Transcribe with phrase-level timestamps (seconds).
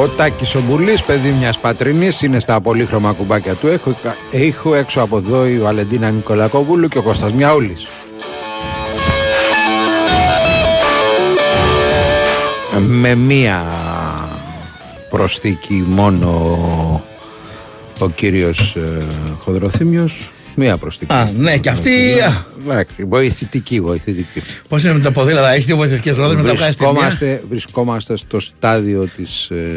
[0.00, 3.66] Ο Τάκης ο Μπουλής, παιδί μιας πατρινής, είναι στα πολύχρωμα κουμπάκια του.
[3.66, 3.96] Έχω,
[4.30, 7.88] έχω έξω από εδώ η Βαλεντίνα Νικολακόπουλου και ο Κώστας Μιαούλης.
[12.78, 13.64] Με μία
[15.10, 16.30] προσθήκη μόνο
[17.98, 19.06] ο κύριος ε,
[19.44, 21.12] Χοδροθύμιος Μία προσθήκη.
[21.12, 21.92] Α, ναι, και αυτή.
[22.64, 24.42] Εντάξει, βοηθητική, βοηθητική.
[24.68, 29.08] Πώς είναι με τα ποδήλατα, έχεις δύο βοηθητικές ρόδες με τα βρισκόμαστε, βρισκόμαστε στο στάδιο
[29.16, 29.76] της ε,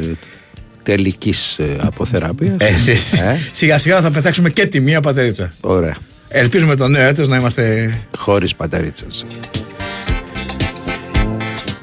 [0.84, 2.56] τελικής ε, αποθεραπείας.
[2.58, 5.54] Ε, ε, Σιγά σιγά θα πετάξουμε και τη μία πατερίτσα.
[5.62, 5.96] Ωραία.
[6.28, 7.94] Ελπίζουμε το νέο έτος να είμαστε.
[8.18, 9.06] Χωρίς πατερίτσα.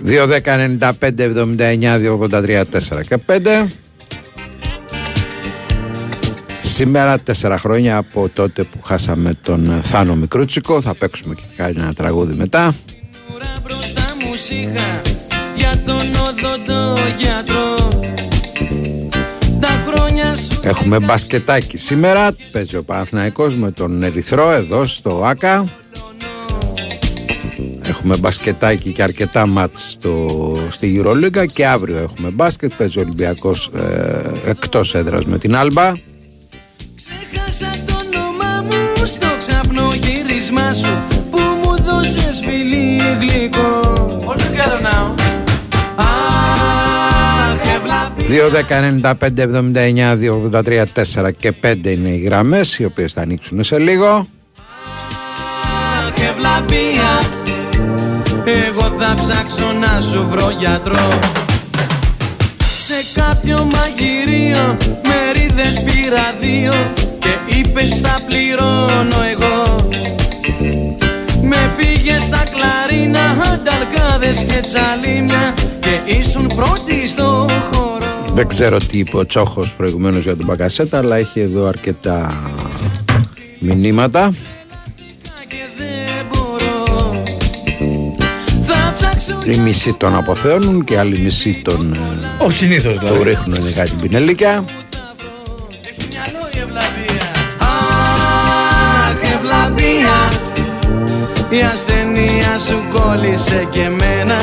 [0.06, 0.56] 2, 10,
[0.98, 3.66] 95, 79, 2, 83, 4 και 5.
[6.72, 11.94] Σήμερα, τέσσερα χρόνια από τότε που χάσαμε τον Θάνο Μικρούτσικο, θα παίξουμε και κάνει ένα
[11.94, 12.74] τραγούδι μετά.
[20.62, 25.64] Έχουμε μπασκετάκι σήμερα, παίζει ο Παναθηναϊκός με τον Ερυθρό εδώ στο ΆΚΑ.
[27.88, 30.26] Έχουμε μπασκετάκι και αρκετά μάτς στο,
[30.70, 35.92] στη Euroliga και αύριο έχουμε μπάσκετ, παίζει ο Ολυμπιακός ε, εκτός έδρας με την Άλμπα.
[37.50, 43.80] Ξέχασα το όνομά μου στο ξαπνό γύρισμά σου που μου δώσες φιλί γλυκό.
[44.26, 45.14] All together now
[48.28, 50.84] 2, 10, 95, 79, 2, 83,
[51.22, 54.26] 4 και 5 είναι οι γραμμές οι οποίες θα ανοίξουν σε λίγο.
[58.44, 61.08] Εγώ θα ψάξω να σου βρω γιατρό.
[62.86, 66.72] Σε κάποιο μαγειρίο μερίδες πήρα δύο
[67.62, 69.88] και είπες θα πληρώνω εγώ
[71.42, 73.20] Με πήγε στα κλαρίνα,
[73.52, 78.32] ανταλκάδες και τσαλίμια Και ήσουν πρώτη στο χώρο.
[78.34, 82.42] Δεν ξέρω τι είπε ο Τσόχος προηγουμένως για τον Μπακασέτα Αλλά έχει εδώ αρκετά
[83.58, 84.32] μηνύματα.
[89.44, 91.96] Η μισή τον αποθέωνουν και άλλη μισή τον,
[92.38, 93.16] Ο συνήθως, δηλαδή.
[93.16, 94.64] το ρίχνουν κάτι πινελίκια
[101.50, 104.38] Η ασθενεία σου κόλλησε και μένα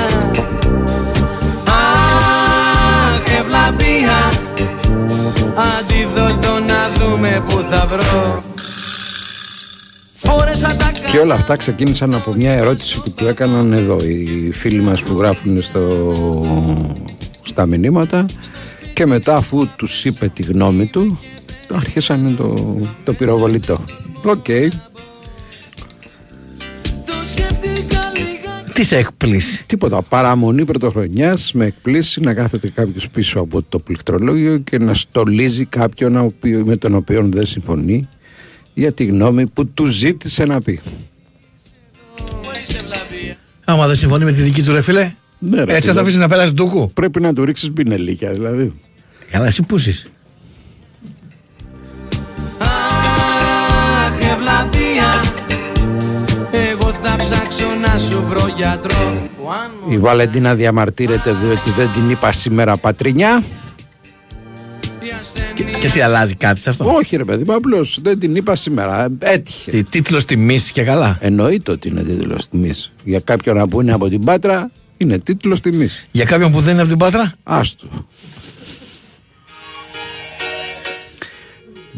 [1.65, 4.17] Αχ, ευλαπία
[5.77, 8.43] Αντίδοτο να δούμε που θα βρω
[11.11, 15.17] και όλα αυτά ξεκίνησαν από μια ερώτηση που του έκαναν εδώ οι φίλοι μας που
[15.17, 16.13] γράφουν στο,
[17.41, 18.25] στα μηνύματα
[18.93, 21.19] και μετά αφού τους είπε τη γνώμη του
[21.73, 22.53] άρχισαν το,
[23.03, 23.83] το πυροβολητό.
[24.25, 24.45] OK.
[24.47, 24.67] Okay.
[28.77, 29.65] Τι σε εκπλήσσει.
[29.65, 30.01] Τίποτα.
[30.01, 36.33] Παραμονή πρωτοχρονιάς με εκπλήσσει να κάθεται κάποιος πίσω από το πληκτρολόγιο και να στολίζει κάποιον
[36.65, 38.07] με τον οποίο δεν συμφωνεί
[38.73, 40.79] για τη γνώμη που του ζήτησε να πει.
[43.65, 46.19] Άμα δεν συμφωνεί με τη δική του ρε φίλε, ναι, ρε, έτσι θα το αφήσεις
[46.19, 46.91] να περάσει ντούκου.
[46.93, 48.73] Πρέπει να του ρίξεις μπινελίκια δηλαδή.
[49.31, 49.63] Καλά, εσύ
[57.97, 58.09] πούσεις.
[58.09, 59.29] σου βρω γιατρό
[59.89, 63.43] Η Βαλεντίνα διαμαρτύρεται διότι δεν την είπα σήμερα πατρινιά
[65.53, 68.55] και, και τι αλλάζει κάτι σε αυτό; Όχι, ρε παιδί μου, απλώς δεν την είπα
[68.55, 69.07] σήμερα.
[69.19, 69.71] Έτυχε.
[69.71, 72.93] Τι τίτλος τιμής και καλά; Εννοείται ότι είναι τίτλος τιμής.
[73.03, 76.07] Για κάποιον που είναι από την Πάτρα, είναι τίτλος τιμής.
[76.11, 77.87] Για κάποιον που δεν είναι από την Πάτρα, άστο.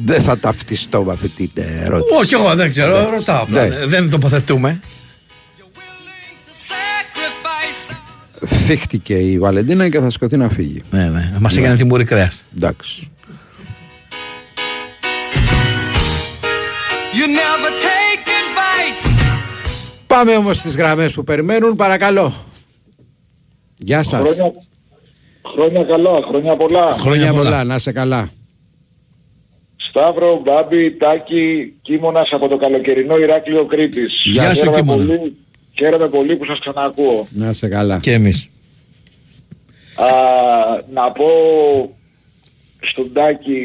[0.05, 2.19] Δεν θα ταυτιστώ με αυτή την ερώτηση.
[2.21, 3.09] Όχι, εγώ δεν ξέρω, ναι.
[3.09, 3.45] ρωτάω.
[3.49, 3.85] Ναι.
[3.85, 4.79] Δεν τοποθετούμε.
[8.45, 10.81] Θύχτηκε η Βαλεντίνα και θα σκοθεί να φύγει.
[10.91, 11.33] Ναι, ναι.
[11.39, 12.41] Μας έκανε την μουρή κρέας.
[12.55, 13.11] Εντάξει.
[20.07, 22.33] Πάμε όμως στις γραμμές που περιμένουν, παρακαλώ.
[23.77, 24.29] Γεια σας.
[24.29, 24.53] Χρόνια,
[25.53, 26.93] χρόνια καλά, χρόνια πολλά.
[26.93, 28.29] Χρόνια πολλά, να σε καλά.
[29.75, 34.21] Σταύρο, Μπάμπη, Τάκη, Κίμωνας από το καλοκαιρινό Ηράκλειο Κρήτης.
[34.23, 35.05] Γεια σου Κίμωνα.
[35.79, 37.27] Χαίρομαι πολύ που σας ξανακούω.
[37.31, 37.99] Να σε καλά.
[38.01, 38.49] Και εμείς.
[39.95, 40.05] Α,
[40.93, 41.29] να πω
[42.79, 43.61] στον Τάκη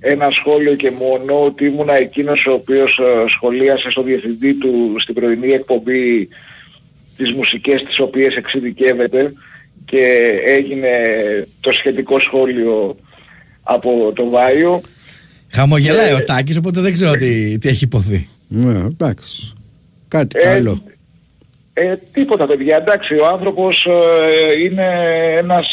[0.00, 5.14] ένα σχόλιο και μόνο ότι ήμουν εκείνος ο οποίος ε, σχολίασε στο διευθυντή του στην
[5.14, 6.28] πρωινή εκπομπή
[7.16, 9.32] τις μουσικές τις οποίες εξειδικεύεται
[9.84, 10.04] και
[10.46, 10.90] έγινε
[11.60, 12.96] το σχετικό σχόλιο
[13.62, 14.80] από το Βάιο.
[15.48, 18.28] Χαμογελάει ο Τάκης οπότε δεν ξέρω τι, τι έχει υποθεί.
[18.48, 19.52] Ναι, εντάξει.
[20.08, 20.82] Κάτι ε, άλλο.
[21.74, 24.86] Ε, τίποτα παιδιά, εντάξει, ο άνθρωπος ε, είναι
[25.36, 25.66] ένας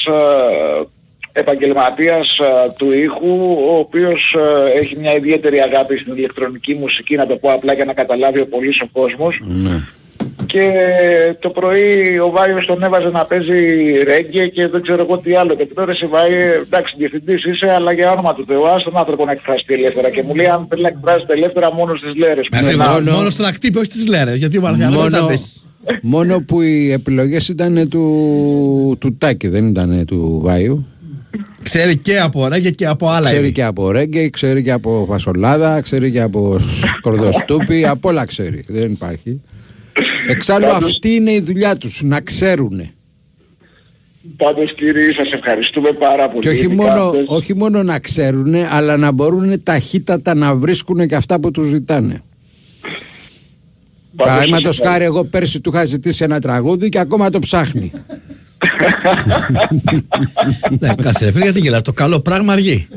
[1.32, 2.40] επαγγελματίας
[2.78, 4.36] του ήχου, ο οποίος
[4.76, 8.48] έχει μια ιδιαίτερη αγάπη στην ηλεκτρονική μουσική, να το πω απλά για να καταλάβει ο
[8.48, 9.40] πολύς ο κόσμος.
[9.42, 9.82] Ναι.
[10.46, 10.72] Και
[11.40, 13.60] το πρωί ο Βάιος τον έβαζε να παίζει
[14.04, 15.56] ρέγγε και δεν ξέρω εγώ τι άλλο.
[15.56, 18.98] Και του τώρα εσύ Βάιο, εντάξει διευθυντής είσαι, αλλά για όνομα του Θεού, ας τον
[18.98, 20.10] άνθρωπο να εκφράσει ελεύθερα.
[20.10, 22.48] Και μου λέει αν θέλει να εκφράσει ελεύθερα μόνο στις λέρες.
[22.62, 24.38] Ναι, μόνο, μόνο στον ακτύπη, όχι στις λέρες.
[24.38, 25.30] Γιατί ο Μαρθιανός μόνο,
[26.02, 30.86] μόνο που οι επιλογές ήταν του, του Τάκη, δεν ήταν του Βάιου.
[31.64, 35.82] Ξέρει και από ρέγγε και από άλλα Ξέρει και από ρέγγε, ξέρει και από φασολάδα,
[35.82, 36.60] ξέρει και από
[37.02, 38.64] κορδοστούπι, από όλα ξέρει.
[38.68, 39.42] Δεν υπάρχει.
[40.28, 42.94] Εξάλλου αυτή είναι η δουλειά τους, να ξέρουνε.
[44.38, 46.42] Πάντως κύριε σας ευχαριστούμε πάρα πολύ.
[46.42, 51.40] Και όχι μόνο, όχι μόνο να ξέρουνε, αλλά να μπορούν ταχύτατα να βρίσκουν και αυτά
[51.40, 52.22] που τους ζητάνε.
[54.26, 57.92] Παραδείγματο χάρη, εγώ πέρσι του είχα ζητήσει ένα τραγούδι και ακόμα το ψάχνει.
[60.80, 61.82] ναι, κάτσε, γιατί γελά.
[61.82, 62.88] Το καλό πράγμα αργεί.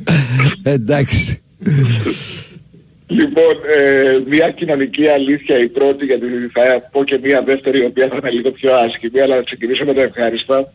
[0.63, 1.43] Εντάξει.
[3.07, 8.09] Λοιπόν, ε, μια κοινωνική αλήθεια η πρώτη, γιατί θα πω και μια δεύτερη, η οποία
[8.09, 10.73] θα είναι λίγο πιο άσχημη, αλλά θα ξεκινήσω με τα ευχάριστα.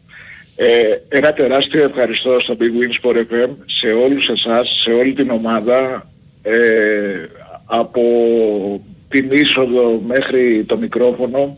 [0.55, 0.67] Ε,
[1.09, 6.09] ένα τεράστιο ευχαριστώ στο Big Wins for FM, σε όλους εσάς, σε όλη την ομάδα,
[6.41, 6.55] ε,
[7.65, 8.01] από
[9.09, 11.57] την είσοδο μέχρι το μικρόφωνο,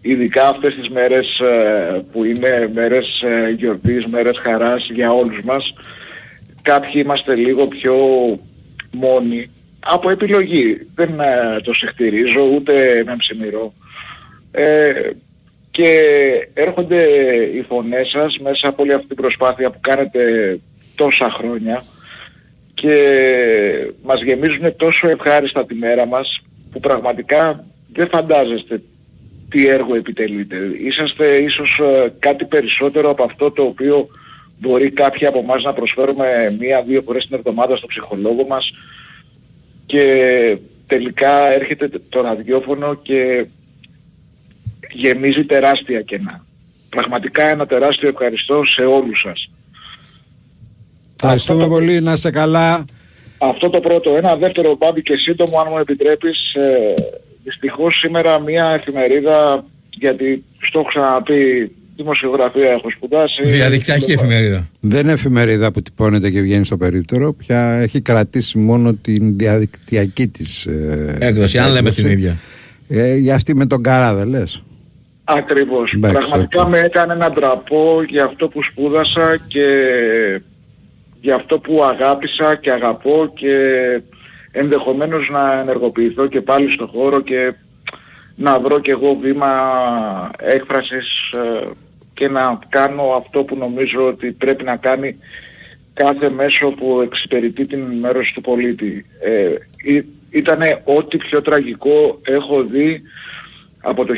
[0.00, 5.74] ειδικά αυτές τις μέρες ε, που είναι μέρες ε, γιορτής, μέρες χαράς για όλους μας.
[6.62, 7.96] Κάποιοι είμαστε λίγο πιο
[8.92, 10.86] μόνοι από επιλογή.
[10.94, 13.72] Δεν ε, το συχτηρίζω ούτε με ψημυρώ.
[14.50, 14.92] Ε,
[15.70, 15.88] και
[16.54, 17.02] έρχονται
[17.54, 20.20] οι φωνές σας μέσα από όλη αυτή την προσπάθεια που κάνετε
[20.96, 21.82] τόσα χρόνια
[22.74, 22.96] και
[24.02, 26.42] μας γεμίζουν τόσο ευχάριστα τη μέρα μας
[26.72, 28.82] που πραγματικά δεν φαντάζεστε
[29.48, 30.56] τι έργο επιτελείτε.
[30.78, 34.08] Είσαστε ίσως ε, κάτι περισσότερο από αυτό το οποίο
[34.60, 38.72] μπορεί κάποιοι από εμάς να προσφέρουμε μία-δύο φορές την εβδομάδα στο ψυχολόγο μας
[39.86, 43.46] και τελικά έρχεται το ραδιόφωνο και
[44.92, 46.46] γεμίζει τεράστια κενά.
[46.88, 49.50] Πραγματικά ένα τεράστιο ευχαριστώ σε όλους σας.
[51.16, 52.84] Ευχαριστούμε πολύ, να σε καλά.
[53.50, 54.16] Αυτό το πρώτο.
[54.16, 56.54] Ένα δεύτερο μπάμπι και σύντομο, αν μου επιτρέπεις.
[56.54, 56.94] Ε,
[57.44, 63.42] δυστυχώς σήμερα μια εφημερίδα, γιατί στο έχω ξαναπεί δημοσιογραφία έχω σπουδάσει.
[63.42, 64.68] Διαδικτυακή εφημερίδα.
[64.80, 67.32] Δεν είναι εφημερίδα που τυπώνεται και βγαίνει στο περίπτερο.
[67.32, 72.36] Πια έχει κρατήσει μόνο την διαδικτυακή της ε, έκδοση, αν λέμε την ίδια.
[72.88, 74.62] Ε, για αυτή με τον Καρά δεν λες.
[75.24, 75.96] Ακριβώς.
[76.00, 79.66] Πραγματικά με έκανε να ντραπώ για αυτό που σπούδασα και
[81.22, 83.56] για αυτό που αγάπησα και αγαπώ και
[84.52, 87.54] ενδεχομένως να ενεργοποιηθώ και πάλι στο χώρο και
[88.36, 89.50] να βρω και εγώ βήμα
[90.38, 91.68] έκφρασης ε,
[92.14, 95.16] και να κάνω αυτό που νομίζω ότι πρέπει να κάνει
[95.94, 99.06] κάθε μέσο που εξυπηρετεί την ενημέρωση του πολίτη.
[99.20, 99.54] Ε,
[100.30, 103.02] ήτανε ό,τι πιο τραγικό έχω δει
[103.80, 104.14] από το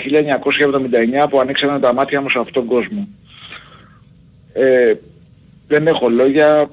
[1.25, 3.09] 1979 που ανοίξανε τα μάτια μου σε αυτόν τον κόσμο.
[4.53, 4.95] Ε,
[5.69, 6.71] δεν έχω λόγια,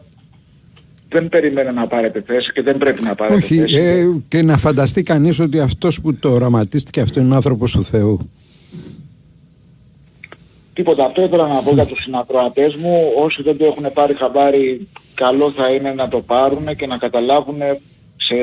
[1.11, 3.77] δεν περιμένω να πάρετε θέση και δεν πρέπει να πάρετε Όχι, θέση.
[3.77, 8.31] Ε, και να φανταστεί κανείς ότι αυτός που το οραματίστηκε αυτός είναι άνθρωπος του Θεού.
[10.73, 11.05] Τίποτα.
[11.05, 13.11] Αυτό ήθελα να πω για τους συνακροατές μου.
[13.17, 17.59] Όσοι δεν το έχουν πάρει χαμπάρι, καλό θα είναι να το πάρουν και να καταλάβουν
[18.15, 18.35] σε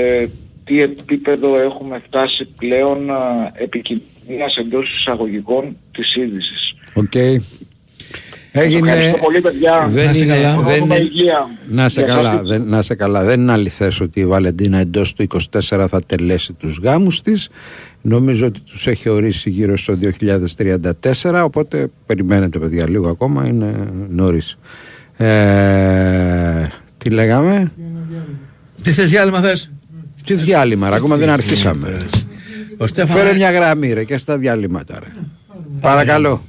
[0.65, 3.11] τι επίπεδο έχουμε φτάσει πλέον
[3.53, 6.75] επικοινωνίας εντός εισαγωγικών της είδησης.
[6.95, 7.13] Οκ.
[8.53, 8.91] Έγινε...
[8.91, 9.89] Ευχαριστώ πολύ παιδιά.
[9.91, 10.63] Δεν να είναι, καλά.
[10.63, 11.49] δεν είναι, υγεία.
[11.69, 13.25] να σε Για καλά, κάτι- δεν, να σε καλά.
[13.25, 17.49] Δεν είναι αληθές ότι η Βαλεντίνα εντός του 24 θα τελέσει τους γάμους της.
[18.01, 19.99] Νομίζω ότι τους έχει ορίσει γύρω στο
[21.23, 24.59] 2034, οπότε περιμένετε παιδιά λίγο ακόμα, είναι νωρίς.
[25.17, 26.67] Ε,
[26.99, 27.73] τι λέγαμε,
[28.83, 29.71] Τι θες διάλειμμα θες;
[30.25, 31.97] τι διάλειμμα, ρε, ακόμα δεν αρχίσαμε.
[32.77, 33.19] Ο Στέφανο.
[33.19, 35.13] Φέρε μια γραμμή ρε και στα διαλύματα ρε.
[35.81, 36.43] Παρακαλώ.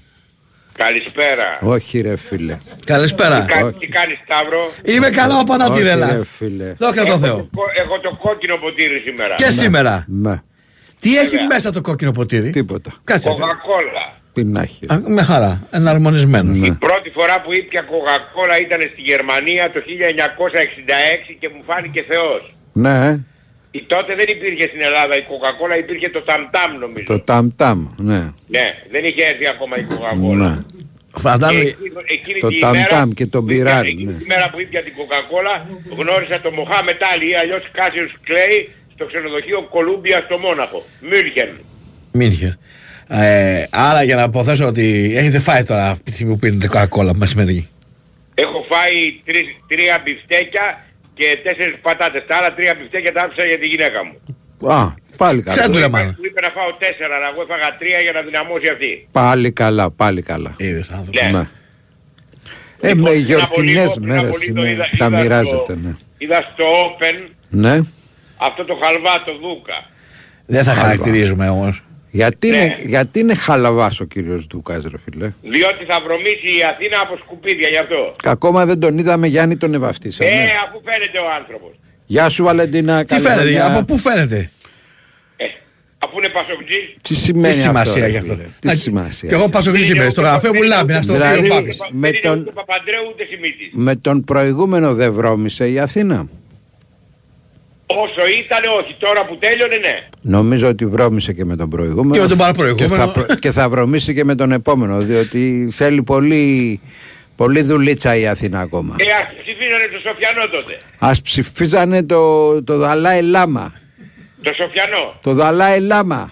[0.83, 1.47] Καλησπέρα.
[1.61, 2.57] Όχι ρε φίλε.
[2.85, 3.45] Καλησπέρα.
[3.47, 3.77] Κα- όχι.
[3.77, 6.27] Τι κάνεις Σταύρο; Είμαι καλά ο Όχι ρε Πανατήρελας.
[6.37, 6.73] φίλε.
[6.77, 7.35] Δόξα τω Έχω Θεώ.
[7.35, 9.35] το κο- Έχω το κόκκινο ποτήρι σήμερα.
[9.35, 10.05] Και σήμερα.
[10.07, 10.35] Ναι,
[10.99, 11.45] Τι έχει Βέβαια.
[11.47, 12.91] μέσα το κόκκινο ποτήρι; τίποτα.
[13.03, 13.29] Κάτσε.
[13.29, 14.05] Κοκακόλα.
[14.33, 14.85] Πινάχη.
[14.93, 15.67] Α, Με χαρά.
[15.71, 16.57] Εναρμονισμένος.
[16.57, 16.67] Ναι.
[16.67, 22.53] Η πρώτη φορά που ήπια κοκακόλα ήταν στη Γερμανία το 1966 και μου φάνηκε Θεός.
[22.73, 23.17] Ναι,
[23.71, 27.05] Η τότε δεν υπήρχε στην Ελλάδα η κοκακόλα, υπήρχε το ταμτάμ νομίζω.
[27.05, 27.87] το ταμ ταμ.
[27.97, 30.49] Ναι, Ναι, δεν είχε έρθει ακόμα η κοκακόλα.
[30.49, 30.61] ναι.
[31.13, 31.59] Και Φαντάζομαι.
[31.61, 34.17] εκείνη- εκείνη Το τη ταμ ημέρα ταμ και το που ήπια- μπιράρι, Εκείνη ναι.
[34.17, 39.05] τη μέρα που ήπια την κοκακόλα γνώρισα το Μοχάμετ Άλλη ή αλλιώς Κάσιος Κλέη στο
[39.05, 40.85] ξενοδοχείο Κολούμπια στο Μόναχο.
[41.01, 41.49] Μύρχεν.
[42.11, 42.51] Μίνχερ.
[43.11, 47.15] Ε, άρα για να αποθέσω ότι έχετε φάει τώρα από τη στιγμή που πίνετε κοκακόλα
[47.15, 47.69] μεσημερινή.
[48.35, 50.85] Έχω φάει τρεις, τρία μπιφτέκια
[51.19, 52.23] και τέσσερις πατάτες.
[52.27, 54.15] Τα άλλα τρία μπιφτέκια τα άφησα για τη γυναίκα μου.
[54.77, 54.79] Α,
[55.17, 55.57] πάλι καλά.
[55.57, 55.99] Σαν του Μου λέμε.
[55.99, 58.91] είπε- Μου είπε να φάω τέσσερα, αλλά εγώ έφαγα τρία για να δυναμώσει αυτή.
[59.11, 60.51] Πάλι καλά, πάλι καλά.
[60.57, 61.19] Είδες άνθρωπο.
[61.23, 61.31] Ναι.
[61.37, 61.45] Ναι.
[62.81, 65.19] Ε, Λοιπόν, με πριν από λίγο- γιορτινές πριν από μέρες λίγο είναι, είδα- τα είδα
[65.21, 65.91] μοιράζεται, στο- ναι.
[66.17, 67.17] Είδα στο Open
[67.49, 67.75] Ναι.
[68.47, 69.77] αυτό το χαλβά το Δούκα.
[70.45, 71.83] Δεν θα χαρακτηρίζουμε όμως.
[72.11, 72.55] Γιατί, Ναι.
[72.57, 77.17] είναι, γιατί είναι χαλαβάς ο κύριος Δούκας ρε φίλε; Διότι θα βρωμίσει η Αθήνα από
[77.17, 78.11] σκουπίδια γι' αυτό.
[78.23, 80.29] Και ακόμα δεν τον είδαμε Γιάννη τον ευαυτίσαμε.
[80.29, 81.71] Ε, αφού φαίνεται ο άνθρωπος.
[82.05, 82.99] Γεια σου Βαλεντίνα.
[83.01, 83.65] Τι καλή φαίνεται, χρονιά.
[83.65, 84.49] από πού φαίνεται;
[85.37, 85.45] Ε,
[85.99, 86.85] αφού είναι πασοκτζής.
[87.01, 89.29] Τι Τι σημαίνει σημασία αυτό, ρε γι' αυτό; φίλε; Τι Να- σημασία.
[89.29, 90.91] Και εγώ πάω στο Δεν είναι σήμερα, ούτε στο γραφείο πα- μου δεν είναι λάμπει,
[90.93, 91.77] να ούτε στο Δηλαδή, πει ο πα- Πάπης.
[91.77, 93.69] δεν με είναι τον- ούτε Παπαντρέου ούτε Σιμίτης.
[93.71, 96.27] Με τον προηγούμενο δεν βρώμησε η Αθήνα.
[97.91, 100.07] Όσο ήταν όχι, τώρα που τέλειωνε ναι.
[100.21, 102.13] Νομίζω ότι βρώμησε και με τον προηγούμενο.
[102.13, 102.95] Και με τον παραπροηγούμενο.
[102.95, 104.99] Και θα, προ- και θα βρωμήσει και με τον επόμενο.
[104.99, 106.79] Διότι θέλει πολύ,
[107.35, 108.95] πολύ δουλίτσα η Αθήνα ακόμα.
[108.97, 110.77] Ε, ας ψηφίσανε το Σοφιανό τότε.
[110.99, 113.73] Ας ψηφίζανε το, το Δαλάι Λάμα.
[114.41, 115.13] Το Σοφιανό.
[115.21, 116.31] Το Δαλάι Λάμα.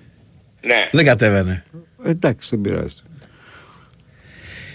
[0.62, 0.90] Ναι.
[0.92, 1.64] Δεν κατέβαινε.
[2.04, 3.02] Εντάξει, δεν πειράζει.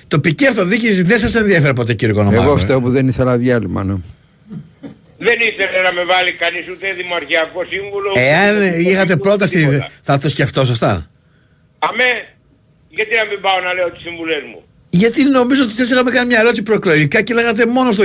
[0.09, 2.43] Τοπική αυτοδιοίκηση δεν σας ενδιαφέρει ποτέ κύριε Κονομάκο.
[2.43, 3.85] Εγώ ε; φταίω που δεν ήθελα διάλειμμα.
[3.85, 3.95] Ναι.
[5.26, 8.11] Δεν ήθελε να με βάλει κανείς ούτε δημαρχιακό σύμβουλο.
[8.14, 9.88] Εάν ούτε είχατε δημοτικό, πρόταση τίποτα.
[10.02, 10.93] θα το σκεφτώ σωστά.
[11.79, 12.11] Αμέ,
[12.88, 16.26] γιατί να μην πάω να λέω τις συμβουλές μου; Γιατί νομίζω ότι σας είχαμε κάνει
[16.26, 18.05] μια ερώτηση προεκλογικά και λέγατε μόνο στο,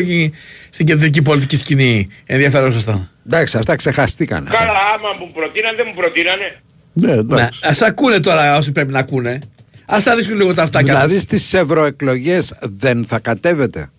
[0.69, 3.11] στην κεντρική πολιτική σκηνή ενδιαφέρον σωστά.
[3.25, 4.49] Εντάξει, αυτά ξεχαστήκανε.
[4.51, 6.61] Καλά, άμα μου προτείναν, δεν μου προτείνανε.
[6.93, 7.59] Ναι, Ναι, εντάξει.
[7.63, 9.39] ας ακούνε τώρα όσοι πρέπει να ακούνε.
[9.85, 10.93] Ας τα ρίξουν λίγο τα αυτάκια.
[10.93, 11.23] Δηλαδή τους.
[11.23, 13.89] στις ευρωεκλογές δεν θα κατέβετε;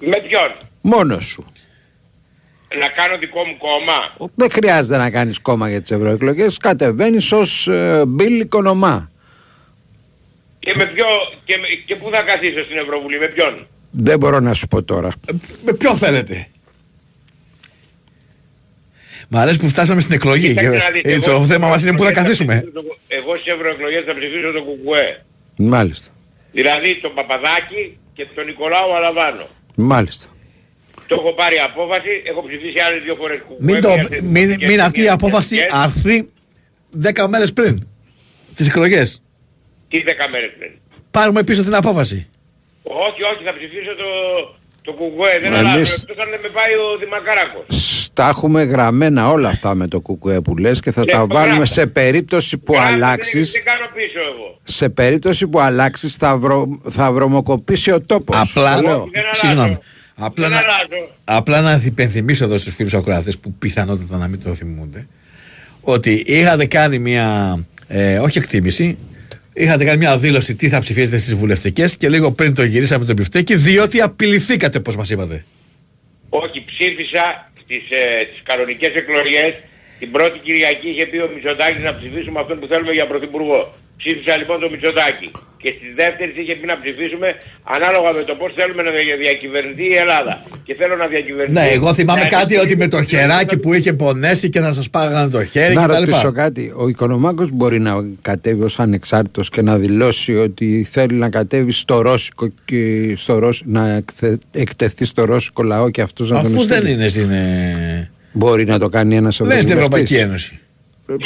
[0.00, 1.46] Με ποιον; Μόνος σου.
[2.80, 4.30] Να κάνω δικό μου κόμμα.
[4.34, 6.56] Δεν χρειάζεται να κάνεις κόμμα για τις ευρωεκλογές.
[6.58, 9.08] Κατεβαίνεις ως ε, Μπίλ Οικονομά.
[10.58, 11.06] Και με ποιο,
[11.44, 14.82] και, με- και πού θα καθίσω στην Ευρωβουλή, με ποιον; Δεν μπορώ να σου πω
[14.82, 15.08] τώρα.
[15.08, 15.32] Ε,
[15.64, 16.48] Με ποιον θέλετε;
[19.28, 20.48] Μ' αρέσει που φτάσαμε στην εκλογή.
[20.48, 22.54] Κοιτάξτε Και- να δείτε, ε, εγώ το στις θέμα μας είναι που θα ευρωεκλογές καθίσουμε.
[22.54, 25.24] ψηφίσω το- Εγώ στις ευρωεκλογές θα ψηφίσω τον Κουκουέ.
[25.56, 26.10] Μάλιστα.
[26.52, 29.46] Δηλαδή τον Παπαδάκη και τον Νικολάου Αλαβάνο.
[29.76, 30.26] Μάλιστα.
[31.06, 33.72] Το έχω πάρει απόφαση, έχω ψηφίσει άλλες δύο φορές Κουκουέ.
[33.72, 35.80] Μην, το, μία σε μην, δημοτικές μην και αυτή η μία απόφαση σε εθνικές.
[35.82, 36.28] αρθεί
[37.24, 37.86] 10 μέρες πριν
[38.54, 39.22] τις εκλογές.
[39.88, 40.70] Τι δέκα μέρες πριν;
[41.10, 42.28] Πάρουμε πίσω την απόφαση.
[42.82, 44.04] Όχι, όχι, θα ψηφίσω το,
[44.82, 45.38] το Κουκουέ.
[45.42, 45.92] Δεν Εμείς- αλλάζω.
[46.00, 47.64] Εκτός αν δεν με πάει ο Δημακάρακος.
[47.68, 51.18] Σ, Τα έχουμε γραμμένα όλα αυτά με το κουκουέ που λες και θα Ναι, τα
[51.20, 51.64] το βάλουμε γράφω.
[51.72, 54.58] σε περίπτωση που Γράφω, δεν- αλλάξεις Δεν κάνω πίσω εγώ.
[54.62, 56.80] σε περίπτωση που αλλάξεις θα, βρο...
[56.90, 58.36] θα βρωμοκοπήσει ο τόπος.
[58.40, 59.00] Απλά, Το λέω.
[59.00, 59.40] Όχι, δεν αλλάζω.
[59.40, 59.78] συγγνώμη.
[60.18, 61.10] Απλά Δεν να, αλλάζω.
[61.24, 65.06] απλά να υπενθυμίσω εδώ στους φίλους ακροατές που πιθανότατα να μην το θυμούνται
[65.80, 67.58] ότι είχατε κάνει μια,
[67.88, 68.98] ε, όχι εκτίμηση,
[69.52, 73.14] είχατε κάνει μια δήλωση τι θα ψηφίσετε στις βουλευτικές και λίγο πριν το γυρίσαμε το
[73.14, 75.44] πιφτέκι διότι απειληθήκατε όπως μας είπατε.
[76.28, 79.54] Όχι, ψήφισα στις, ε, στις κανονικές εκλογές.
[79.98, 83.60] Την πρώτη Κυριακή είχε πει ο Μητσοτάκης να ψηφίσουμε αυτόν που θέλουμε για Πρωθυπουργό.
[84.00, 85.28] Ψήφισα λοιπόν τον Μητσοτάκη.
[85.62, 87.28] Και στις δεύτερες είχε πει να ψηφίσουμε
[87.76, 90.34] ανάλογα με το πώς θέλουμε να δια- διακυβερνηθεί η Ελλάδα.
[90.64, 91.52] Και θέλω να διακυβερνηθεί...
[91.52, 94.72] Ναι, εγώ θυμάμαι να κάτι ότι με το διακυβερνηθεί- χεράκι που είχε πονέσει και να
[94.72, 96.32] σας πάγανε το χέρι Να και τα ρωτήσω λοιπά.
[96.42, 96.72] κάτι.
[96.76, 102.00] Ο Οικονομάκος μπορεί να κατέβει ως ανεξάρτητος και να δηλώσει ότι θέλει να κατέβει στο
[102.00, 103.62] Ρώσικο και στο Ρώσ...
[103.64, 106.92] να εκθε- εκτεθεί στο Ρώσικο λαό και αυτός να τον Αφού δεν στείλει.
[106.92, 107.30] είναι στην...
[108.36, 110.16] ε, Μπορεί να το κάνει ένας Δεν είναι στην ευρωβουλευτής.
[110.16, 110.60] Ευρωπαϊκή Ένωση.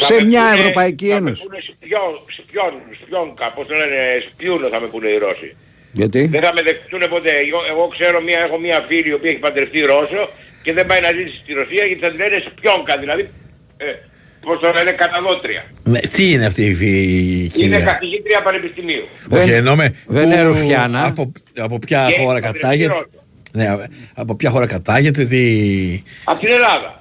[0.01, 1.43] Θα Σε με μια πούνε- Ευρωπαϊκή θα Ένωση.
[1.43, 3.99] με πούνε σπιόν, σπιόν, σπιόνκα, πώς το λένε,
[4.31, 5.51] σπιούνο θα με πούνε οι Ρώσοι.
[6.01, 7.33] Γιατί; Δεν θα με δεχτούν ποτέ.
[7.47, 10.23] Εγώ, εγώ ξέρω μια, έχω μια φίλη η οποία έχει παντρευτεί Ρώσο
[10.65, 13.23] και δεν πάει να ζήσει στη Ρωσία γιατί θα την λένε σπιόνκα, δηλαδή,
[13.87, 13.91] ε,
[14.47, 15.63] πώς το λένε, καταδότρια.
[15.93, 19.05] Ναι, τι είναι αυτή η Είναι κυρία; καθηγήτρια πανεπιστημίου.
[19.33, 19.87] Δεν- Όχι, εννοούμε.
[20.07, 21.01] δεν που- είναι Ρουφιάνα.
[21.11, 21.33] Από,
[21.67, 22.93] από ποια Και χώρα παντρευτεί κατάγεται.
[22.93, 23.09] Ρώσο.
[23.53, 23.67] Ναι,
[24.15, 25.41] από ποια χώρα κατάγεται, τι,
[26.25, 27.00] Από την Ελλάδα.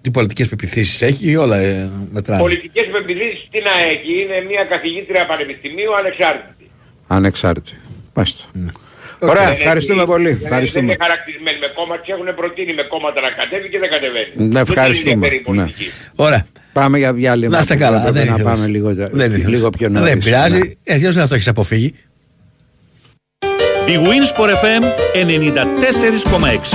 [0.00, 4.22] Τι πολιτικές πεπιθήσεις έχει, όλα ε, μετράνε; Πολιτικές πεπιδίσεις τι να έχει.
[4.22, 6.70] Είναι μια καθηγήτρια πανεπιστημίου ανεξάρτητη.
[7.06, 7.72] Ανεξάρτητη.
[8.14, 8.44] Μάλιστα.
[8.52, 8.70] Ναι.
[9.22, 10.24] Ωραία, Δεν ευχαριστούμε έχει- πολύ.
[10.28, 10.84] δεν- Δεν Ευχαριστούμε.
[10.84, 14.32] είναι χαρακτηρισμένη με κόμμα, της έχουν προτείνει με κόμματα να κατέβει και δεν κατεβαίνει.
[14.34, 15.12] Ναι, Δεν την ευχαριστούμε.
[15.12, 15.44] ενδιαφέρει η Ναι.
[15.62, 15.90] πολιτική.
[16.16, 16.46] Ωραία.
[16.72, 17.54] Πάμε για διάλειμμα.
[17.56, 17.96] Να είστε που καλά.
[17.96, 18.52] έπρεπε Δεν να ήθελες.
[18.52, 19.48] πάμε λίγο, δεν ήθελες.
[19.48, 20.08] λίγο πιο νωρίς.
[20.08, 20.24] Δεν Ναι.
[20.24, 20.78] πειράζει.
[20.84, 21.94] Έτσι δεν θα το έχεις αποφύγει;
[23.86, 24.82] Η Winsport FM
[25.14, 26.74] 94,6.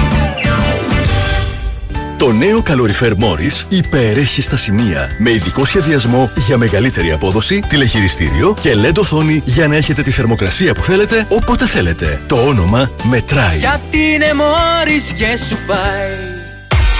[2.26, 5.10] Το νέο καλοριφέρ Morris υπερέχει στα σημεία.
[5.18, 10.74] Με ειδικό σχεδιασμό για μεγαλύτερη απόδοση, τηλεχειριστήριο και LED οθόνη για να έχετε τη θερμοκρασία
[10.74, 12.22] που θέλετε όποτε θέλετε.
[12.28, 13.58] Το όνομα μετράει.
[13.58, 16.12] Γιατί είναι μόρις και σου πάει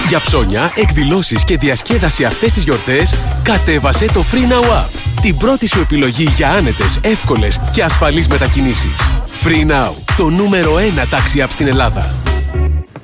[0.08, 4.88] Για ψώνια, εκδηλώσεις και διασκέδαση αυτές τις γιορτές, κατέβασε το Free Now App.
[5.20, 9.12] Την πρώτη σου επιλογή για άνετες, εύκολες και ασφαλείς μετακινήσεις.
[9.44, 9.92] Free Now.
[10.16, 12.25] Το νούμερο 1 taxi app στην Ελλάδα.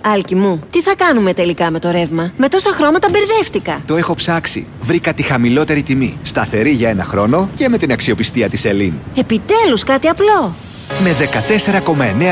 [0.05, 3.83] Άλκη μου, τι θα κάνουμε τελικά με το ρεύμα; Με τόσα χρώματα μπερδεύτηκα.
[3.87, 4.67] Το έχω ψάξει.
[4.81, 6.19] Βρήκα τη χαμηλότερη τιμή.
[6.23, 8.93] Σταθερή για ένα χρόνο και με την αξιοπιστία της Ελίν.
[9.15, 10.55] Επιτέλους κάτι απλό.
[11.03, 11.11] Με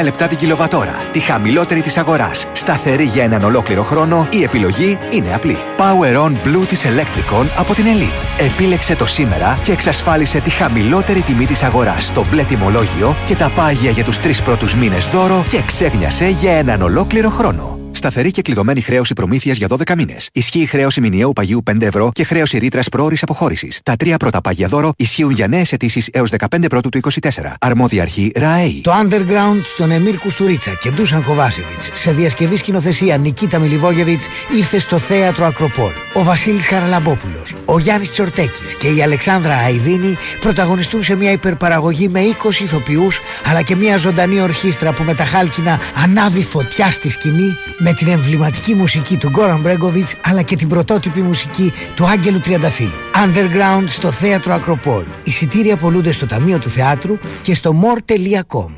[0.00, 1.02] 14,9 λεπτά την κιλοβατόρα.
[1.12, 2.46] Τη χαμηλότερη της αγοράς.
[2.52, 4.28] Σταθερή για έναν ολόκληρο χρόνο.
[4.32, 5.58] Η επιλογή είναι απλή.
[5.78, 8.10] Power On Blue της Electricon από την Ελίν.
[8.38, 13.50] Επίλεξε το σήμερα και εξασφάλισε τη χαμηλότερη τιμή της αγοράς στο μπλε τιμολόγιο και τα
[13.54, 17.79] πάγια για τους τρεις πρώτους μήνες δώρο και ξέγνιασε για έναν ολόκληρο χρόνο.
[17.92, 20.28] Σταθερή και κλειδωμένη χρέωση προμήθειας για 12 μήνες.
[20.32, 23.80] Ισχύει χρέωση μηνιαίου παγίου 5 ευρώ και χρέωση ρήτρας πρόορης αποχώρησης.
[23.82, 27.54] Τα τρία πρώτα πάγια δώρο ισχύουν για νέες αιτήσεις έως 15 πρώτου του 24.
[27.60, 28.80] Αρμόδια αρχή ΡΑΕΗ.
[28.80, 34.98] Το Underground των Εμμύρ Κουστουρίτσα και Ντούσαν Κοβάσεβιτς σε διασκευή σκηνοθεσία Νικίτα Μιλιβόγεβιτς ήρθε στο
[34.98, 35.92] θέατρο Ακροπόλ.
[36.14, 42.20] Ο Βασίλης Χαραλαμπόπουλος, ο Γιάννης Τσορτέκης και η Αλεξάνδρα Αϊδίνη πρωταγωνιστούν σε μια υπερπαραγωγή με
[42.20, 47.56] 20 ηθοποιούς αλλά και μια ζωντανή ορχήστρα που με τα χάλκινα ανάβει φωτιά στη σκηνή
[47.82, 52.92] με την εμβληματική μουσική του Γκόραν Μπρέγκοβιτς αλλά και την πρωτότυπη μουσική του Άγγελου Τριανταφύλου.
[53.14, 55.04] Underground στο Θέατρο Ακροπόλ.
[55.22, 58.70] Εισιτήρια πολλούνται στο Ταμείο του Θεάτρου και στο more.com.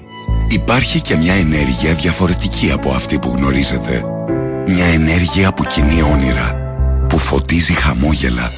[0.49, 4.05] Υπάρχει και μια ενέργεια διαφορετική από αυτή που γνωρίζετε.
[4.67, 6.57] Μια ενέργεια που κινεί όνειρα,
[7.09, 8.51] που φωτίζει χαμόγελα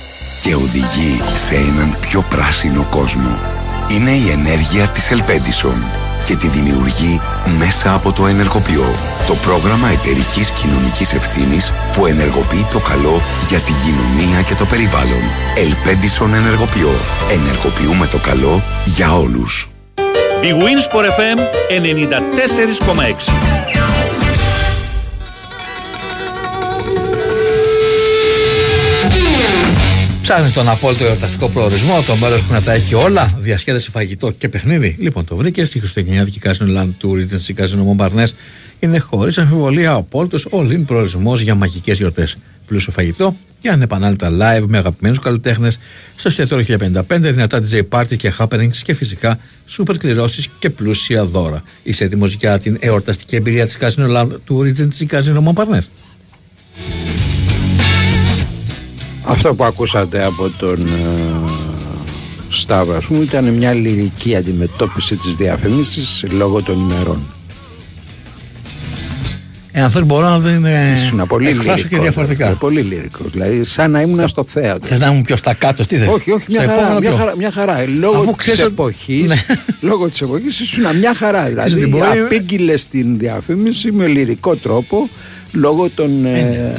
[0.43, 3.39] και οδηγεί σε έναν πιο πράσινο κόσμο.
[3.91, 7.21] Είναι η ενέργεια της Ελπέντισον και τη δημιουργεί
[7.59, 8.85] μέσα από το Ενεργοποιώ,
[9.27, 15.23] το πρόγραμμα εταιρικής κοινωνικής ευθύνης που ενεργοποιεί το καλό για την κοινωνία και το περιβάλλον.
[15.57, 16.91] Ελπέντισον Ενεργοποιώ.
[17.31, 19.69] Ενεργοποιούμε το καλό για όλους.
[20.43, 21.39] Big Wins for FM
[21.71, 23.84] 94,6
[30.25, 34.49] Ψάχνεις τον απόλυτο εορταστικό προορισμό, το μέρος που να τα έχει όλα, διασκέδαση, φαγητό και
[34.49, 34.97] παιχνίδι.
[34.99, 38.33] Λοιπόν, το βρήκε στη Χριστουγεννιάτικη Casino Land του Regency Casino Montparnasse.
[38.79, 42.37] Είναι χωρίς αμφιβολία ο απόλυτος all-in προορισμός για μαγικές γιορτές.
[42.67, 45.79] Πλούσιο φαγητό και ανεπανάληπτα live με αγαπημένους καλλιτέχνες
[46.15, 49.39] στο εστιατόριο 1055, δυνατά DJ party και happenings και φυσικά
[49.77, 51.63] super κληρώσεις και πλούσια δώρα.
[51.83, 55.89] Είσαι έτοιμος για την εορταστική εμπειρία της Casino Land του Regency Casino Montparnasse;
[59.27, 61.51] Αυτό που ακούσατε από τον ε,
[62.49, 67.23] Σταύρο ας πούμε, ήταν μια λυρική αντιμετώπιση της διαφήμισης λόγω των ημερών.
[69.77, 72.49] Εάν θέλει μπορώ να δεν Ήσουν πολύ εκφράσω λυρικός, και διαφορετικά.
[72.49, 73.31] ε, Πολύ λυρικός.
[73.33, 74.87] Δηλαδή, σαν να ήμουν στο θέατρο.
[74.89, 76.09] Θες να ήμουν πιο στα κάτω, τι θες.
[76.09, 77.79] Όχι, όχι, μια Στο χαρά, επόμενο μια ποιο; χαρά, μια χαρά.
[77.81, 79.45] Ε, Λόγω Αφού της ξέρεις ότι- εποχής, Ναι.
[79.81, 81.43] λόγω της εποχής ήσουν μια χαρά.
[81.43, 85.09] ότι Δηλαδή, μπορεί- απήγγειλες στην διαφήμιση με λυρικό τρόπο
[85.55, 86.73] λόγω των ε, ε,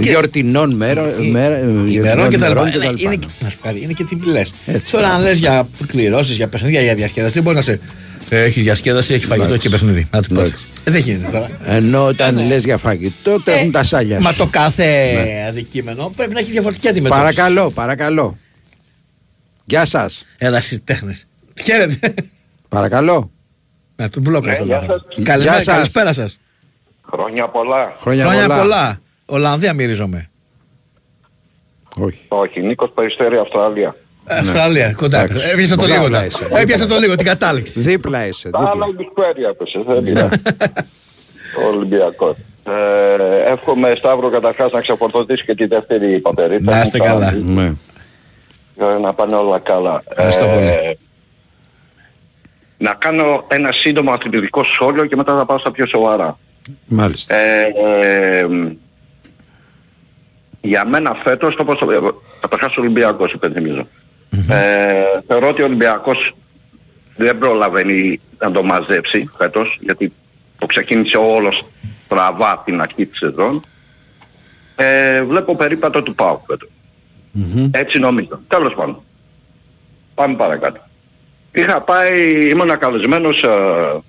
[0.00, 1.58] και- γιορτινών μέρων, μέρα-
[1.90, 2.60] ημερών και τα λοιπά.
[2.62, 3.12] ημερών και τα Είναι, λοιπά.
[3.12, 4.52] είναι, να σου πω κάτι, είναι και τι λες.
[4.66, 5.28] Έτσι, Τώρα, αν πράγμα.
[5.28, 7.80] λες για κληρώσεις, για παιχνίδια, για διασκέδαση, δεν μπορεί να σε.
[8.28, 9.68] ε, έχει διασκέδαση, έχει φαγητό Εντάξει.
[9.68, 10.06] και παιχνίδι.
[10.10, 10.40] Να του πω.
[10.40, 10.66] Εντάξει.
[10.84, 11.48] Ε, δεν γίνεται τώρα.
[11.64, 14.38] Ενώ όταν λες για φαγητό, τρέχουν τα σάλια Ε, Μα σου.
[14.38, 15.46] το κάθε Ναι.
[15.48, 17.24] αντικείμενο πρέπει να έχει διαφορετική αντιμετώπιση.
[17.36, 18.36] Παρακαλώ, παρακαλώ.
[19.64, 20.24] Γεια σας.
[20.38, 21.26] Έλα στι τέχνες.
[21.62, 22.14] Χαίρετε.
[22.68, 23.30] Παρακαλώ.
[23.96, 24.64] Να του μπλόκο Ναι, αυτό.
[24.64, 25.02] γεια το σας.
[25.06, 25.24] πράγμα.
[25.24, 25.74] Καλημέρα, Γεια σας.
[25.74, 26.38] καλησπέρα σας.
[27.12, 27.96] Χρόνια πολλά.
[28.00, 28.58] Χρόνια, Χρόνια πολλά.
[28.60, 29.00] πολλά.
[29.26, 30.30] Ολλανδία μυρίζομαι.
[31.96, 32.20] Όχι.
[32.28, 33.96] Όχι, Νίκος Περιστέρη, Αυστραλία.
[34.26, 35.20] Αυστραλία, κοντά.
[35.22, 35.48] Εντάξει.
[35.52, 36.04] Έπιασε το Κοντά λίγο.
[36.04, 36.26] όλα ναι.
[36.26, 36.48] είσαι.
[36.52, 37.80] Έπιασε το λίγο την κατάληξη.
[37.80, 38.50] Δίπλα είσαι.
[38.50, 38.72] Τα Δίπλα.
[38.72, 40.28] άλλα Ιμπισπέρι έπεσε, δεν είναι.
[41.64, 42.36] Ο Ολυμπιακός.
[42.64, 46.70] Ε, εύχομαι Σταύρο καταρχάς να ξεφορτωτήσει και τη δεύτερη πατερίτσα.
[46.70, 47.32] Να είστε μου, καλά.
[47.32, 47.72] Ναι.
[48.76, 50.02] Ε, Να πάνε όλα καλά.
[50.08, 50.98] Ευχαριστώ πολύ.
[52.78, 56.38] Να κάνω ένα σύντομο αθλητικό σχόλιο και μετά θα πάω στα πιο σοβαρά.
[56.86, 57.34] Μάλιστα.
[57.34, 57.72] Ε,
[58.40, 58.46] ε,
[60.60, 61.78] για μένα φέτος, όπως
[62.40, 63.88] καταρχάς ο Ολυμπιακός υπενθυμίζω.
[64.48, 66.34] Ε, θεωρώ ότι ο Ολυμπιακός
[67.16, 70.12] δεν προλαβαίνει να το μαζέψει φέτος, γιατί
[70.58, 71.64] το ξεκίνησε όλος
[72.04, 73.62] στραβά την αρχή της σεζόν.
[74.76, 76.68] Ε, βλέπω περίπατο του ΠΑΟΚ φέτος.
[77.70, 78.40] Έτσι νομίζω.
[78.48, 79.02] Τέλος πάντων.
[80.14, 80.80] Πάμε παρακάτω.
[81.52, 83.48] Είχα πάει, ήμουν καλεσμένος ε,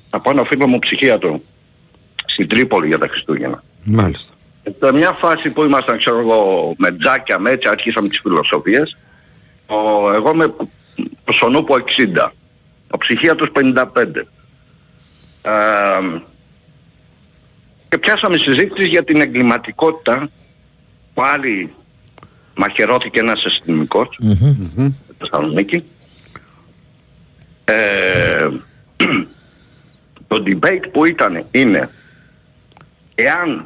[0.10, 1.42] από ένα φίλο μου ψυχίατρο
[2.40, 3.64] στην Τρίπολη για τα Χριστούγεννα.
[3.84, 4.34] Μάλιστα.
[4.80, 8.98] Σε μια φάση που ήμασταν, ξέρω εγώ, με τζάκια, με έτσι, αρχίσαμε τις φιλοσοφίες.
[9.66, 10.54] Ο, εγώ με
[11.24, 12.30] προσωνούπο 60.
[12.92, 13.86] Ο ψυχίατρος 55.
[15.42, 15.52] Ε,
[17.90, 20.30] και πιάσαμε συζήτηση για την εγκληματικότητα.
[21.14, 21.74] Πάλι
[22.56, 25.84] μαχαιρώθηκε ένας αστυνομικός στη Θεσσαλονίκη.
[27.66, 28.48] Ε,
[30.28, 31.90] το debate που ήταν είναι
[33.24, 33.66] εάν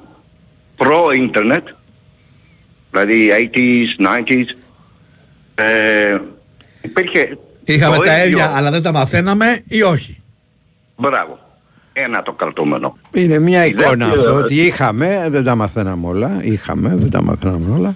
[0.75, 1.67] προ-ίντερνετ,
[2.91, 4.55] δηλαδή 80s, 90s,
[5.55, 6.17] ε,
[6.81, 10.21] υπήρχε Είχαμε το τα ίδιο- ίδια, αλλά δεν τα μαθαίναμε ή όχι;
[10.97, 11.39] Μπράβο.
[11.93, 12.97] ένα το κρατούμενο.
[13.13, 14.59] Είναι μια Η εικόνα δεύτερη αυτό ερώτηση.
[14.59, 16.39] ότι είχαμε, δεν τα μαθαίναμε όλα.
[16.41, 17.95] Είχαμε, δεν τα μαθαίναμε όλα.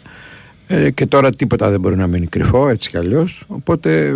[0.67, 3.43] Ε, και τώρα τίποτα δεν μπορεί να μείνει κρυφό έτσι κι αλλιώς.
[3.47, 4.13] Οπότε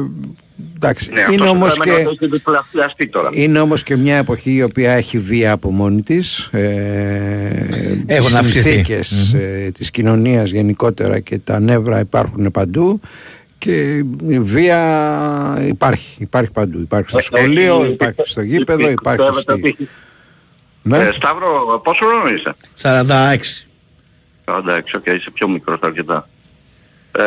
[0.75, 1.11] εντάξει.
[1.13, 2.23] Ναι, είναι αυτό όμως το φαινόμενο και...
[2.23, 3.29] έχει διπλασιαστεί τώρα.
[3.33, 8.37] Είναι όμως και μια εποχή η οποία έχει βία από μόνη της ε, Έχουν οι
[8.37, 8.69] αυξηθεί.
[8.71, 12.99] συνθήκες, ε, της κοινωνίας γενικότερα και τα νεύρα υπάρχουν παντού
[13.57, 18.91] και η βία υπάρχει, υπάρχει παντού υπάρχει στο Ε, σχολείο, έχει- υπάρχει στο γήπεδο, ε,
[18.91, 19.69] υπάρχει πιστεύετε στη...
[19.83, 19.89] ότι-
[20.83, 20.97] Ναι.
[20.97, 23.65] Ε, Σταύρο, πόσο χρόνο είσαι; 46.
[24.45, 26.29] 46, οκ, είσαι πιο μικρός αρκετά.
[27.11, 27.21] Ε,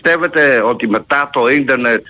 [0.00, 2.06] πιστεύετε ότι μετά το ίντερνετ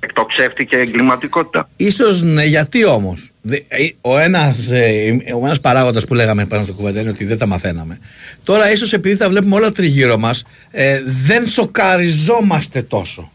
[0.00, 6.04] εκτοξεύτηκε η εγκληματικότητα; Ίσως ναι, γιατί όμως; Δε- ε, Ο ένας, ε, ο ένας παράγοντας
[6.04, 7.98] που λέγαμε πάνω στο κουβέντα είναι ότι δεν τα μαθαίναμε.
[8.44, 13.32] Τώρα ίσως επειδή τα βλέπουμε όλα τριγύρω μας, ε, δεν σοκαριζόμαστε τόσο.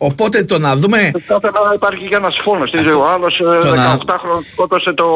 [0.00, 1.10] Οπότε το να δούμε...
[1.26, 2.70] Κάθε μέρα υπάρχει και ένας φόνος.
[2.70, 5.06] Τι, Ο άλλος ε, Το να- 18 χρόνια σκότωσε το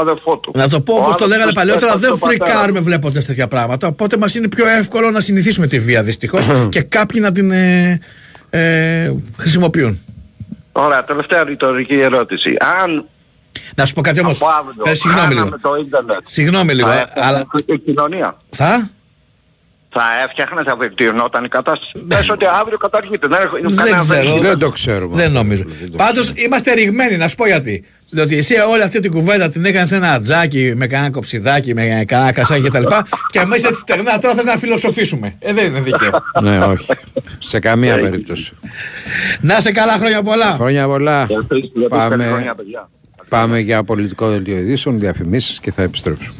[0.00, 0.52] αδερφό του.
[0.56, 2.80] Να το πω Ο όπως το άλλος λέγανε τους παλιότερα, πέθανε δεν τον πατέρα φρικάρουμε
[2.80, 3.86] βλέποντας τέτοια πράγματα.
[3.86, 8.00] Οπότε μας είναι πιο εύκολο να συνηθίσουμε τη βία δυστυχώς και κάποιοι να την ε,
[8.50, 10.00] ε, χρησιμοποιούν.
[10.72, 12.56] Ωραία, τελευταία ρητορική ερώτηση.
[12.84, 13.04] Αν
[13.74, 14.36] Να σου πω κάτι όμως.
[14.42, 15.38] από αύριο Ε, συγγνώμη λίγο.
[15.38, 18.36] χάναμε το ίντερνετ, Συγγνώμη λίγο, θα ε, έφτιαχνε αλλά- η κοινωνία.
[18.50, 18.90] Θα;
[19.90, 21.90] Θα έφτιαχνε, θα βελτιωνόταν η κατάσταση.
[22.08, 23.26] Πες ότι αύριο καταργείται.
[23.28, 24.38] Δεν, έχω- Δεν κανένα ξέρω.
[24.38, 25.16] Δεν το ξέρουμε.
[25.16, 25.64] Δεν νομίζω.
[25.96, 27.84] Πάντως είμαστε ρηγμένοι, να σου πω γιατί.
[28.10, 32.04] Διότι εσύ όλη αυτή την κουβέντα την έκανες σε ένα τζάκι με κανένα κοψιδάκι, με
[32.06, 32.82] κανένα κρασάκι κτλ.
[33.30, 35.34] Και εμεί έτσι στεγνά τώρα θες να φιλοσοφήσουμε.
[35.38, 36.10] Ε, δεν είναι δίκαιο.
[36.42, 36.86] ναι, όχι.
[37.38, 38.52] Σε καμία περίπτωση.
[39.40, 40.54] να σε καλά χρόνια πολλά.
[40.54, 41.26] Χρόνια πολλά.
[41.48, 42.88] Καλή Πάμε, χρονιά, παιδιά.
[43.28, 46.36] πάμε για πολιτικό δελτίο ειδήσεων, διαφημίσεις και θα επιστρέψουμε.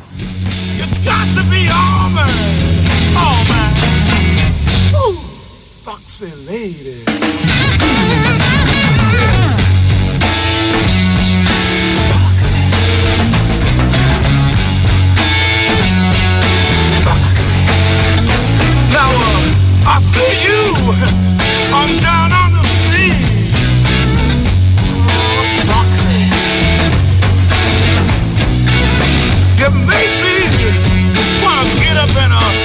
[1.04, 2.57] got to be
[6.08, 7.04] foxy lady.
[18.90, 20.62] Now, uh, I see you.
[22.02, 22.58] Down on the.
[29.58, 30.36] You make me
[31.42, 32.57] wanna get up and uh,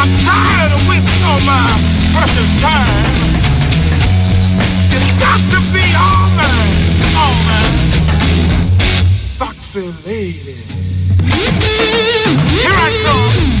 [0.00, 1.66] I'm tired of wasting all my
[2.14, 3.30] precious time.
[4.92, 6.74] You got to be all mine,
[7.22, 7.74] all mine.
[9.38, 10.58] Foxy lady.
[12.54, 13.54] Here I come.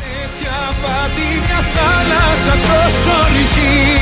[0.00, 4.01] τέτοια πάτη μια θάλασσα τόσο ρηχή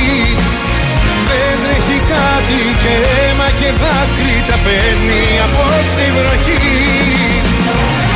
[1.62, 6.62] τρέχει κάτι και αίμα και δάκρυ τα παίρνει απόψε η βροχή.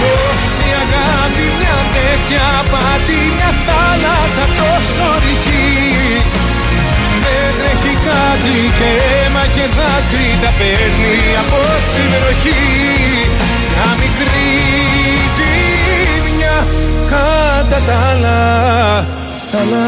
[0.00, 5.70] Τόση αγάπη μια τέτοια πάτη μια θάλασσα τόσο ρηχή.
[7.22, 12.64] Δεν τρέχει κάτι και αίμα και δάκρυ τα παίρνει απόψε η βροχή.
[13.70, 14.50] Μια μικρή
[15.34, 16.56] ζημιά
[17.12, 18.40] κατά τα άλλα.
[19.52, 19.84] Τα άλλα.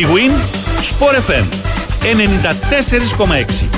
[0.00, 0.32] Big Win,
[0.82, 1.46] Sport FM
[2.02, 3.68] 94,6.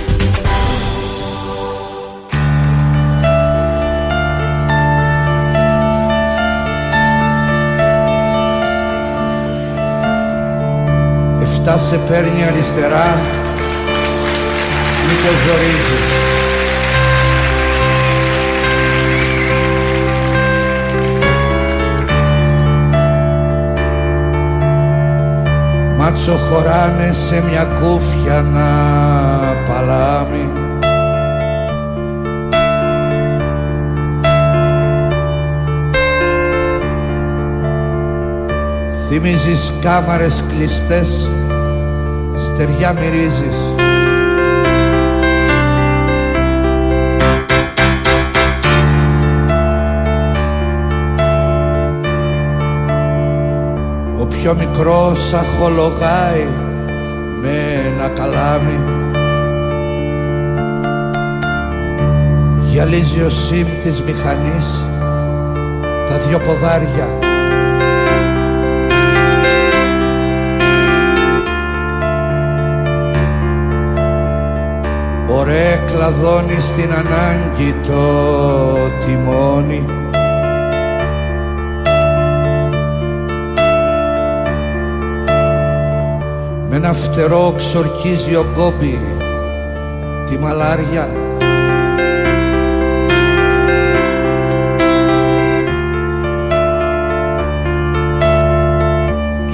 [11.42, 13.20] Εφτά σε παίρνει αριστερά
[15.08, 16.41] Μη το ζορίζεις
[26.02, 28.66] Μάτσο χωράνε σε μια κούφια να
[29.66, 30.48] παλάμη
[39.08, 41.28] Θυμίζεις κάμαρες κλειστές
[42.36, 43.56] Στεριά μυρίζεις
[54.42, 56.46] Πιο ο μικρός αχολογάει
[57.40, 58.78] με ένα καλάμι.
[62.60, 64.84] Γυαλίζει ο σύμ της μηχανής
[66.08, 67.08] τα δυο ποδάρια.
[75.28, 77.96] Ωραία κλαδώνει στην ανάγκη το
[79.06, 80.01] τιμόνι.
[86.74, 89.00] Με ένα φτερό ξορκίζει ο κόμπι
[90.26, 91.10] τη μαλάρια.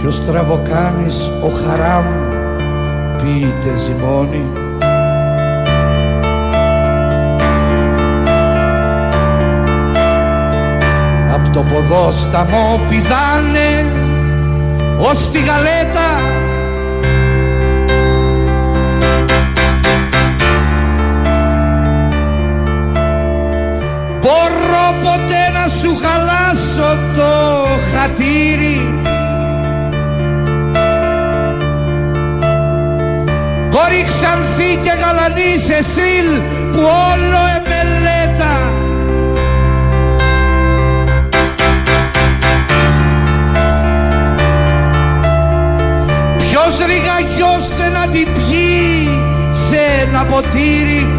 [0.01, 2.05] Κι ο στραβοκάνης ο χαράμ
[3.17, 4.45] πείτε ζυμώνει.
[11.35, 13.87] Απ' το ποδόσταμο πηδάνε
[14.99, 16.38] ως τη γαλέτα
[25.03, 27.33] ποτέ να σου χαλάσω το
[27.93, 29.01] χατήρι.
[33.71, 36.29] Κόρη ξανθή και γαλανής Σεσίλ
[36.73, 38.55] που όλο εμελέτα.
[46.39, 49.09] Ποιος ρηγαγιός δεν να την πιει
[49.69, 51.18] σε ένα ποτήρι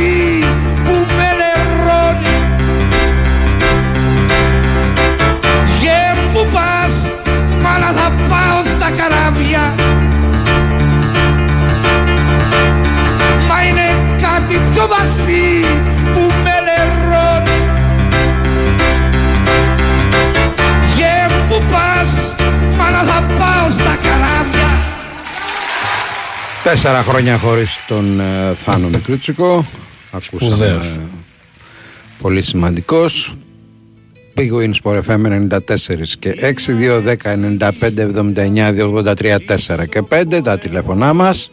[0.00, 0.44] πιο βαθύ
[0.84, 2.36] που με λερώνει
[5.80, 6.92] Γε που πας,
[7.62, 9.74] μάνα θα πάω στα καράβια.
[13.48, 13.88] Μα είναι
[14.22, 15.66] κάτι πιο βαθύ
[16.12, 17.58] που με λερώνει
[20.96, 22.34] Γε που πας,
[22.76, 24.70] μάνα θα πάω στα καράβια.
[26.62, 29.64] Τέσσερα χρόνια χωρίς τον ε, Θάνο Μικρούτσικο.
[30.12, 30.86] Ακούσαμε Σπουδαίος.
[30.86, 31.00] ε,
[32.22, 33.34] πολύ σημαντικός.
[34.36, 40.40] Big Win Sport FM 94 και 6, 2, 10, 95, 79, 283, 4 και 5
[40.42, 41.50] τα τηλέφωνά μας.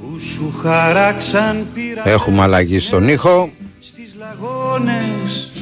[0.00, 3.50] που σου χαράξαν πήρα Έχουμε αλλαγή στον ήχο.
[3.80, 5.52] στις λαγόνες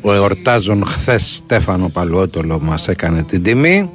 [0.00, 3.90] Ο εορτάζων χθες Στέφανο Παλουότολο μας έκανε την τιμή.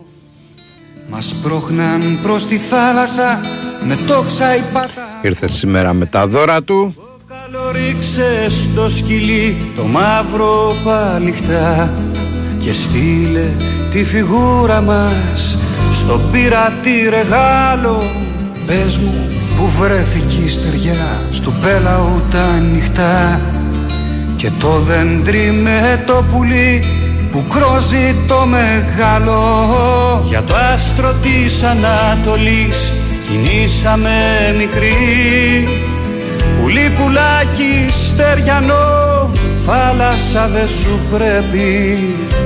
[1.09, 3.39] Μας πρόχναν προς τη θάλασσα
[3.87, 6.95] με τόξα υπάτα Ήρθε σήμερα με τα δώρα του.
[7.73, 11.91] Καλό ρίξε στο σκυλί το μαύρο παλιχτά
[12.59, 13.47] Και στείλε
[13.91, 15.57] τη φιγούρα μας
[15.93, 18.03] στο πειρατή ρεγάλο.
[18.65, 23.41] Πες μου που βρέθηκε η στεριά στου πέλαου τα νυχτά
[24.35, 26.83] Και το δέντρι με το πουλί
[27.31, 29.41] που κρόζει το μεγάλο.
[30.27, 32.93] Για το άστρο της Ανατολής
[33.27, 34.11] κινήσαμε
[34.57, 34.93] μικρή
[36.61, 39.31] Πουλί πουλάκι στεριανό
[39.65, 41.69] θάλασσα δε σου πρέπει.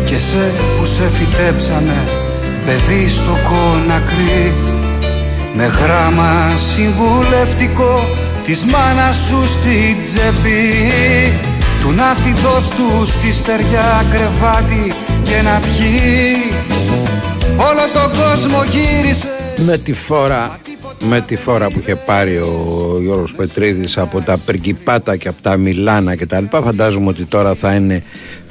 [0.05, 2.03] Και σε που σε φυτέψανε
[2.65, 4.53] παιδί στο κονακρί.
[5.55, 7.99] Με γράμμα συμβουλευτικό
[8.45, 10.61] της μάνας σου στην τσέπη.
[11.81, 14.91] Του ναύτη δώσ' τους στη στεριά κρεβάτι
[15.23, 16.51] και να πιει.
[17.57, 19.27] Όλο τον κόσμο γύρισε
[19.65, 20.59] με τη φόρα
[21.03, 25.57] με τη φόρα που είχε πάρει ο Γιώργος Πετρίδης από τα Πριγκιπάτα και από τα
[25.57, 28.03] Μιλάνα και τα λοιπά φαντάζομαι ότι τώρα θα είναι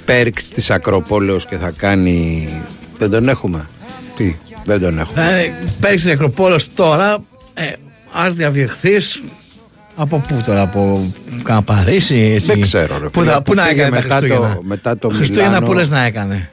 [0.04, 2.48] πέρξ της Ακροπόλεως και θα κάνει
[2.98, 3.68] δεν τον έχουμε;
[4.16, 7.16] Τι; Δεν τον έχουμε Θα είναι πέρξ της Ακροπόλεως τώρα
[7.54, 7.72] ε,
[8.12, 9.22] αν διαδιεχθείς
[9.96, 12.46] από πού τώρα, από κάνα Παρίσι, έτσι.
[12.46, 14.58] Δεν ξέρω, ρε Πού, φίλε, θα- πού που να πήγε έκανε τα μετά το- Χριστούγεννα;
[14.62, 15.66] μετά το Χριστούγεννα Μιλάνο.
[15.66, 16.50] που λες να έκανε.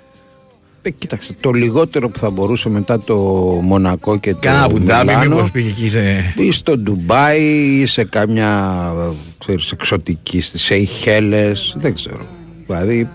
[0.85, 3.15] Ε, κοίταξε, το λιγότερο που θα μπορούσε μετά το
[3.63, 6.33] Μονακό και το Κάνα Αμπουντάμπι, Μιλάνο μήπως πήγε εκεί σε...
[6.37, 7.41] ή στο Ντουμπάι
[7.81, 8.93] ή σε κάμια
[9.37, 12.25] ξέρεις, εξωτική στις Σεϊχέλες δεν ξέρω
[12.67, 13.09] δηλαδή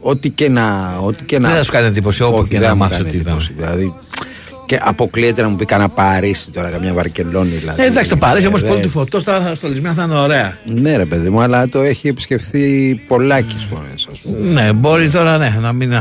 [0.00, 2.68] ό,τι και να ό,τι και να Δεν θα σου κάνει εντύπωση όπου Όχι, και δεν
[2.68, 3.26] να μου μάθεις κάνει ότι ήταν.
[3.32, 3.94] εντύπωση, δηλαδή
[4.66, 7.82] και αποκλείεται να μου πει κανένα Παρίσι τώρα καμιά Βαρκελόνη δηλαδή.
[7.82, 10.14] Ε, εντάξει, το Παρίσι όμως Ε, πολύ δεν- του φωτός τώρα θα στολισμένα θα είναι
[10.14, 10.58] ωραία.
[10.64, 13.99] ναι ρε παιδί μου αλλά το έχει επισκεφθεί πολλάκις φορές ας πούμε.
[14.52, 15.92] Ναι, μπορεί τώρα ναι, να μην.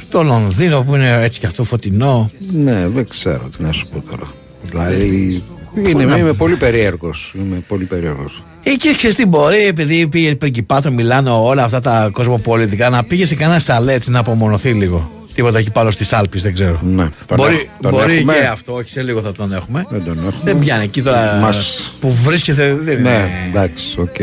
[0.00, 2.30] Στο Λονδίνο που είναι έτσι και αυτό φωτεινό.
[2.52, 4.26] Ναι, δεν ξέρω τι να σου πω τώρα.
[4.70, 5.42] Δηλαδή.
[5.86, 10.90] Είναι, να- είμαι πολύ περίεργος Είμαι πολύ περίεργος Εκεί ξέρεις τι μπορεί, επειδή πήγε Πριγκιπάτο,
[10.90, 15.10] Μιλάνο, όλα αυτά τα κοσμοπολιτικά, να πήγε σε κανένα σαλέτ να απομονωθεί λίγο.
[15.34, 16.80] Τίποτα εκεί πάνω στις Άλπεις, δεν ξέρω.
[16.82, 18.32] Ναι, τον μπορεί έχ- τον μπορεί έχουμε.
[18.34, 19.86] και αυτό, όχι σε λίγο θα τον έχουμε.
[19.90, 20.40] Δεν τον έχουμε.
[20.44, 22.74] Δεν πιάνει εκεί τώρα Μας- που βρίσκεται.
[22.84, 24.16] Δεν, Ναι, είναι, εντάξει, οκ.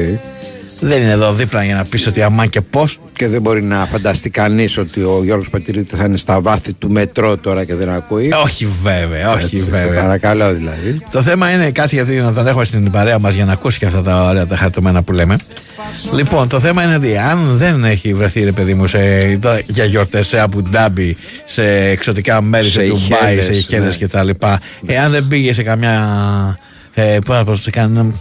[0.83, 2.99] Δεν είναι εδώ δίπλα για να πεις ότι αμάν και πώς.
[3.13, 6.89] Και δεν μπορεί να φανταστεί κανείς ότι ο Γιώργος Πατηρίτης θα είναι στα βάθη του
[6.91, 8.31] μετρό τώρα και δεν ακούει.
[8.43, 10.01] Όχι βέβαια, όχι Έτσι, σε βέβαια.
[10.01, 11.01] παρακαλώ δηλαδή.
[11.11, 13.85] Το θέμα είναι κάτι γιατί να τον έχουμε στην παρέα μας για να ακούσει και
[13.85, 15.35] αυτά τα ωραία τα χαριτωμένα που λέμε.
[16.13, 18.99] Λοιπόν, το θέμα είναι ότι αν δεν έχει βρεθεί ρε παιδί μου σε,
[19.41, 24.05] τώρα, για γιορτές σε Αμπουντάμπι, σε εξωτικά μέρη, σε, Σε Ντουμπάι, Ιχέλες, σε Ιχέλε ναι.
[24.05, 24.29] κτλ.
[24.85, 26.57] Εάν δεν πήγε σε καμιά.
[26.93, 28.11] Ε, πώς να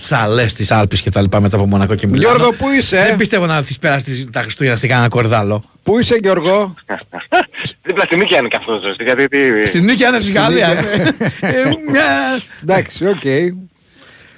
[0.02, 2.36] σε κανένα σαλέ της Άλπης και τα λοιπά μετά από Μονακό και Μιλάνο.
[2.36, 5.62] Γιώργο, πού είσαι; Δεν πιστεύω να τη περάσει τα Χριστούγεννα στην κανένα Κορυδαλλό.
[5.82, 6.74] Πού είσαι Γιώργο;
[7.86, 9.66] Δίπλα στη Νίκαια είναι καθόλου ζωστή, γιατί τι...
[9.66, 10.70] Στην Νίκαια είναι στη Στην Γαλλίας.
[10.74, 11.14] Νίκαια.
[11.40, 13.22] Ε, μια- Εντάξει, οκ.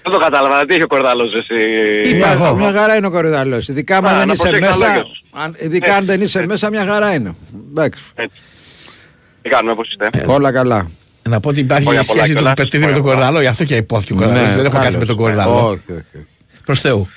[0.03, 2.11] Δεν το κατάλαβα, τι έχει ο Κορυδαλλός εσύ.
[2.17, 2.55] Είπα εγώ.
[2.55, 3.69] Μια χαρά είναι ο Κορυδαλλός.
[3.69, 4.87] Ειδικά αν Α, δεν να είσαι προσέξεις τα μέσα.
[4.87, 5.23] λόγια σου.
[5.33, 7.35] αν- Ειδικά αν δεν είσαι μέσα, μια χαρά είναι.
[7.71, 8.03] Εντάξει.
[9.43, 10.91] Τι κάνουμε, πώς είστε; Όλα καλά.
[11.29, 12.55] Να πω ότι υπάρχει Χρόνια η πολλά σχέση του κιόλας.
[12.55, 13.15] Πετρίδη με τον Χρόνια πολλά.
[13.15, 14.41] Κορδάλο, γι' αυτό και υπόθηκε ο Κορδάλο.
[14.47, 14.99] Ναι, δεν έχω κάτι καλώς.
[14.99, 15.67] με τον Κορδάλο.
[15.69, 15.93] Όχι, όχι.
[16.15, 16.27] όχι.
[16.65, 17.09] Προς Θεού.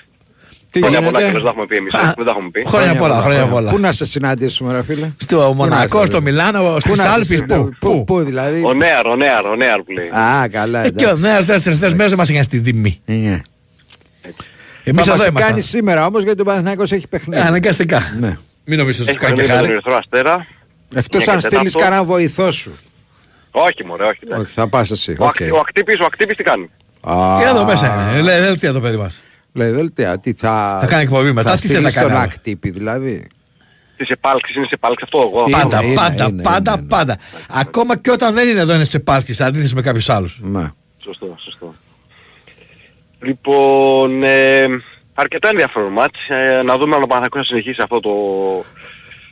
[0.70, 1.34] Τι Χρόνια πολλά και γίνεται.
[1.34, 2.64] δεν τα έχουμε πει εμείς, Α, δεν τα έχουμε πει.
[2.68, 3.72] Χρόνια πολλά, χρόνια πολλά.
[3.72, 7.04] Πού να σε συναντήσουμε, ρε φίλε; Στο Μονακό, να στο σε- Μιλάνο, Πού στις να
[7.04, 7.24] σε Άλπε.
[7.26, 10.08] συναντήσουμε, Πού, πού; Πού δηλαδή; Ο Νέαρ, ο Νέαρ, ο Νέαρ που λέει.
[10.08, 10.84] Α, καλά.
[10.86, 11.24] Ε, Και ο εντάξει.
[11.24, 13.02] νέο δεύτερε μέρε δεν μας έκανε στην τιμή.
[13.06, 13.16] Ναι.
[13.16, 13.42] Εμείς
[14.84, 15.32] Θα εδώ μας την ήμασταν.
[15.50, 17.42] κάνει σήμερα όμως γιατί ο Παναθηναϊκός έχει Ε, παιχνίδι.
[17.42, 18.16] Αναγκαστικά.
[18.20, 18.38] Ναι.
[18.66, 19.72] Μην νομίζω ότι Έχει σου κάνει και παιχνίδι με τον χάρη.
[19.72, 20.48] Ερυθρό Αστέρα.
[20.96, 21.80] Εκτός Μια αν και στείλεις τέταρτο.
[21.80, 22.72] κανένα βοηθό σου.
[23.52, 24.20] Όχι μωρέ, όχι.
[24.24, 24.44] εντάξει.
[24.46, 25.12] Όχι, θα πας εσύ.
[25.20, 25.28] Ο οκ.
[25.30, 26.70] Ακτή- Ο Ακτύπης, ο Ακτύπης τι κάνει;
[27.02, 28.22] Α, Και εδώ μέσα είναι.
[28.22, 29.22] Λέει δελτία το παιδί μας.
[29.54, 30.78] Λέει δελτία, τι θα...
[30.82, 33.28] Θα κάνει εκπομπή μετά, Θα τι θέλει να στείλεις κάνει τον άλλο; ακτύπη δηλαδή;
[33.98, 35.46] Τι σε επάλξεις, είναι σε επάλξεις αυτό εγώ.
[35.48, 36.88] Είναι, Πάντα, είναι, πάντα, είναι, πάντα, είναι, είναι.
[36.90, 37.18] πάντα.
[37.50, 40.40] Ακόμα και όταν δεν είναι εδώ είναι σε επάλξεις, σε αντίθεση με κάποιους άλλους.
[40.42, 40.72] Ναι.
[41.04, 41.74] Σωστό, σωστό.
[43.22, 44.66] Λοιπόν, ε,
[45.14, 46.28] αρκετά ενδιαφέρον μάτς.
[46.30, 48.10] Ε, να δούμε αν ο Παναθηναϊκός θα συνεχίσει αυτό το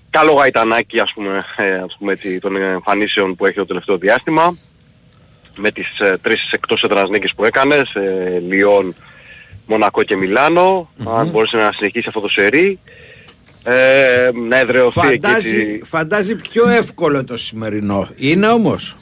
[0.09, 4.57] καλό γαϊτανάκι ας πούμε, ε, ας πούμε έτσι, των εμφανίσεων που έχει το τελευταίο διάστημα.
[5.57, 7.99] Με τις ε, τρεις εκτός έδρας νίκες που έκανες, σε
[8.49, 8.95] Λιόν,
[9.65, 12.79] Μονακό και μιλανο Αν μπορέσει να συνεχίσεις αυτό το σερί.
[13.63, 15.81] Ε, να εδραιωθεί εκεί Φαντάζει, έτσι.
[15.85, 18.07] φαντάζει πιο εύκολο το σημερινό.
[18.15, 18.95] Είναι όμως;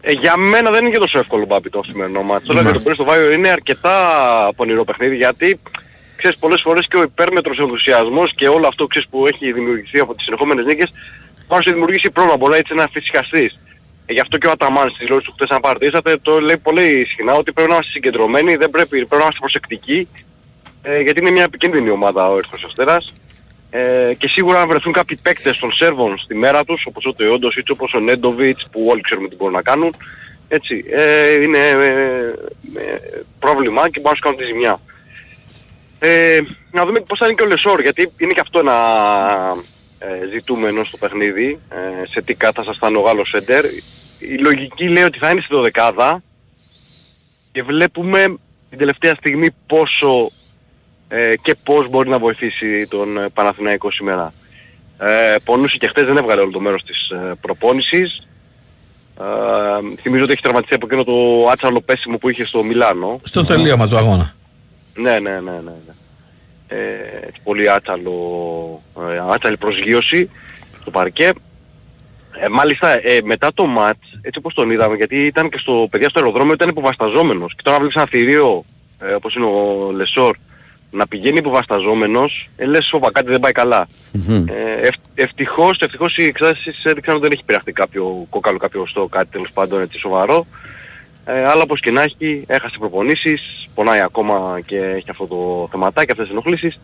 [0.00, 2.46] Ε, για μένα δεν είναι και τόσο εύκολο μπάμπι το σημερινό μάτι.
[2.46, 2.64] Τώρα Ναι.
[2.64, 3.98] για τον Πρέστο Βάιο είναι αρκετά
[4.56, 5.60] πονηρό παιχνίδι γιατί
[6.24, 10.14] ξέρεις πολλές φορές και ο υπέρμετρος ενθουσιασμός και όλο αυτό ξέρεις, που έχει δημιουργηθεί από
[10.14, 10.92] τις συνεχόμενες νίκες
[11.48, 12.36] πάνω σε δημιουργήσει πρόβλημα.
[12.36, 13.58] Μπορεί έτσι να φυσικαστείς.
[14.06, 17.06] Ε, γι' αυτό και ο Αταμάν στις δηλώσεις του χτες αν παρατηρήσατε το λέει πολύ
[17.08, 20.08] συχνά ότι πρέπει να είμαστε συγκεντρωμένοι, δεν πρέπει, πρέπει να είμαστε προσεκτικοί
[20.82, 23.12] ε, γιατί είναι μια επικίνδυνη ομάδα ο Ερυθρός Αστέρας.
[23.70, 27.56] Ε, και σίγουρα αν βρεθούν κάποιοι παίκτες των Σέρβων στη μέρα τους, όπως ο Τεόντος
[27.56, 29.94] ή όπως ο Νέντοβιτς που όλοι ξέρουμε τι μπορούν να κάνουν,
[30.48, 32.34] έτσι, ε, είναι ε,
[32.80, 34.80] ε, πρόβλημα και μπορούν να σου κάνουν τη ζημιά.
[36.06, 36.40] Ε,
[36.70, 38.76] να δούμε πώς θα είναι και ο Λεσόρ, γιατί είναι και αυτό ένα
[39.98, 43.64] ε, ζητούμενο στο παιχνίδι, ε, σε τι κατάσταση θα είναι ο Γάλλος Σέντερ.
[44.18, 46.22] Η λογική λέει ότι θα είναι στη δωδεκάδα
[47.52, 48.36] και βλέπουμε
[48.70, 50.30] την τελευταία στιγμή πόσο
[51.08, 54.32] ε, και πώς μπορεί να βοηθήσει τον ε, Παναθηναϊκό σήμερα.
[54.98, 58.26] Ε, πονούσε και χτες δεν έβγαλε όλο το μέρος της ε, προπόνησης.
[59.20, 63.20] Ε, θυμίζω ότι έχει τραυματιστεί από εκείνο το άτσαλο πέσιμο που είχε στο Μιλάνο.
[63.22, 64.34] Στο τελείωμα του αγώνα.
[64.94, 65.60] Ναι, ναι, ναι, ναι.
[65.60, 65.94] ναι.
[66.68, 70.30] Ε, έτσι πολύ άτσαλο, ε, άτσαλη προσγείωση
[70.80, 71.32] στο παρκέ.
[72.38, 76.08] Ε, μάλιστα ε, μετά το ματ, έτσι όπως τον είδαμε, γιατί ήταν και στο παιδιά
[76.08, 78.64] στο αεροδρόμιο ήταν υποβασταζόμενος και τώρα βλέπεις ένα θηρίο
[79.00, 80.36] ε, όπως είναι ο Λεσόρ
[80.90, 83.88] να πηγαίνει υποβασταζόμενος, ε, λες σοβα κάτι δεν πάει καλά.
[84.46, 89.06] Ε, ευ, ευτυχώς, ευτυχώς οι εξάσεις έδειξαν ότι δεν έχει πειραχτεί κάποιο κόκαλο, κάποιο στο
[89.06, 90.46] κάτι τέλος πάντων έτσι σοβαρό.
[91.24, 96.10] Ε, αλλά όπως και να έχει, έχασε προπονήσεις, πονάει ακόμα και έχει αυτό το θεματάκι,
[96.10, 96.80] αυτές τις ενοχλήσεις.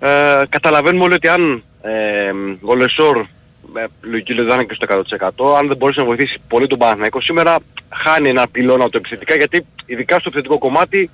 [0.00, 3.26] Ε, καταλαβαίνουμε όλοι ότι αν ε, ο Λεσόρ,
[3.72, 6.78] με λογική λέει δεν είναι και στο 100%, αν δεν μπορέσει να βοηθήσει πολύ τον
[6.78, 11.10] Παναθηναϊκό σήμερα, χάνει ένα πυλώνα το επιθετικά, γιατί ειδικά στο επιθετικό κομμάτι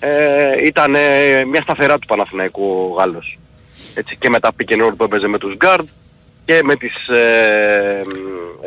[0.00, 3.38] ε, ήταν ε, μια σταθερά του Παναθηναϊκού ο Γάλλος.
[3.94, 5.84] Έτσι, και με τα pick and roll που έπαιζε με τους guard
[6.44, 8.00] και με τις, ε,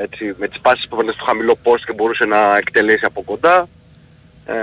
[0.04, 3.68] έτσι, με τις πάσεις που έπαιρνε στο χαμηλό post και μπορούσε να εκτελέσει από κοντά.
[4.46, 4.54] Ε,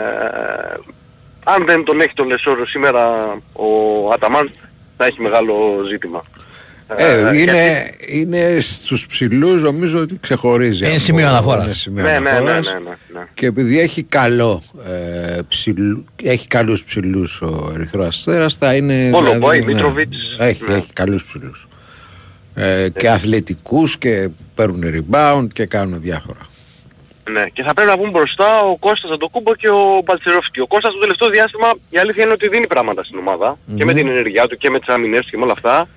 [1.45, 3.07] αν δεν τον έχει τον Λεσόρ σήμερα
[3.53, 3.69] ο
[4.13, 4.51] Αταμάν
[4.97, 5.55] θα έχει μεγάλο
[5.91, 6.23] ζήτημα.
[6.97, 10.83] Ε, Ε, είναι, γιατί- είναι στους ψηλούς νομίζω ότι ξεχωρίζει.
[10.85, 11.65] Είναι από- σημείο αναφοράς.
[11.65, 12.73] είναι σημείο Ναι, ναι, ναι, αναφοράς.
[12.73, 13.27] ναι, ναι, ναι.
[13.35, 14.63] Και επειδή έχει καλό
[15.37, 19.11] ε, ψηλού, έχει καλούς ψηλούς ο Ερυθρός Αστέρας θα είναι...
[19.15, 20.75] Όλο, Μπόι, ναι, Μίτροβιτς, Έχει, ναι.
[20.75, 21.69] έχει καλούς ψηλούς.
[22.55, 26.51] Ε, και αθλητικούς και παίρνουν rebound και κάνουν διάφορα.
[27.31, 30.61] Ναι, και θα πρέπει να βγουν μπροστά ο Κώστας Αντοκούμπο και ο Μπαλτσερόφσκι.
[30.61, 33.95] Ο Κώστας το τελευταίο διάστημα η αλήθεια είναι ότι δίνει πράγματα στην ομάδα και με
[33.95, 35.89] την ενέργειά του και με τις άμυνες του και με όλα αυτά.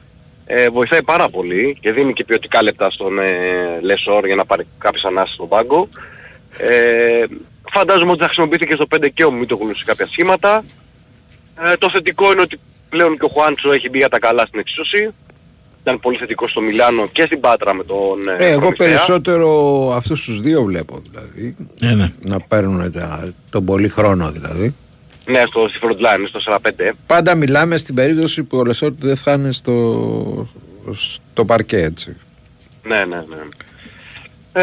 [0.46, 4.68] Ε, βοηθάει πάρα πολύ και δίνει και ποιοτικά λεπτά στον ε, Λεσόρ για να πάρει
[4.78, 5.90] κάποιες ανάσεις στον πάγκο.
[6.58, 7.24] Ε,
[7.72, 10.64] φαντάζομαι ότι θα χρησιμοποιηθεί και στο 5 και ο Μίτογλου σε κάποια σχήματα.
[11.64, 14.60] Ε, το θετικό είναι ότι πλέον και ο Χουάντσο έχει μπει για τα καλά στην
[14.60, 15.10] εξίσωση.
[15.88, 18.88] Ήταν πολύ θετικό στο Μιλάνο και στην Πάτρα με τον ε, Ε, εγώ Προμηθέα.
[18.88, 19.50] περισσότερο
[19.96, 21.56] αυτούς τους δύο βλέπω δηλαδή.
[21.82, 22.12] Ε, ναι.
[22.20, 24.76] Να παίρνουν τα, τον πολύ χρόνο δηλαδή.
[25.26, 26.92] Ναι, στο, στη front line, στο 45.
[27.08, 30.48] Πάντα μιλάμε στην περίπτωση που ο Λεσόρ δεν θα είναι στο,
[30.94, 32.18] στο παρκέ έτσι.
[32.84, 33.38] Ναι, ναι, ναι.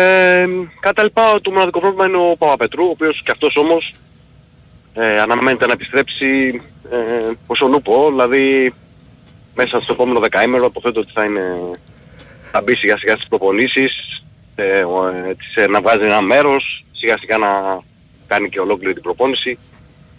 [0.01, 0.47] Ε,
[0.81, 3.95] κατά λοιπά, το μοναδικό πρόβλημα είναι ο Παπαπετρού, ο οποίος και αυτός όμως
[4.95, 6.97] ε, αναμένεται να επιστρέψει ε,
[7.47, 8.75] ως ο Νούπο, δηλαδή
[9.55, 11.71] μέσα στο επόμενο δεκαήμερο αποθέτω ότι θα είναι
[12.51, 14.23] θα μπει σιγά σιγά στις προπονήσεις,
[14.55, 17.49] ε, ο, ε, έτσι, ε, να βγάζει ένα μέρος, σιγά σιγά να
[18.27, 19.59] κάνει και ολόκληρη την προπόνηση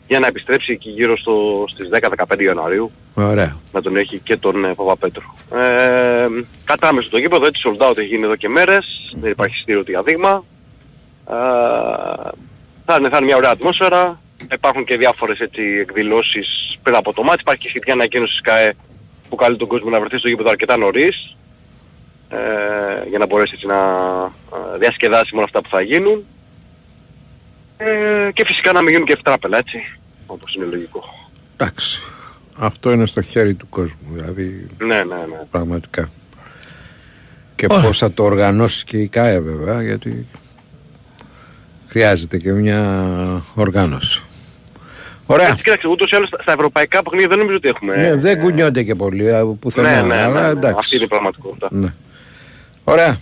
[0.07, 3.57] για να επιστρέψει εκεί γύρω στο, στις 10-15 Ιανουαρίου Ωραία.
[3.71, 5.23] να τον έχει και τον ε, Παπαπέτρου.
[5.53, 6.27] Ε,
[6.63, 10.43] κατάμεσο το γήπεδο, έτσι sold out έχει γίνει εδώ και μέρες, δεν υπάρχει στήριο διαδείγμα.
[11.29, 11.33] Ε,
[12.85, 14.19] θα, είναι, θα είναι μια ωραία ατμόσφαιρα,
[14.51, 18.73] υπάρχουν και διάφορες έτσι εκδηλώσεις πριν από το μάτς, υπάρχει και σχετική ανακοίνωση ΣΚΑΕ
[19.33, 21.33] που καλεί τον κόσμο να βρεθεί στο γήπεδο αρκετά νωρίς
[22.29, 22.37] ε,
[23.09, 23.75] για να μπορέσει έτσι να
[24.75, 26.25] ε, διασκεδάσει με όλα αυτά που θα γίνουν.
[27.77, 29.77] Ε, και φυσικά να μην γίνουν και ευτράπελα, έτσι,
[30.25, 31.03] όπως είναι λογικό.
[31.57, 32.01] Εντάξει.
[32.57, 34.07] Αυτό είναι στο χέρι του κόσμου.
[34.09, 35.45] Δηλαδή Ναι, ναι, ναι.
[35.51, 36.11] πραγματικά.
[37.55, 40.27] Και πώς θα το οργανώσεις και η ΚΑΕ βέβαια γιατί
[41.87, 44.23] χρειάζεται και μια οργάνωση.
[45.25, 45.47] Ωραία.
[45.47, 47.95] Έτσι, κοίταξε, ούτως ή άλλως στα- στα ευρωπαϊκά παιχνίδια δεν νομίζω ότι έχουμε...
[47.95, 50.01] Ναι, δεν κουνιόνται και πολύ από πουθενά.
[50.01, 50.75] ναι, ναι, αλλά ναι, ναι, εντάξει.
[50.79, 51.67] αυτή είναι η πραγματικότητα.
[51.71, 51.93] Ναι.
[52.83, 53.17] Ωραία.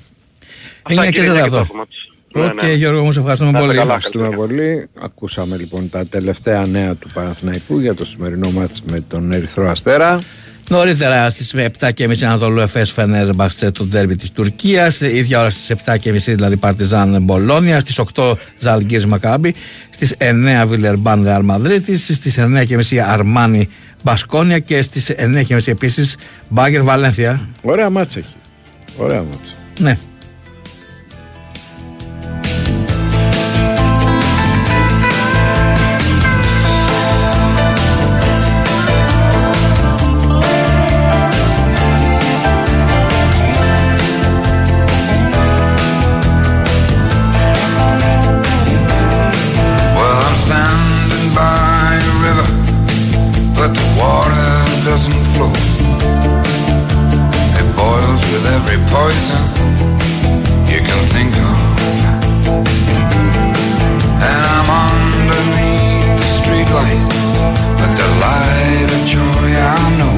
[0.89, 1.49] Είναι και κύριε τέταρτο.
[1.56, 1.95] Γιάκη, το μάτς.
[2.34, 2.74] Ναι, Οκ, ναι.
[2.74, 3.80] Γιώργο μου, σε ευχαριστούμε Να είστε πολύ.
[3.80, 3.95] καλά.
[3.95, 4.88] Ευχαριστούμε πολύ.
[5.02, 10.20] Ακούσαμε λοιπόν τα τελευταία νέα του Παναθηναϊκού για το σημερινό μάτς με τον Ερυθρό Αστέρα.
[10.70, 15.02] Νωρίτερα στις 7.30 Ανατολού Εφέ Φενέρ Μπαχτσέ το ντέρμπι της Τουρκίας.
[15.02, 17.80] ίδια ώρα στις 7.30 δηλαδή Παρτιζάν Μπολόνια.
[17.80, 19.54] Στις 8 Ζαλγκύρ Μακάμπι.
[20.06, 21.97] Στις 9 Βιλερμπάν Ρεάλ Μαδρίτη.
[21.97, 23.70] Στις 9.30 Αρμάνι
[24.04, 24.60] Μπασκόνια.
[24.60, 26.16] Και στις 9.30 επίσης
[26.47, 27.49] Μπάγκερ Βαλένθια.
[27.62, 28.36] Ωραία μάτσα έχει.
[28.97, 29.54] Ωραία μάτσα.
[29.80, 29.97] Ναι.
[59.02, 59.43] Poison
[60.72, 61.58] you can think of.
[64.30, 67.04] And I'm underneath the streetlight,
[67.80, 70.16] but the light of joy I know.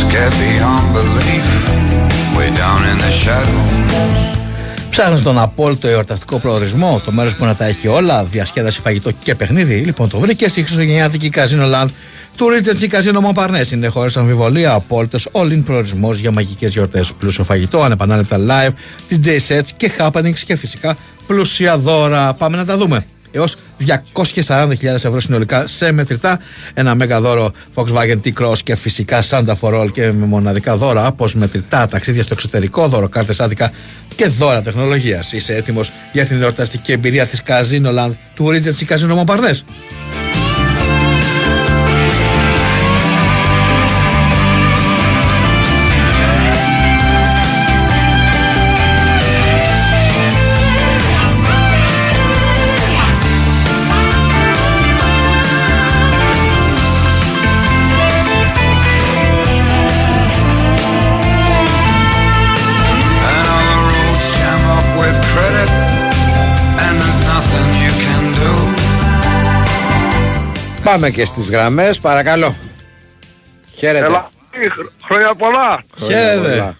[0.00, 1.46] Scared beyond belief,
[2.36, 3.68] way down in the shadows.
[4.90, 9.34] Ψάχνει τον απόλυτο εορταστικό προορισμό, το μέρος που να τα έχει όλα, διασκέδαση, φαγητό και
[9.34, 9.74] παιχνίδι.
[9.74, 11.88] Λοιπόν, το βρήκες στη Χριστουγεννιάτικη Καζίνο Land
[12.40, 13.60] του Regency Καζίνο Μοπαρνέ.
[13.72, 17.12] Είναι χωρί αμφιβολία απόλυτος all-in προορισμός για μαγικές γιορτές.
[17.12, 18.70] Πλούσιο φαγητό, ανεπανάληπτα live,
[19.10, 22.34] DJ sets και happenings και φυσικά πλούσια δώρα.
[22.34, 23.06] Πάμε να τα δούμε.
[23.30, 23.56] Έως
[24.46, 26.40] 240.000 ευρώ συνολικά σε μετρητά.
[26.74, 31.28] Ένα μέγα δώρο Volkswagen T-Cross και φυσικά Santa for All και με μοναδικά δώρα από
[31.34, 33.72] μετρητά, ταξίδια στο εξωτερικό, δώρο κάρτε άδικα
[34.14, 35.32] και δώρα τεχνολογίας.
[35.32, 40.29] Είσαι έτοιμος για την εορταστική εμπειρία της Casino Land του Regency Casino Montparnasse.
[70.90, 72.54] Πάμε και στις γραμμές, παρακαλώ.
[73.74, 74.04] Χαίρετε.
[74.04, 74.30] Έλα,
[74.70, 75.82] χ- χρόνια πολλά.
[76.06, 76.76] Χαίρετε.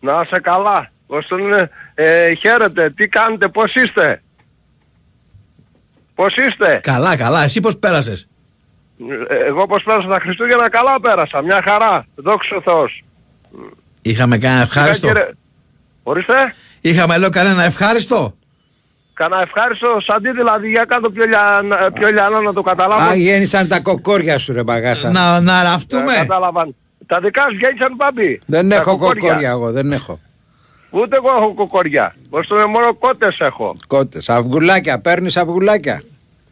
[0.00, 0.90] Να είσαι καλά.
[1.06, 2.90] Πώς το λένε, ε, χαίρετε.
[2.90, 4.22] Τι κάνετε, πώς είστε;
[6.14, 7.42] Πώς είστε; Καλά, καλά.
[7.42, 8.28] Εσύ πώς πέρασες;
[9.28, 11.42] Ε, Εγώ πώς πέρασα τα Χριστούγεννα καλά πέρασα.
[11.42, 12.06] Μια χαρά.
[12.14, 13.04] Δόξα ο Θεός.
[14.02, 15.30] Είχαμε κανένα ευχάριστο; Κύριε-
[16.02, 16.54] Ορίστε.
[16.80, 18.34] Είχαμε λέω κανένα ευχάριστο;
[19.14, 21.62] Κανένα ευχάριστο σαν τι δηλαδή για κάτω πιο, λια,
[21.94, 23.10] πιο λιανό να το καταλάβω.
[23.10, 25.10] Α, γέννησαν τα κοκόρια σου ρε μπαγάσα.
[25.10, 26.12] Να, να ραφτούμε.
[26.14, 26.74] Ε, κατάλαβαν.
[27.06, 28.40] Τα δικά σου γέννησαν πάμπη.
[28.46, 30.20] Δεν Τα έχω κοκόρια εγώ, δεν έχω.
[30.90, 32.14] Ούτε εγώ έχω κοκόρια.
[32.30, 33.72] Πώς το λένε, μόνο κότες έχω.
[33.86, 36.02] Κότες, αυγουλάκια, παίρνεις αυγουλάκια;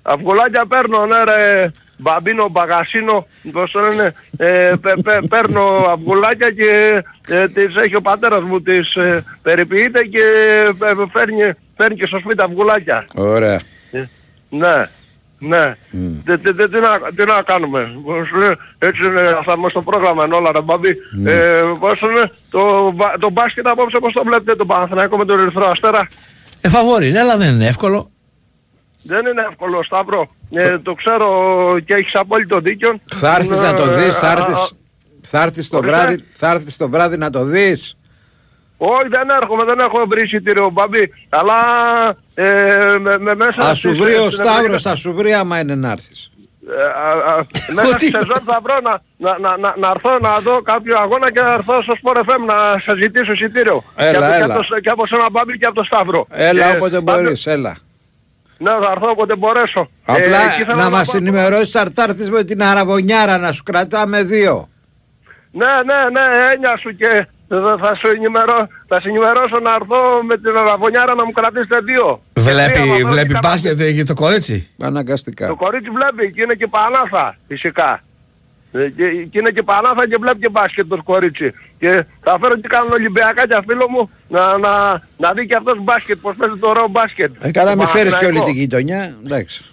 [0.02, 7.02] Αυγουλάκια παίρνω, ναι ρε, μπαμπίνο, μπαγασίνο, πώς το λένε, ε, πε- πε- παίρνω αυγουλάκια και
[7.28, 10.20] ε, τις έχει ο πατέρας μου, τις ε, περιποιείται και
[10.82, 11.52] ε, φέρνει,
[11.82, 13.04] φέρνει και στο σπίτι αυγουλάκια.
[13.14, 13.60] Ωραία.
[13.90, 14.04] Ε,
[14.48, 14.88] ναι,
[15.38, 15.74] ναι.
[16.24, 17.92] Τι, τι, τι, τι να, τι να κάνουμε.
[18.04, 20.96] Πώς λένε, έτσι είναι, θα είμαστε στο πρόγραμμα εν όλα ρε μπαμπί.
[21.26, 25.24] Ε, πώς το λένε, το, μπα- το μπάσκετ απόψε πώς το βλέπετε το Παναθηναϊκό με
[25.24, 26.08] τον Ερυθρό Αστέρα;
[26.60, 28.10] Ε, φαβόρι, ναι, αλλά δεν είναι εύκολο.
[29.02, 30.28] Δεν είναι εύκολο Σταύρο.
[30.50, 31.28] Ε, το ξέρω
[31.84, 32.98] και έχεις απόλυτο δίκιο.
[33.14, 34.72] Θα έρθεις να το δεις, θα Ε, έρθεις,
[35.28, 35.96] θα έρθεις το Ορίστε.
[35.96, 37.96] βράδυ, θα έρθεις το βράδυ να το δεις.
[38.84, 41.12] Όχι δεν έρχομαι, δεν έχω βρει εισιτήριο μπαμπί.
[41.28, 41.54] Αλλά
[42.34, 45.34] ε, με, με μέσα Θα σου στις- βρει ο στην Σταύρος, Αμερική- θα σου βρει
[45.34, 46.30] άμα είναι να έρθεις.
[46.68, 50.38] Ε, α, α, μέσα στη σεζόν θα βρω να, να, να, να, να έρθω να
[50.38, 52.54] δω κάποιο αγώνα και να έρθω στο Sport FM να
[52.84, 53.84] σας ζητήσω εισιτήριο.
[53.96, 54.46] Έλα, και, από, έλα.
[54.46, 56.26] Και, από, το- και από σένα μπαμπί και από το Σταύρο.
[56.30, 57.76] Έλα Ε, όποτε πάντως- μπορείς, έλα.
[58.58, 59.80] Ναι, θα έρθω όποτε μπορέσω.
[60.06, 63.52] Ε, Απλά εκεί θέλω να μας πάω- ενημερώσεις αν θα έρθεις με την αραβωνιάρα να
[63.52, 64.68] σου κρατάμε δύο.
[65.52, 67.26] Ναι, ναι, ναι, έννοια σου και
[67.60, 71.78] θα, θα, σου ενημερώ, θα σε ενημερώσω να έρθω με την αραβωνιάρα να μου κρατήσετε
[71.80, 72.22] δύο.
[72.32, 75.46] Βλέπει, Δύο, μα βλέπει δεν μπάσκετ ε, το κορίτσι; Αναγκαστικά.
[75.46, 78.02] Το κορίτσι βλέπει και είναι και πανάθα φυσικά.
[78.72, 81.52] Ε, Και, και είναι και πανάθα και βλέπει και μπάσκετ το κορίτσι.
[81.78, 86.18] Και θα φέρω και κανένα Ολυμπιακάκια φίλο μου να, να, να δει και αυτός μπάσκετ,
[86.20, 87.32] πώς παίζει το ωραίο μπάσκετ.
[87.40, 88.44] Ε, καλά Το με φέρεις και όλη Παναθηναϊκό.
[88.44, 89.64] την γειτονιά, εντάξει.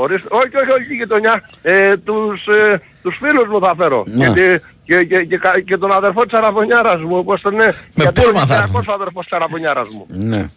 [0.00, 1.48] Ορίστε, όχι, όχι, όχι η γειτονιά.
[1.62, 4.04] Ε, τους, ε, τους φίλους μου θα φέρω.
[4.06, 4.24] Να.
[4.26, 7.74] Γιατί, και, και, και, κα- και τον αδερφό της Αραβωνιάρας μου, όπως τον είναι.
[7.94, 8.84] Με πούλμα θα έρθουν.
[8.88, 10.06] ο αδερφός της Αραβωνιάρας μου.
[10.08, 10.48] Ναι.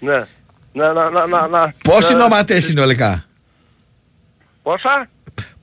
[0.00, 0.18] Ναι.
[0.72, 1.74] Ναι, να, να, να, να.
[1.84, 3.24] Πόσοι ε, νοματές συνολικά;
[4.62, 5.08] Πόσα;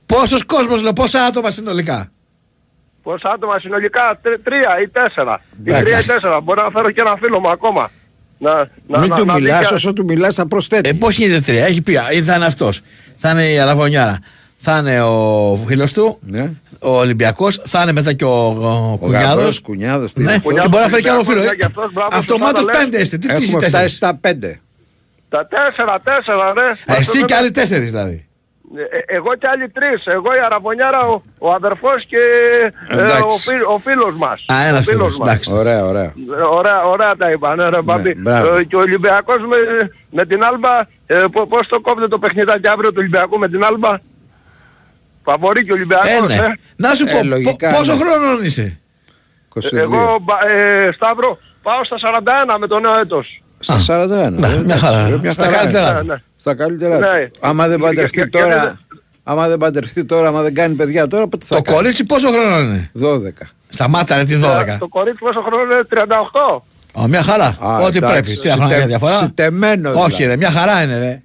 [0.06, 2.10] Πόσος κόσμος, λέω, πόσα άτομα συνολικά;
[3.02, 5.40] Πόσα άτομα συνολικά, τρι- τρία ή τέσσερα.
[5.50, 5.84] Ή Εντάξει.
[5.84, 6.40] τρία ή τέσσερα.
[6.40, 7.90] Μπορεί να φέρω και ένα φίλο μου ακόμα.
[8.38, 8.54] Να,
[8.86, 10.90] να, Μην να, του να δει μιλάς, και- όσο του μιλάς θα προσθέτεις.
[10.90, 12.80] Ε, πώς γίνεται τρία, έχει πει, ή θα είναι αυτός,
[13.16, 14.18] θα είναι η Αραβωνιάρα,
[14.58, 16.50] θα είναι ο φίλος του, Ναι.
[16.78, 19.28] ο Ολυμπιακός, θα είναι μετά και ο, ο, Ο Κουνιάδος.
[19.36, 20.68] Γαβρός, Κουνιάδος, τι Ναι, είναι και αυτό.
[20.68, 21.40] μπορεί να φέρει και άλλο φίλο.
[21.40, 23.16] Ολυμπιακός, Ε, για αυτός, μπράβο, Αυτομάτως σωστά το πέντε είστε.
[23.18, 23.94] Τι τι Έχουμε είστε φτάσει τέσσερις.
[23.94, 24.60] στα πέντε.
[25.28, 26.60] Τα τέσσερα, τέσσερα, ρε.
[26.68, 28.26] Α, Εσύ Αυτό και δεν- άλλοι τέσσερις δηλαδή.
[28.76, 30.02] Ε, εγώ και άλλοι τρεις.
[30.04, 32.18] Εγώ η Αραβωνιάρα, ο, ο αδερφός και
[32.88, 33.22] ε, Εντάξει.
[33.22, 34.44] ο, φι, ο φίλος μας.
[34.52, 35.28] Α, ένας Ο φίλος, μας.
[35.28, 35.52] εντάξει.
[35.52, 36.12] Ωραία, ωραία.
[36.38, 38.14] Ε, Ωραία, ωραία τα είπα, ναι ρε μπαμπή.
[38.14, 38.54] μπράβο.
[38.56, 39.56] Ε, και ο Ολυμπιακός με,
[40.10, 43.64] με την Άλμπα, ε, πο- πώς το κόβεται το παιχνιδάκι αύριο του Ολυμπιακού με την
[43.64, 43.96] Άλμπα;
[45.24, 46.34] Φαβορεί και ο Ολυμπιακός, Ε, ναι.
[46.34, 46.58] ε.
[46.76, 47.98] Να σου Ε, πω, λογικά, πο- πόσο ναι.
[47.98, 48.80] χρόνο είσαι;
[49.54, 49.76] 22.
[49.78, 53.42] Εγώ, μπα- ε, Σταύρο, πάω στα 41 με το νέο έτος.
[53.58, 54.30] Στα 41.
[54.30, 54.98] Ναι, ε, μια χαρά.
[54.98, 56.22] ε, μια Στα χαρά καλύτερα.
[56.38, 56.86] Είναι.
[56.86, 56.98] Ναι, ναι.
[56.98, 56.98] Στα καλύτερα.
[56.98, 57.28] Ναι.
[57.40, 58.78] Άμα δεν Και- παντρευτεί και- και- τώρα,
[59.24, 62.28] άμα δεν παντρευτεί τώρα, άμα δεν κάνει παιδιά τώρα, πότε θα Το κάνει; κορίτσι πόσο
[62.28, 63.48] χρόνο είναι; 12.
[63.68, 64.76] Σταμάτα ρε τη 12.
[64.78, 66.62] Το κορίτσι πόσο χρόνο είναι 38.
[66.92, 67.56] Ω, μια χαρά.
[67.60, 68.40] Α, Ό,τι εντάξει, πρέπει.
[68.40, 69.16] Τι χρόνια συτε- διαφορά.
[69.18, 70.26] συτεμένος Όχι δηλαδή.
[70.26, 71.22] ρε, μια χαρά είναι ρε.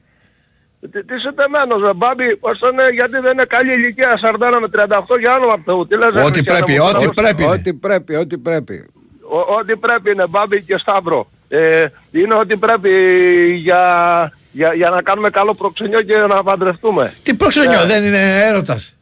[0.91, 4.59] Τι, τι είσαι τεμένος ρε Μπάμπη, πώς το είναι, γιατί δεν είναι καλή ηλικία 41
[4.61, 5.87] με 38 για όνομα του Θεού.
[5.87, 7.43] Τι λες, ρε, Ό,τι Χριστιανέ πρέπει, μου, ό,τι τώρα, πρέπει.
[7.43, 7.51] είναι.
[7.51, 8.87] Ό,τι πρέπει, ό,τι πρέπει.
[9.37, 11.27] Ο- Ό,τι πρέπει είναι Μπάμπη και Σταύρο.
[11.55, 12.89] Ε, είναι ό,τι πρέπει
[13.55, 13.81] για,
[14.51, 17.13] για, για να κάνουμε καλό προξενιό και να παντρευτούμε.
[17.23, 18.95] Τι προξενιό, Ε, δεν είναι έρωτας;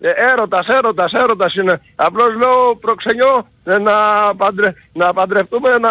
[0.00, 1.80] Ε, έρωτας, έρωτας, έρωτας είναι.
[1.94, 3.92] Απλώς λέω προξενιό ε, να,
[4.36, 5.90] παντρε, να παντρευτούμε, να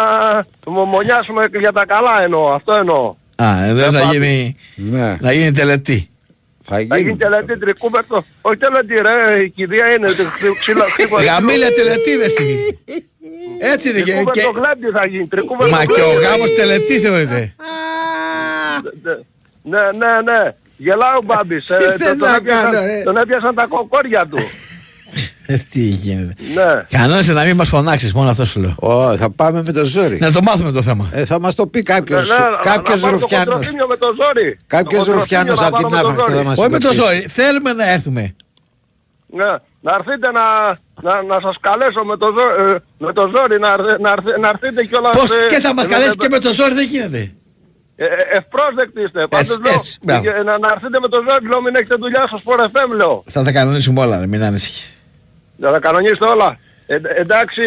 [0.67, 2.53] μο- μονιάσουμε για τα καλά εννοώ.
[2.53, 3.15] Αυτό εννοώ.
[3.35, 4.11] Α, εδώ Ε, θα Μπάμπη.
[4.17, 5.17] γίνει, Ναι.
[5.21, 6.09] να γίνει τελετή.
[6.67, 7.17] Θα Θα γίνει γίνει.
[7.17, 8.23] τελετή τρικούπερτο.
[8.41, 11.21] Όχι τελετή ρε, η κηδεία είναι το ξύ- ξύλο ξύλο.
[11.23, 12.79] Γαμήλια τελετή δεν εσύ.
[13.59, 14.11] Έτσι είναι και, και...
[14.11, 15.27] Τρικούπερτο γλέντι θα γίνει.
[15.27, 16.23] τρικούπερτο Μα και ο γλέντι.
[16.25, 17.55] γάμος τελετή θεωρείται.
[19.63, 20.53] Ναι, ναι, ναι.
[20.77, 21.69] Γελάει ο Μπάμπης.
[21.69, 24.37] Ε, θες τον- τον να έπιασαν- κάνω, ρε; Τον έπιασαν τα κοκόρια του.
[25.45, 26.33] Ε, Τι γίνεται.
[26.53, 26.83] Ναι.
[26.89, 28.75] Κανόνισε να μην μας φωνάξεις, μόνο αυτό σου λέω.
[28.79, 30.17] Ω, θα πάμε με το ζόρι.
[30.19, 31.09] Να το μάθουμε το θέμα.
[31.13, 33.53] Ε, θα μας το πει κάποιος, Ναι, ναι, να- κάποιος να πάρω το ρουφιάνος.
[33.53, 34.57] κοντροφύμιο με το ζόρι.
[34.67, 36.43] Κάποιος Το ρουφιάνος κοντροφύμιο από να την πάρω με το άβρα ζόρι.
[36.43, 37.15] θα μας Όχι με το συμπατήσει.
[37.15, 38.35] ζόρι, θέλουμε να έρθουμε.
[39.27, 39.51] Ναι.
[39.81, 40.43] Να έρθετε να,
[41.01, 44.37] να, να σας καλέσω με το, ζό, ε, με το ζόρι, να, έρθε- να, έρθε-
[44.37, 45.17] να έρθετε κιόλας...
[45.17, 47.33] Πώς ε, και θα μας ε, καλέσει ε, και με το ζόρι δεν γίνεται.
[47.95, 49.27] Ε, ε, ευπρόσδεκτοι είστε.
[49.27, 50.29] Πάντως λέω, έτσι, μπράβο.
[50.29, 53.23] ε, να, να έρθετε με το ζόρι, λέω, μην έχετε δουλειά στο Sport FM, λέω.
[53.31, 55.03] Θα τα κανονίσουμε όλα, ρε, μην ανησυχείς.
[55.57, 56.57] Να τα κανονίσετε όλα.
[56.87, 57.61] Ε, εντάξει,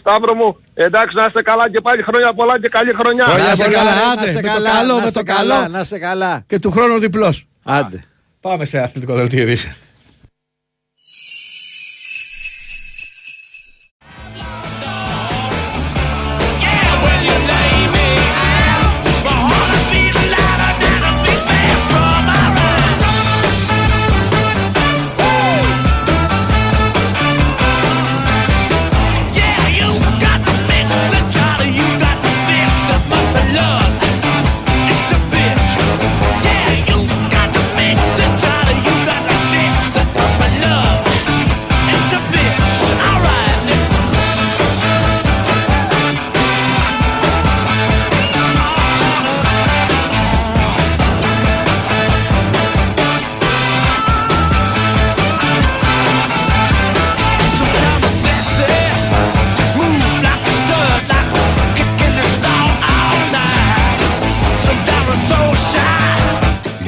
[0.00, 3.24] Σταύρο μου, εντάξει, να είστε καλά και πάλι χρόνια πολλά και καλή χρονιά.
[3.24, 5.06] Χρόνια Να σε σε καλά, καλά, άντε, να σε με το καλά, καλό, να με
[5.06, 5.68] σε το καλά, καλό.
[5.68, 6.44] Να σε καλά.
[6.46, 7.46] Και του χρόνου διπλός.
[7.64, 8.02] Άντε.
[8.40, 9.74] Πάμε σε αθλητικό δελτίο ειδήσεων.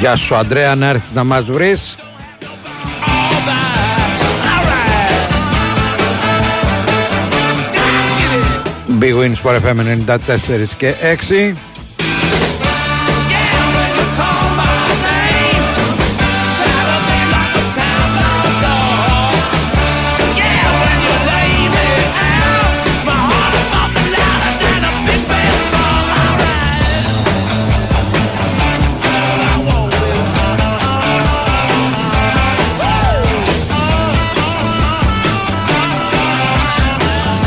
[0.04, 1.96] Γεια σου Αντρέα, να έρθεις να μας βρεις.
[9.00, 11.54] Big Win Sport FM 94 και 6.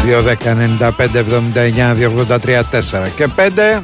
[0.08, 3.84] Δύο δέκα, 95, 79, 283, 4 και 5.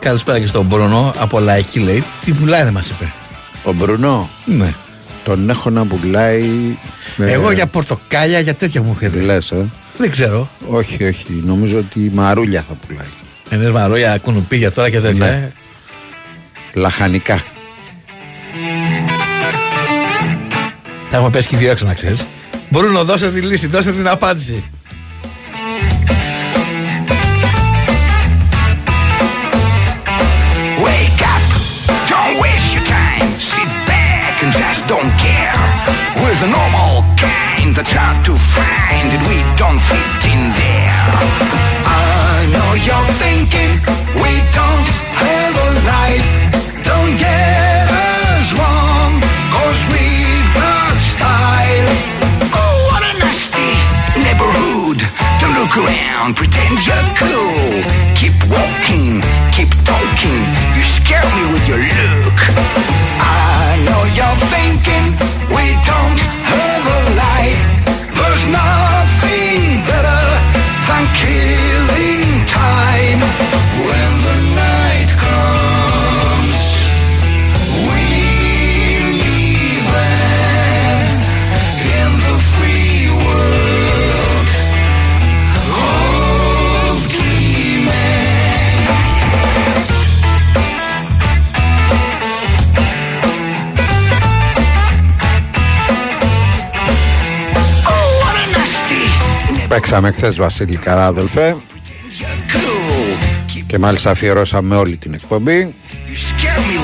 [0.00, 2.04] Καλησπέρα και στον Μπρουνό από Λαϊκή λέει.
[2.24, 3.12] Τι πουλάει δεν μας είπε.
[3.64, 4.28] Ο Μπρουνό.
[4.44, 4.72] Ναι.
[5.24, 6.42] Τον έχω να πουλάει.
[7.16, 9.18] με- Εγώ για πορτοκάλια, για τέτοια μου είχε πει.
[9.20, 9.66] Λες, ε.
[9.98, 10.48] Δεν ξέρω.
[10.68, 11.42] Όχι, όχι.
[11.46, 13.06] Νομίζω ότι η μαρούλια θα πουλάει.
[13.52, 15.26] Είναι μαρούλια, κουνουπίδια τώρα και τέτοια.
[15.26, 15.50] Ναι.
[21.10, 22.24] Τα έχουμε πέσει και δύο έξω να ξέρεις.
[22.68, 24.64] Μπορούν να δώσει τη λύση, δώσε την απάντηση.
[55.78, 57.82] Around, pretend you're cool.
[58.14, 59.22] Keep walking,
[59.52, 60.42] keep talking.
[60.74, 62.38] You scare me with your look.
[63.20, 65.37] I know you're thinking
[99.68, 101.56] Παίξαμε χθες Βασίλη Καράδελφε
[103.66, 105.74] και μάλιστα αφιερώσαμε όλη την εκπομπή.
[106.08, 106.78] Scare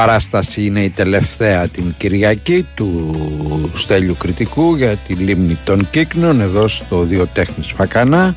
[0.00, 6.68] Παράσταση είναι η τελευταία την Κυριακή του Στέλιου Κριτικού για τη λίμνη των Κύκνων εδώ
[6.68, 8.36] στο Δύο Τέχνης Φακανά.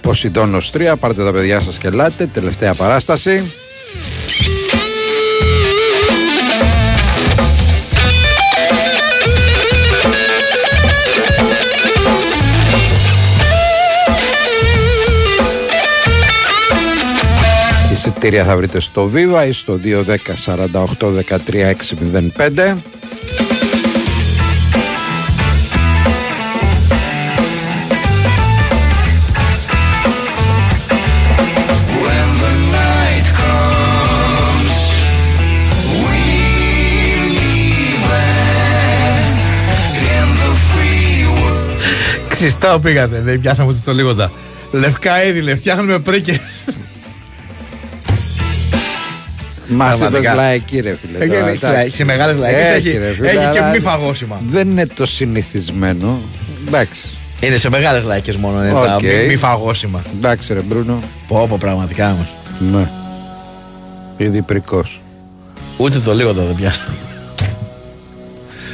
[0.00, 3.52] Ποσειδώνος 3, πάρτε τα παιδιά σας και ελάτε, τελευταία παράσταση.
[18.24, 20.16] Εισιτήρια θα βρείτε στο Viva ή στο 210
[20.98, 22.76] 48 13 605.
[32.02, 34.74] When the night comes,
[36.04, 36.22] we
[37.38, 38.06] live
[40.16, 41.82] in the free world.
[42.28, 44.32] Ξιστάω πήγατε, δεν πιάσαμε ούτε το λίγοντα.
[44.70, 46.40] Λευκά έδιλε, φτιάχνουμε πριν και.
[49.74, 50.32] Μας Πραγματικά.
[50.32, 51.18] εδώ λαϊκή ρε φίλε.
[51.18, 51.66] Έχει- τώρα, έχει εντάξει.
[51.66, 54.40] λαϊκή, σε μεγάλες λαϊκές έχει- ρε φίλε, έχει και αλλά μη φαγόσιμα.
[54.46, 56.18] Δεν είναι το συνηθισμένο.
[56.66, 57.08] Εντάξει.
[57.40, 59.02] Είναι σε μεγάλες λαϊκές μόνο, είναι τα Οκ.
[59.02, 60.02] μη, μη φαγόσιμα.
[60.16, 60.98] Εντάξει ρε Μπρούνο.
[61.28, 62.34] Πω, πω, πραγματικά όμως.
[62.72, 62.88] Ναι.
[64.16, 65.00] Ήδη πρικός.
[65.76, 66.80] Ούτε το λίγοντα δεν πιάσω.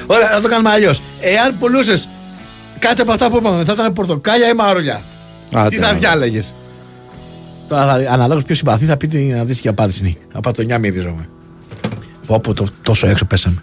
[0.07, 1.01] Ωραία, να το κάνουμε αλλιώς.
[1.21, 2.09] Εάν πουλούσες
[2.79, 5.01] κάτι από αυτά που είπαμε, θα ήταν πορτοκάλια ή μαρούλια.
[5.55, 6.53] Άντε, Τι θα να διάλεγες;
[7.69, 10.19] Τώρα, αναλόγως ποιος συμπαθεί, θα πει την αντίστοιχη απάντηση.
[10.33, 11.29] Από το 9 μύριζομαι.
[12.27, 13.63] Πω, πω, το, τόσο έξω πέσαμε.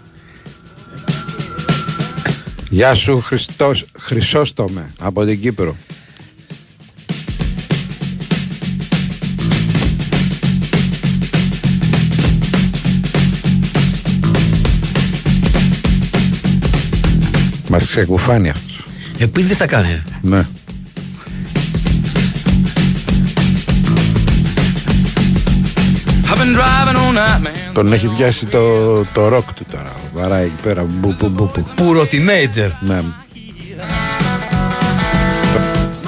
[2.70, 5.76] Γεια σου Χριστός, Χρυσόστομε από την Κύπρο.
[17.68, 18.84] Μας ξεκουφάνει αυτός.
[19.18, 20.02] Επειδή δεν θα κάνει.
[20.22, 20.46] Ναι.
[27.72, 28.60] Τον έχει πιάσει το,
[29.04, 29.92] το ροκ του τώρα.
[30.14, 30.86] Βαράει εκεί πέρα.
[30.88, 31.64] Μπου, μπου, μπου, μπου.
[31.74, 32.70] Πουρο teenager.
[32.80, 33.00] Ναι.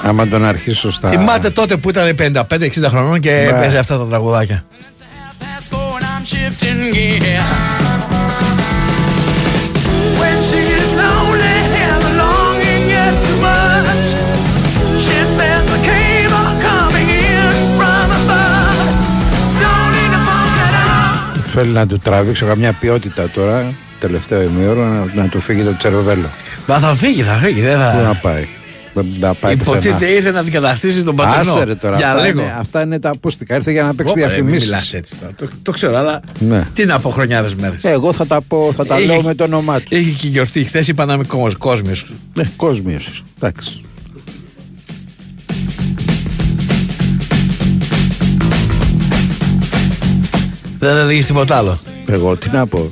[0.02, 1.08] Άμα τον αρχίσει σωστά.
[1.08, 2.42] Θυμάται τότε που ήταν 55-60
[2.88, 3.58] χρονών και Ναι.
[3.58, 4.64] παίζει αυτά τα τραγουδάκια.
[21.60, 26.26] Θέλει να του τραβήξω καμιά ποιότητα τώρα, τελευταίο ημίωρο, να, να του φύγει το τσερβέλο.
[26.66, 27.60] Μα θα φύγει, θα φύγει.
[27.60, 28.18] Δεν Πού να θα...
[28.22, 28.46] πάει;
[28.94, 30.10] Δεν θα πάει Υποτίθεται πουθενά.
[30.12, 31.52] ήρθε να αντικαταστήσει τον πατερνό.
[31.52, 31.96] Άσε ρε τώρα.
[31.96, 32.40] Για αυτά, λίγο.
[32.40, 33.54] Είναι, αυτά είναι τα ακουστικά.
[33.56, 34.68] Ήρθε για να παίξει Ωπα, ρε, μην διαφημίσεις.
[34.68, 35.32] μιλάς έτσι τώρα.
[35.36, 36.66] Το, το ξέρω, αλλά Ναι.
[36.74, 37.78] τι να πω χρονιάδες μέρες.
[37.82, 39.98] Εγώ θα τα πω, θα τα Είχε- λέω με το όνομά τους.
[39.98, 41.24] Είχε και γιορτή χθες, είπα να είμαι
[41.58, 41.90] κόσμο.
[42.34, 43.22] Ναι, κόσμιος.
[43.40, 43.80] Εντάξει.
[50.78, 51.78] Δεν έλεγε τίποτα άλλο.
[52.06, 52.90] Εγώ τι να πω.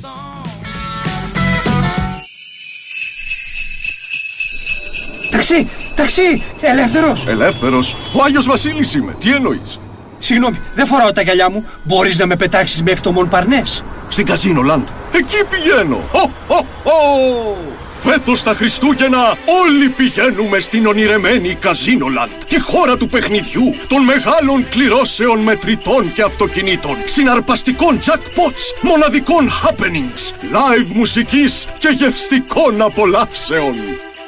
[5.31, 7.27] Ταξί, ταξί, ελεύθερος.
[7.27, 7.95] Ελεύθερος.
[8.13, 9.15] Ο Άγιος Βασίλης είμαι.
[9.19, 9.79] Τι εννοείς;
[10.19, 11.65] Συγγνώμη, δεν φοράω τα γυαλιά μου.
[11.83, 13.83] Μπορείς να με πετάξεις μέχρι το Μονπαρνές.
[14.07, 14.87] Στην Καζίνο Λαντ.
[15.11, 16.03] Εκεί πηγαίνω.
[16.11, 17.76] Χω, χω, χω.
[17.99, 22.29] Φέτος τα Χριστούγεννα όλοι πηγαίνουμε στην ονειρεμένη Καζίνο Λαντ.
[22.47, 30.91] Τη χώρα του παιχνιδιού, των μεγάλων κληρώσεων μετρητών και αυτοκινήτων, συναρπαστικών jackpots, μοναδικών happenings, live
[30.93, 33.75] μουσικής και γευστικών απολαύσεων.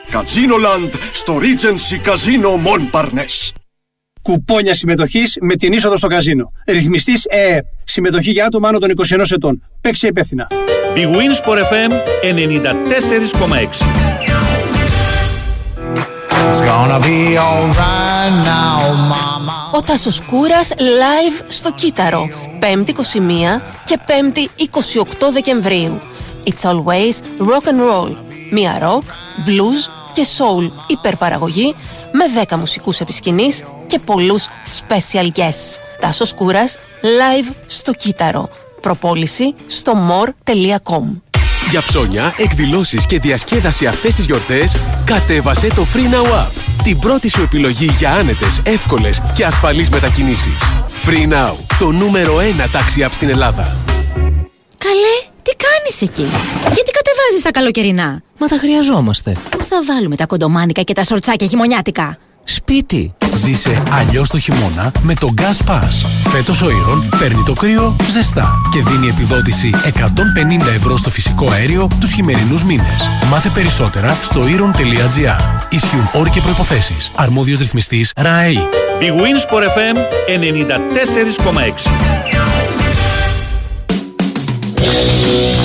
[0.09, 3.51] Καζίνο Λαντ στο Regency Casino Montparnasse.
[4.22, 6.51] Κουπόνια συμμετοχής με την είσοδο στο καζίνο.
[6.67, 7.59] Ρυθμιστής ΕΕ.
[7.84, 9.63] Συμμετοχή για άτομα άνω των 21 ετών.
[9.82, 10.47] Παίξε υπεύθυνα.
[10.95, 11.91] Big Wins for FM
[12.23, 13.81] 94,6.
[16.47, 18.79] It's gonna be alright now,
[19.11, 19.71] mama.
[19.73, 22.29] Ο Τάσος Κούρας live στο Κύτταρο.
[22.59, 24.47] 5η 21 και 5η
[25.19, 26.01] 28 Δεκεμβρίου.
[26.43, 28.15] It's always rock and roll.
[28.51, 29.05] Μία rock,
[29.47, 31.75] blues και soul υπερπαραγωγή
[32.11, 34.47] με 10 μουσικούς επισκηνής και πολλούς
[34.79, 35.79] special guests.
[35.99, 38.49] Τάσος Κούρας live στο Κύτταρο.
[38.82, 41.03] Προπόληση στο more.com.
[41.69, 46.51] Για ψώνια, εκδηλώσεις και διασκέδαση αυτές τις γιορτές, κατέβασε το Free Now App.
[46.84, 50.61] Την πρώτη σου επιλογή για άνετες, εύκολες και ασφαλείς μετακινήσεις.
[51.05, 53.77] Free Now, το νούμερο 1 τάξη app στην Ελλάδα.
[54.77, 59.38] Καλέ, τι κάνεις εκεί; Γιατί κατεβάζεις τα καλοκαιρινά; Μα τα χρειαζόμαστε.
[59.49, 62.17] Πού θα βάλουμε τα κοντομάνικα και τα σορτσάκια χειμωνιάτικα.
[62.55, 63.13] Σπίτι.
[63.35, 66.05] Ζήσε αλλιώς το χειμώνα με το Gas Pass.
[66.29, 71.87] Φέτος ο Ήρων παίρνει το κρύο ζεστά και δίνει επιδότηση 150 ευρώ στο φυσικό αέριο
[71.99, 73.09] τους χειμερινούς μήνες.
[73.29, 75.67] Μάθε περισσότερα στο ήρων.gr.
[75.69, 76.95] Ισχύουν όροι και προποθέσει.
[77.15, 78.59] Αρμόδιος ρυθμιστής ΡΑΕΗ.
[78.99, 79.97] Big Wins for FM
[85.55, 85.59] 94,6.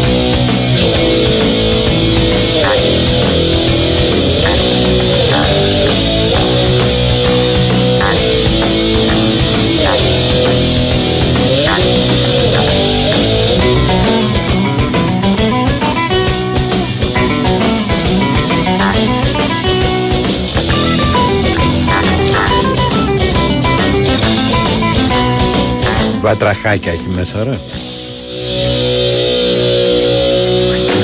[26.35, 27.59] Βατραχάκια έχει μέσα, ρε.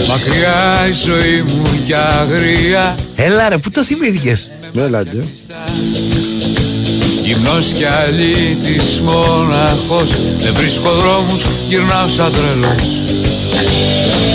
[0.09, 5.25] Μακριά η ζωή μου κι αγρία Έλα ρε, πού το θυμήθηκες; Έλα, ντε.
[7.23, 13.01] Γυμνός κι αλήτης μοναχός Δεν βρίσκω δρόμους, γυρνάω σαν τρελός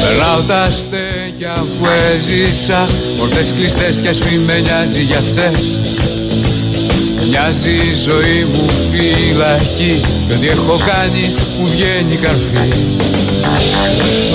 [0.01, 2.87] Περνάω τα στέκια που έζησα
[3.17, 5.77] Πορτές κλειστές κι ας μη με νοιάζει για αυτές
[7.37, 10.01] Μοιάζει η ζωή μου φυλακή.
[10.27, 12.67] Και ό,τι έχω κάνει μου βγαίνει καρφί.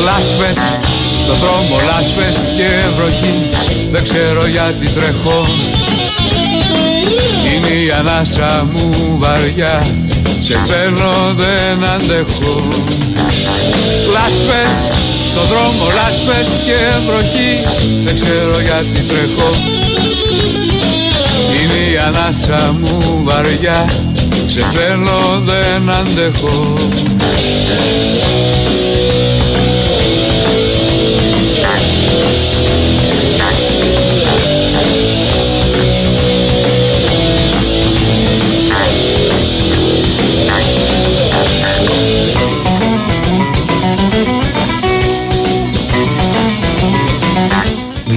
[0.04, 0.58] Λάσπες,
[1.22, 3.34] στον δρόμο λάσπες και βροχή.
[3.90, 5.46] Δεν ξέρω γιατί τρέχω.
[7.50, 9.86] Είναι η ανάσα μου βαριά.
[10.40, 12.68] Σε θέλω δεν αντέχω.
[14.14, 14.74] Λάσπες,
[15.30, 17.52] στον δρόμο λάσπες και βροχή.
[18.04, 19.50] Δεν ξέρω γιατί τρέχω.
[19.56, 19.89] είναι
[21.70, 23.84] η ανάσα μου βαριά
[24.46, 26.74] Σε θέλω δεν αντέχω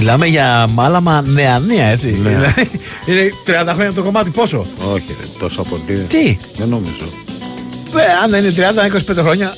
[0.04, 2.18] Μιλάμε για μάλαμα νεανία, έτσι.
[2.22, 2.52] Ναι.
[3.04, 5.98] Δηλαδή, Είναι 30 χρόνια το κομμάτι πόσο; Όχι, ρε, τόσο πολύ.
[6.08, 7.04] Τι; Δεν νομίζω.
[7.96, 9.54] Ε, αν δεν είναι 30, 25 χρόνια.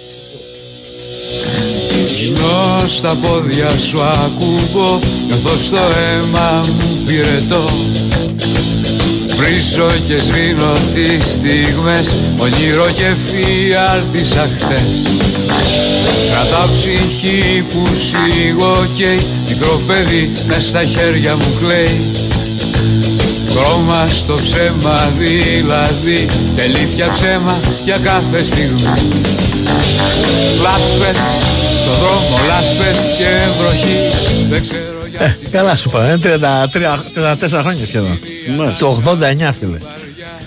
[2.19, 7.71] Γυμνώ στα πόδια σου ακούω Καθώς το αίμα μου πυρετώ
[9.35, 15.01] Βρίζω και σβήνω τις στιγμές Ονείρο και φιάλτισα χτες
[16.31, 22.26] Κρατάω ψυχή που σίγω καίει Μικρό παιδί μες στα χέρια μου κλαίει
[23.57, 28.83] Χρώμα στο ψέμα δηλαδή Και αλήθεια ψέμα για κάθε στιγμή
[30.63, 31.21] Λάσπες,
[31.83, 33.29] στο δρόμο λάσπες και
[33.59, 33.99] βροχή
[34.49, 34.85] Δεν ξέρω
[35.19, 38.19] Ε, καλά σου είπα, είναι 33, 34 χρόνια σχεδόν.
[38.79, 39.79] Το 89 φίλε.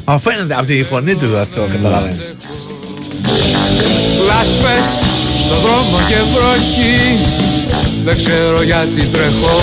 [0.05, 2.35] Μα φαίνεται από τη φωνή του αυτό, καταλαβαίνεις.
[4.27, 4.87] Λάσπες,
[5.45, 7.19] στο δρόμο και βροχή
[8.03, 9.57] Δεν ξέρω γιατί τρέχω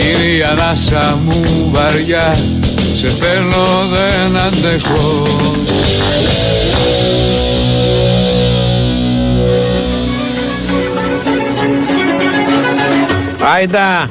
[0.00, 2.36] Είναι η ανάσα μου βαριά
[2.94, 5.26] Σε θέλω δεν αντέχω
[13.54, 14.10] Άιντα!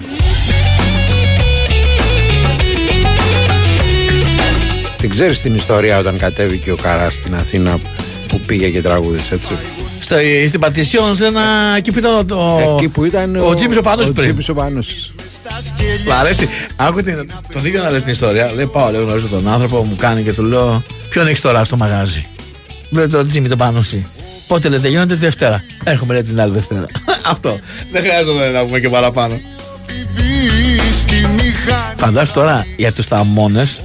[4.98, 7.80] Την ξέρεις την ιστορία όταν κατέβηκε ο Καράς στην Αθήνα
[8.28, 9.52] που πήγε και τραγούδισε έτσι;
[10.00, 10.16] Στο,
[10.48, 11.42] στην Πατησιόν, σε ένα.
[11.78, 12.36] εκεί που ήταν ο.
[12.38, 14.26] ο Εκεί που ήταν ο Τζίμις ο Πάνος ο πριν.
[14.28, 15.14] Τζίμις ο Πάνος.
[16.07, 16.49] Μ' αρέσει.
[16.76, 18.51] Άκου την, τον ίδιο να λέει την ιστορία.
[18.55, 21.78] Λέει πάω, λέει, γνωρίζω τον άνθρωπο, μου κάνει και του λέω Ποιον έχεις τώρα στο
[21.78, 22.26] μαγάζι;
[22.89, 24.05] Μου λέει τον Τζίμι τον πάνω εσύ.
[24.47, 25.63] Πότε λέει τελειώνεται τη Δευτέρα.
[25.84, 26.86] Έρχομαι λέει την άλλη Δευτέρα.
[27.32, 27.59] Αυτό.
[27.91, 29.39] Δεν χρειάζεται να πούμε και παραπάνω.
[31.95, 33.80] Φαντάσου τώρα για τους θαμώνες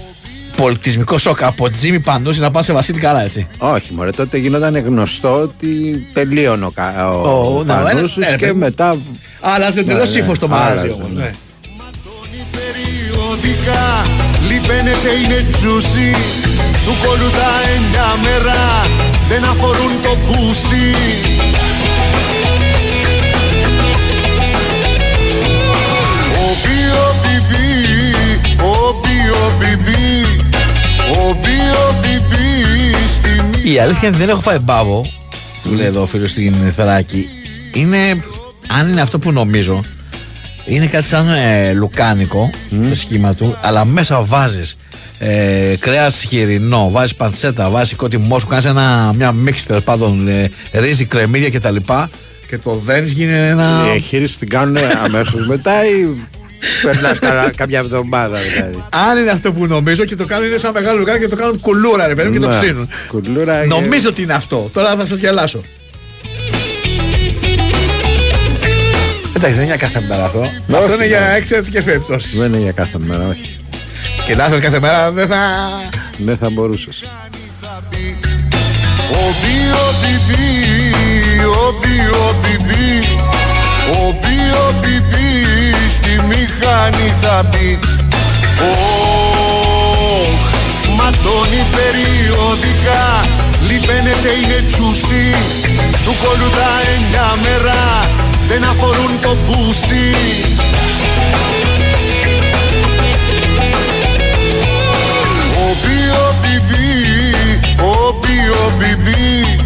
[0.56, 3.46] πολιτισμικό σοκ από Τζίμι Πανούση να πάνε σε Βασίλη Καρά, έτσι.
[3.58, 5.68] Όχι, μωρέ, τότε γινόταν γνωστό ότι
[6.12, 8.52] τελείωνε ο, Κα- ο, Ο- ο ναι, Πανούσης ναι, ναι, και ναι.
[8.52, 8.96] μετά...
[9.40, 11.30] Αλλά σε τελείω Ναι, ναι, ύφος το μαγάζι άλλαζε, όμως.
[13.41, 13.51] Ναι.
[13.51, 14.07] Περιοδικά
[14.49, 16.11] λιπαίνεται είναι τζούσι
[16.84, 18.86] Του κόλου τα εννιά μέρα
[19.28, 20.95] δεν αφορούν το πούσι
[26.51, 30.26] Οποίο πιπί, οποίο πιπί
[31.28, 35.07] Οποίο πιπί στη Η αλήθεια είναι ότι δεν έχω φάει μπάβο,
[35.62, 37.28] που λέει εδώ ο φίλος στην Θεράκη.
[37.72, 38.24] Είναι,
[38.66, 39.84] αν είναι αυτό που νομίζω,
[40.70, 44.76] Είναι κάτι σαν ε, λουκάνικο στο σχήμα του, αλλά μέσα βάζεις
[45.18, 48.72] ε, κρέας χοιρινό, βάζεις παντσέτα, βάζεις κότι μόσκου, κάνεις
[49.16, 51.76] μια μίξη τέλος πάντων ε, ρύζι, κρεμμύδια κτλ.
[52.46, 53.82] Και το δένεις γίνει ένα.
[53.86, 56.20] Η εγχείρηση την κάνουν αμέσως μετά ή
[56.82, 57.18] περνάς
[57.56, 61.24] καμιά εβδομάδα δηλαδή; Αν είναι αυτό που νομίζω και το κάνουν είναι σαν μεγάλο λουκάνικο
[61.24, 62.60] και το κάνουν κουλούρα, ρε παιδί μου, και το Ναι.
[62.60, 62.88] ψήνουν.
[63.08, 63.66] Κουλούρα.
[63.66, 64.70] Νομίζω ότι είναι αυτό.
[64.72, 65.60] Τώρα θα σας γελάσω.
[69.43, 70.51] Εντάξει, δεν είναι για κάθε μέρα αυτό.
[70.76, 72.38] αυτό είναι για εξαιρετικές περιπτώσεις.
[72.38, 73.59] Δεν είναι για κάθε μέρα, όχι.
[74.24, 75.38] Και να έρθεις κάθε μέρα δεν θα.
[76.16, 77.05] Δεν θα μπορούσες.
[79.26, 80.49] Obio bibi,
[81.66, 82.88] obio bibi,
[84.07, 85.28] obio bibi,
[85.97, 87.78] στη μηχανή θα μπει.
[88.70, 90.43] Ωχ,
[90.97, 93.05] ματώνει περιοδικά,
[93.68, 95.26] λιπαίνεται είναι τσούσι,
[96.05, 97.82] του κόλου τα εννιά μέρα,
[98.51, 100.11] δεν αφορούν το πουσί.
[105.68, 106.90] Οπίο πιμπί,
[107.78, 109.59] οπίο πιμπί,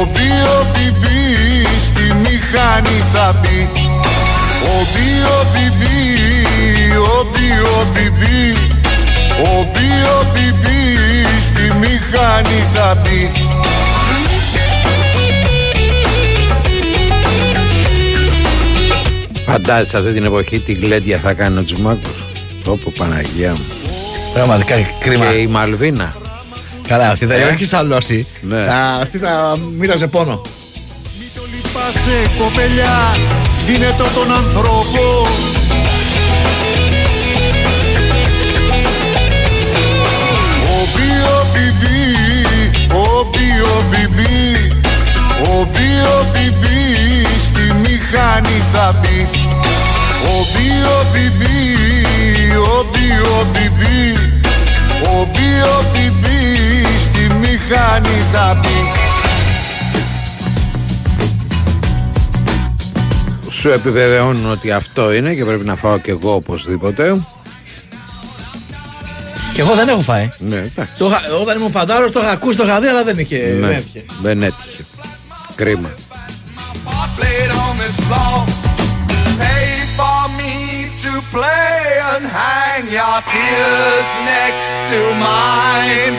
[0.00, 1.20] οπίο πιμπί
[1.86, 3.40] στη μηχανή θα.
[4.78, 5.96] Οπίο πιμπί,
[6.96, 8.56] οπίο πιμπί,
[9.38, 10.80] οπίο πιμπί
[11.48, 13.02] στη μηχανή θα.
[19.46, 22.26] Φαντάζεσαι σε αυτή την εποχή τι γλέντια θα κάνει ο Τσιμάκος.
[22.64, 23.64] Τόπο Παναγία μου.
[24.34, 25.24] Πραγματικά κρίμα.
[25.26, 26.16] Και η Μαλβίνα.
[26.88, 28.26] Καλά, αυτή θα Ε; έχει σαλώσει.
[28.40, 28.64] Ναι.
[28.64, 30.40] Θα- Αυτή θα μοίραζε πόνο.
[31.54, 33.16] Λυπάσαι κοπελιά,
[33.66, 35.26] δίνε το τον ανθρώπο
[40.80, 42.00] Obio bibi,
[42.92, 44.34] obio bibi,
[45.56, 47.11] obio bibi, στη
[48.12, 49.28] μηχανή θα μπει.
[50.38, 51.56] Obio bibi,
[52.78, 53.98] obio bibi,
[55.18, 56.40] obio bibi,
[57.04, 58.90] στη μηχανή θα μπει.
[63.50, 67.20] Σου επιβεβαιώνουν ότι αυτό είναι και πρέπει να φάω κι εγώ οπωσδήποτε.
[69.54, 70.28] Και εγώ δεν έχω φάει.
[70.38, 70.92] Ναι, εντάξει.
[70.98, 73.36] Το είχα- όταν ήμουν φαντάρος το είχα ακούσει, το είχα δει, αλλά δεν είχε.
[73.36, 74.04] Ναι, δεν έτυχε.
[74.20, 74.84] δεν έτυχε.
[75.54, 75.90] Κρίμα.
[81.21, 86.15] play and hang your tears next to mine.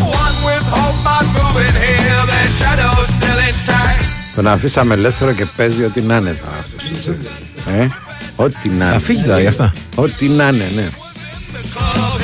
[0.00, 4.04] One with hope not moving here, their shadows still intact.
[4.34, 7.16] Τον αφήσαμε ελεύθερο και παίζει ό,τι να είναι τώρα αυτός, έτσι.
[7.66, 7.86] Ε,
[8.36, 8.92] ό,τι να είναι.
[8.92, 9.72] Θα φύγει τώρα γι' αυτά.
[9.94, 10.88] Ό,τι να είναι, ναι.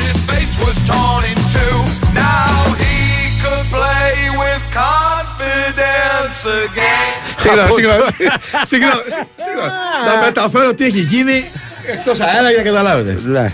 [0.05, 1.77] His face was torn in two.
[2.15, 2.99] Now he
[3.43, 7.18] could play with confidence again.
[7.40, 8.02] Συγγνώμη, συγγνώμη.
[8.64, 9.02] Συγγνώμη,
[9.46, 9.72] συγγνώμη.
[10.08, 11.46] Θα μεταφέρω τι έχει γίνει
[11.86, 13.18] εκτός αέρα για να καταλάβετε.
[13.26, 13.52] Ναι.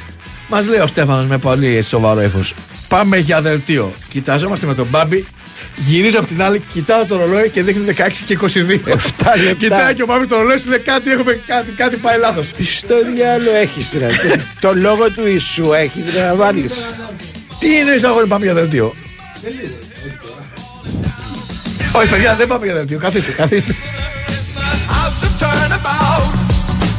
[0.48, 2.44] Μας λέει ο Στέφανος με πολύ έτσι σοβαρό ύφο.
[2.88, 3.94] Πάμε για δελτίο.
[4.10, 5.26] Κοιτάζομαστε με τον Μπάμπη.
[5.76, 9.56] Γυρίζω από την άλλη, κοιτάω το ρολόι και δείχνει 16 και 22.
[9.58, 12.48] Κοιτάει και ο Μπάμπης το ρολόι σου λέει κάτι, έχουμε, κάτι, κάτι πάει λάθος.
[12.78, 14.08] Στο διάλογο έχεις ρε.
[14.60, 16.74] Το λόγο του Ιησού έχει να βάλεις.
[17.60, 18.96] Τι είναι η αγόρι, πάμε για δελτίο;
[21.98, 22.98] Όχι, παιδιά, δεν πάμε για δελτίο.
[22.98, 23.76] Καθίστε, καθίστε.
[24.96, 26.28] House of turnabout.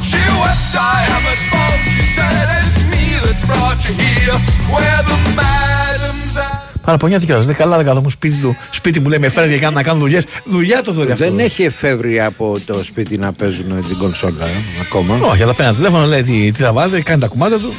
[0.09, 1.81] She wept, I haven't fault.
[1.95, 4.39] She said it's me that brought you here,
[4.73, 6.65] where the madam's at.
[6.85, 7.43] Παραπονιάται κιόλα.
[7.43, 8.57] Δεν καλά, δεν καθόμουν σπίτι του.
[8.71, 10.25] Σπίτι μου λέει με φέρνει για να κάνω δουλειές.
[10.45, 11.25] Δουλειά το δουλειά αυτό.
[11.25, 15.19] Δεν έχει εφεύρει από το σπίτι να παίζουν την κονσόλα ε, ακόμα.
[15.21, 17.75] Όχι, αλλά παίρνει ένα τηλέφωνο, λέει τι, τι θα βάλει, κάνει τα κουμάντα του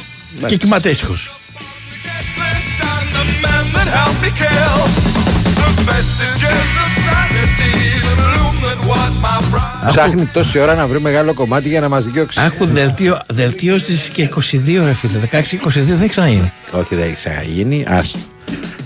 [0.46, 1.30] και κοιμάται ήσυχος.
[9.88, 12.40] Ψάχνει τόση ώρα να βρει μεγάλο κομμάτι για να μας διώξει.
[12.40, 15.18] Άκου δελτίο, δελτίο στις και 22 ρε φίλε.
[15.32, 16.52] 16-22 δεν έχει ξαναγίνει.
[16.70, 17.84] Όχι, δεν έχει ξαναγίνει.
[17.88, 18.18] Άστο.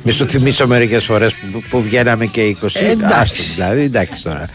[0.03, 2.68] Μη σου θυμίσω μερικές φορές που, που βγαίναμε και 20.
[2.72, 3.14] Ε, εντάξει.
[3.14, 4.49] Άστο, δηλαδή, εντάξει τώρα.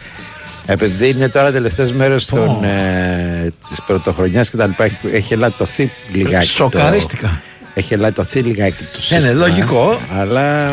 [0.66, 2.62] Επειδή είναι τώρα τελευταίες μέρες Πω.
[2.64, 6.48] ε, της πρωτοχρονιάς και τα λοιπά, έχει, έχει ελαττωθεί λιγάκι.
[6.48, 7.28] Σοκαρίστηκα.
[7.28, 10.00] Το, έχει ελαττωθεί λιγάκι το Ναι, ναι, σύστημα, λογικό.
[10.20, 10.70] Αλλά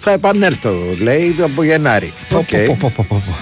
[0.00, 2.12] θα επανέλθω, λέει, από Γενάρη.
[2.28, 2.48] Πω, Οκ.
[2.66, 3.36] πω, πω, πω, πω, πω.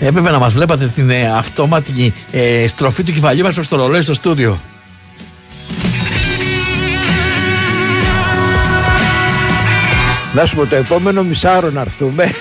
[0.00, 4.02] Έπρεπε να μας βλέπατε την ε, αυτόματη ε, στροφή του κεφαλιού μας προς το ρολόι
[4.02, 4.58] στο στούντιο.
[10.34, 12.34] Να σου πω το επόμενο μισάωρο να έρθουμε.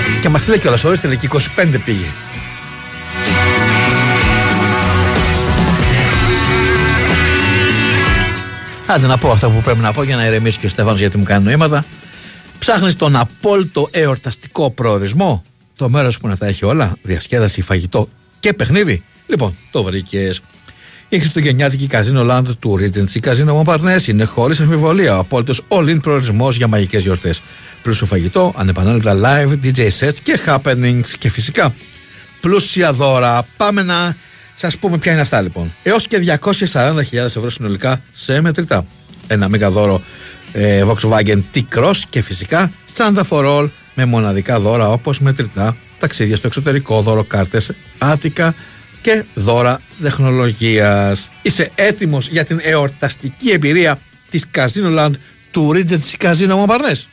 [0.00, 2.06] Και, και μας λέει κιόλας, ορίστε, λέει, και 25 πήγε.
[8.86, 11.18] Άντε να πω αυτά που πρέπει να πω για να ηρεμήσει και ο Στέφανος γιατί
[11.18, 11.84] μου κάνει νοήματα.
[12.58, 15.42] Ψάχνεις τον απόλυτο εορταστικό προορισμό.
[15.76, 16.96] Το μέρος που να τα έχει όλα.
[17.02, 18.08] Διασκέδαση, φαγητό
[18.40, 19.02] και παιχνίδι.
[19.26, 20.40] Λοιπόν, το βρήκες.
[21.10, 26.56] Η Χριστουγεννιάτικη καζίνο Land του Regency Casino Montparnasse είναι χωρίς αμφιβολία ο απόλυτος all-in προορισμός
[26.56, 27.40] για μαγικές γιορτές.
[27.82, 31.74] Πλούσιο φαγητό, ανεπανάληπτα live, DJ sets και happenings και φυσικά
[32.40, 33.46] πλούσια δώρα.
[33.56, 34.16] Πάμε να
[34.56, 35.72] σας πούμε ποια είναι αυτά λοιπόν.
[35.82, 36.38] Έως και
[36.72, 38.86] 240.000 ευρώ συνολικά σε μετρητά.
[39.26, 40.02] Ένα μέγα δώρο
[40.52, 46.46] ε, Volkswagen T-Cross και φυσικά Standard for All με μοναδικά δώρα όπως μετρητά, ταξίδια στο
[46.46, 48.54] εξωτερικό, δώρο κάρτες, άτικα
[49.08, 51.28] και δώρα τεχνολογίας.
[51.42, 53.98] Είσαι έτοιμος για την εορταστική εμπειρία
[54.30, 55.10] της Casino Land
[55.50, 57.04] του Regency Casino Montparnasse;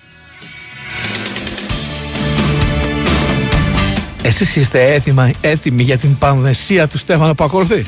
[4.22, 7.86] Εσείς είστε έτοιμα, έτοιμοι για την πανδεσία του Στέφανο που ακολουθεί;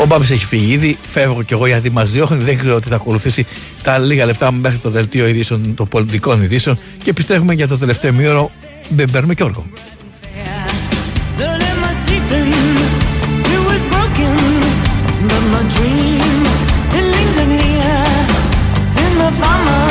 [0.00, 2.94] Ο Μπάμπης έχει φύγει ήδη, φεύγω κι εγώ γιατί μας διώχνει, δεν ξέρω ότι θα
[2.94, 3.46] ακολουθήσει
[3.82, 8.12] τα λίγα λεπτά μέχρι το δελτίο ειδήσεων, των πολιτικών ειδήσεων και πιστεύουμε για το τελευταίο
[8.12, 8.50] μήωρο
[8.88, 9.66] Μπεμπέρ με Γιώργο.
[11.42, 12.52] But my sleeping,
[13.54, 14.38] it was broken
[15.28, 16.38] from my dream
[16.98, 17.94] it lingered near.
[19.02, 19.81] In the farmer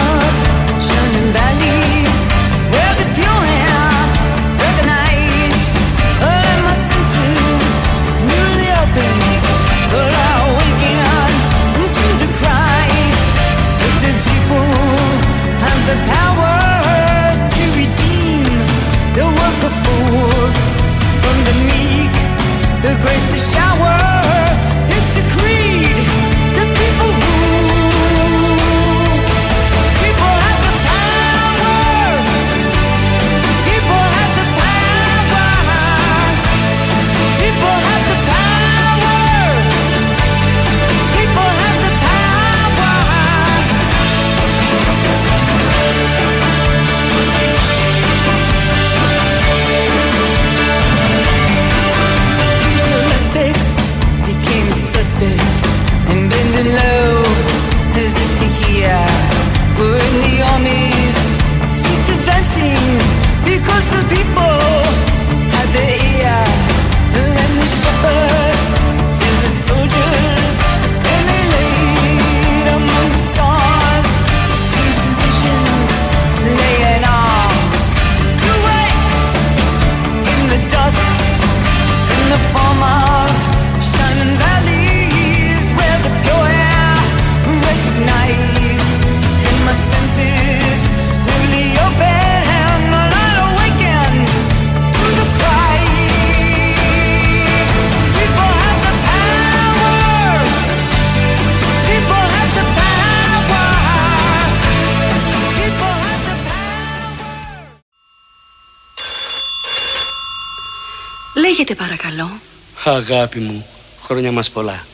[113.10, 113.66] Αγάπη μου,
[114.04, 114.86] χρόνια μας πολλά.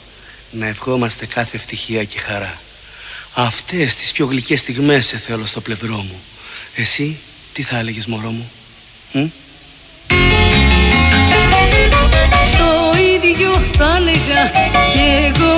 [0.51, 2.57] Να ευχόμαστε κάθε ευτυχία και χαρά.
[3.33, 6.19] Αυτές τις πιο γλυκές στιγμές σε θέλω στο πλευρό μου.
[6.75, 7.17] Εσύ,
[7.53, 8.51] τι θα έλεγες μωρό μου;
[9.11, 9.25] Μ;
[12.57, 14.51] Το ίδιο θα έλεγα
[14.93, 15.55] κι εγώ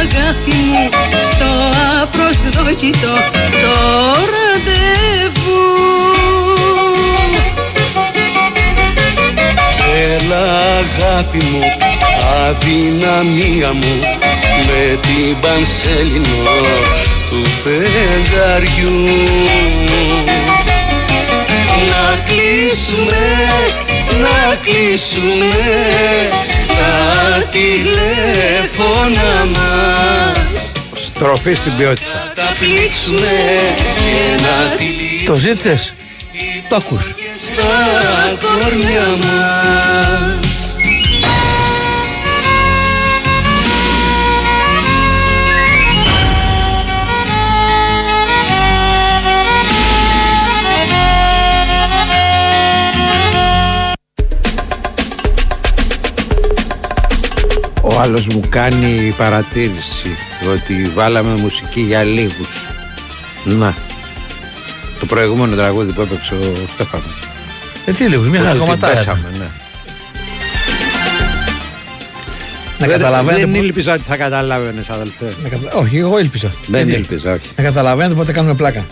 [0.00, 0.88] αγάπη μου
[1.30, 1.50] στο
[2.02, 3.14] απροσδόκητο
[3.62, 3.74] το
[4.32, 5.60] ραντεβού.
[9.94, 11.60] Έλα αγάπη μου,
[12.46, 14.00] αδυναμία μου
[14.66, 16.60] με την πανσέλινο
[17.30, 19.00] του φεγγαριού.
[21.90, 23.22] Να κλείσουμε,
[24.20, 25.64] να κλείσουμε
[26.68, 32.32] τα τηλέφωνα μας Στροφή στην ποιότητα.
[32.34, 33.30] Τα πλήξουμε
[33.96, 35.94] και να τυλίξουμε Το ζήτησες,
[36.68, 37.14] το ακούς.
[37.36, 40.51] στα κορμιά μας
[58.02, 60.16] άλλος μου κάνει παρατήρηση
[60.52, 62.68] ότι βάλαμε μουσική για λίγους.
[63.44, 63.74] Να.
[65.00, 67.18] Το προηγούμενο τραγούδι που έπαιξε ο Στέφανος.
[67.86, 69.32] Ε, τι λίγους, μια Ότι χαρά την κομματάρα πέσαμε, ήταν.
[69.38, 69.46] ναι.
[72.78, 75.32] Να Δεν- καταλαβαίνετε Δεν πο- ήλπιζα ότι θα καταλάβαινες αδελφέ.
[75.42, 76.52] Να κατα- Όχι, εγώ ήλπιζα.
[76.66, 77.48] Δεν Γιατί; ήλπιζα, όχι.
[77.56, 78.84] Να καταλαβαίνετε πότε κάνουμε πλάκα.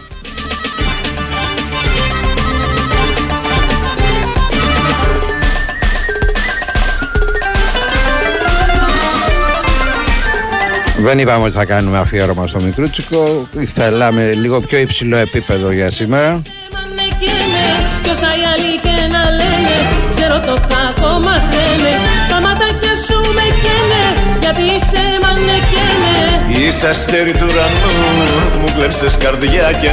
[11.03, 13.49] Δεν είπαμε ότι θα κάνουμε αφιέρωμα στο Μικρούτσικο.
[13.75, 16.43] Θέλαμε λίγο πιο υψηλό επίπεδο για σήμερα.
[17.21, 17.67] καίνε
[18.03, 19.77] Κι όσα οι άλλοι και να λένε
[20.15, 21.95] Ξέρω το κακό μας στέλνε
[22.31, 24.05] Τα ματάκια σου με καίνε
[24.43, 26.15] Γιατί είσαι μανεκένε
[26.67, 29.91] Είσαι αστέρι του ουρανού, μου κλέψες καρδιά και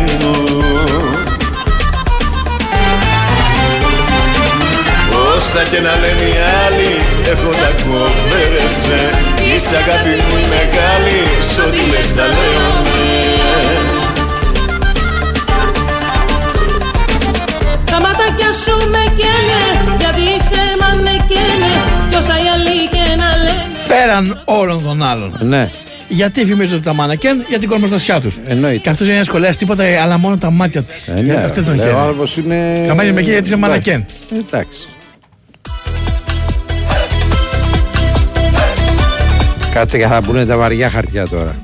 [5.49, 6.91] Όσα και να λένε οι άλλοι,
[7.31, 8.99] έχω τα κόβερεσαι
[9.47, 11.19] Είσαι αγάπη μου η μεγάλη,
[11.51, 13.11] σ' ό,τι λες τα λέω ναι.
[17.91, 19.63] Τα ματάκια σου με καίνε
[19.99, 21.71] Γιατί είσαι μανεκένε
[22.09, 25.37] Κι όσα οι άλλοι και να λένε Πέραν όλων των άλλων.
[25.39, 25.69] Ναι.
[26.07, 28.37] Γιατί φημίζονται τα μάνακεν για την κορμοστασιά τους.
[28.45, 28.77] Εννοείται.
[28.77, 30.93] Και αυτός δεν είναι σχολέα τίποτα, αλλά μόνο τα μάτια τη.
[31.15, 31.99] Ε, ναι, αυτό τον λέει, καίνε.
[31.99, 32.83] Ο άνθρωπος είναι...
[32.87, 34.05] Τα μάτια με καίνε γιατί είσαι μανακέν.
[34.47, 34.79] Εντάξει.
[39.77, 41.55] Κάτσε και θα μπουν τα βαριά χαρτιά τώρα.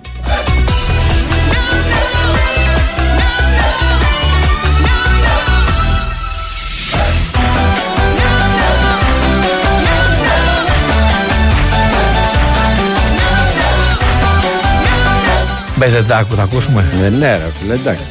[15.76, 16.86] Μπεζετάκου, θα ακούσουμε.
[17.02, 18.04] Ναι, ναι, ρε φίλε, εντάξει.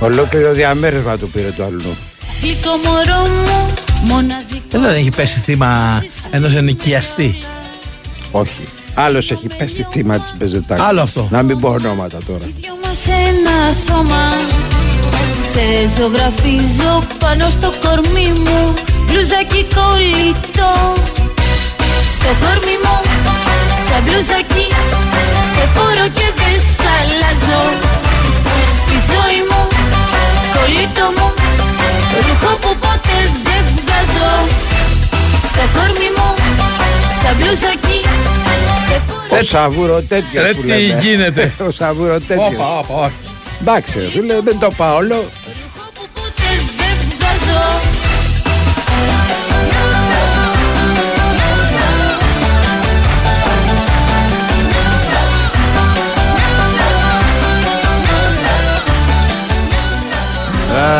[0.00, 1.96] Ολόκληρο διαμέρισμα του πήρε το αλλού.
[2.42, 3.74] Γλυκό μωρό μου
[4.04, 7.36] Μοναδικό Ε, Δεν έχει πέσει θύμα ενός ενοικιαστή.
[8.30, 8.62] Όχι.
[8.94, 10.84] Άλλος έχει πέσει θύμα της Μπεζετάκης.
[10.84, 11.28] Άλλο αυτό.
[11.30, 12.44] Να μην πω ονόματα τώρα.
[12.60, 14.24] δυο μας ένα σώμα
[15.52, 15.64] Σε
[15.96, 18.74] ζωγραφίζω πάνω στο κορμί μου
[19.06, 20.72] Μπλουζάκι κολλητό
[22.14, 22.96] Στο κορμί μου
[23.84, 24.66] Σαν μπλουζάκι
[25.52, 27.62] Σε φορώ και δεν σ' αλλάζω
[28.80, 29.60] Στη ζωή μου
[30.54, 31.28] Κολλητό μου
[32.26, 34.32] Ρούχο που ποτέ δεν βγάζω
[35.48, 36.28] Στο κορμί μου
[37.18, 37.89] Σαν μπλουζάκι Σε φορώ
[39.30, 40.98] Ο σαβούρο τέτοιο Ρε, που τι λέμε.
[41.02, 41.52] γίνεται.
[41.66, 42.44] Ο σαβούρο τέτοιο.
[42.46, 43.14] Όπα, όπα, όχι.
[43.60, 45.24] Εντάξει, ρε φίλε, δεν το πάω όλο.
[46.14, 47.80] ποτέ δεν βγάζω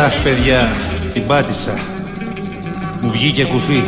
[0.05, 0.71] Αχ, παιδιά,
[1.13, 1.79] την πάτησα.
[3.01, 3.83] Μου βγήκε κουφί.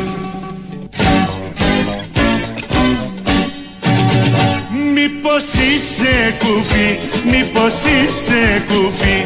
[5.73, 6.89] Είσαι κουφί,
[7.31, 9.17] μήπως είσαι κουφί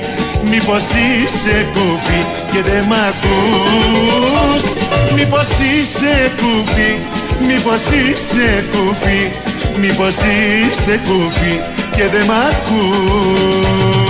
[0.49, 2.21] Μήπως είσαι κουφί
[2.51, 4.63] και δεν μ' ακούς
[5.15, 6.91] Μήπως είσαι κουφί,
[7.47, 9.21] μήπως είσαι κουφί
[9.81, 11.55] Μήπως είσαι κουφί
[11.95, 14.07] και δεν μ' ακούς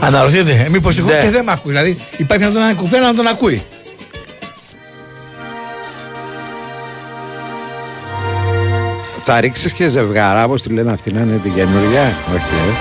[0.00, 1.18] Αναρωτιέται, μήπως εγώ Ναι.
[1.22, 1.72] και δεν με ακούει.
[1.72, 3.62] Δηλαδή υπάρχει να τον ακουφεί, αλλά να τον ακούει.
[9.30, 12.16] Θα ρίξεις και ζευγαρά, όπως τη λένε αυτή να είναι την καινούργια.
[12.34, 12.72] Όχι, ε.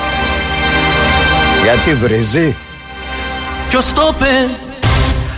[1.64, 2.56] Γιατί βρίζει;
[3.70, 4.50] Ποιος το είπε,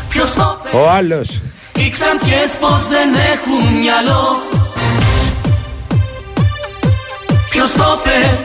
[0.10, 1.42] ποιος το είπε; Ο άλλος.
[1.76, 4.42] Οι ξανθιές πως δεν έχουν μυαλό
[7.50, 8.38] Ποιος το είπε,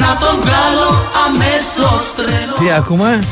[0.00, 0.90] να τον βγάλω
[1.26, 3.24] αμέσως τρελό Τι ακούμε,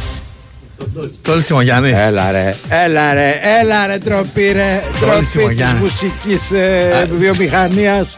[1.22, 1.90] Το Λυσιμογιάννη.
[1.90, 4.82] Έλα ρε, έλα ρε, έλα ρε τροπή ρε.
[5.00, 5.78] Τροπή της Σιμογιάννη.
[5.80, 8.14] μουσικής ε, βιομηχανίας.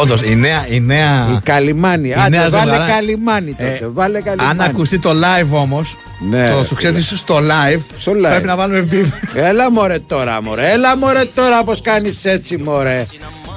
[0.00, 0.66] Όντως, η νέα.
[0.68, 2.08] Η νέα Η Καλιμάνη.
[2.08, 3.78] η Άντε, νέα βάλε ζευγαρά- Καλιμάνη τότε.
[3.82, 4.50] Ε, βάλε Καλιμάνη.
[4.50, 5.96] Αν ακουστεί το live όμως,
[6.30, 8.28] Ναι, το ρε, σου ξέρεις στο live, Στο live.
[8.30, 9.06] πρέπει να βάλουμε μπιπ.
[9.34, 13.06] Έλα μωρέ τώρα μωρέ, έλα μωρέ τώρα πως κάνεις έτσι μωρέ.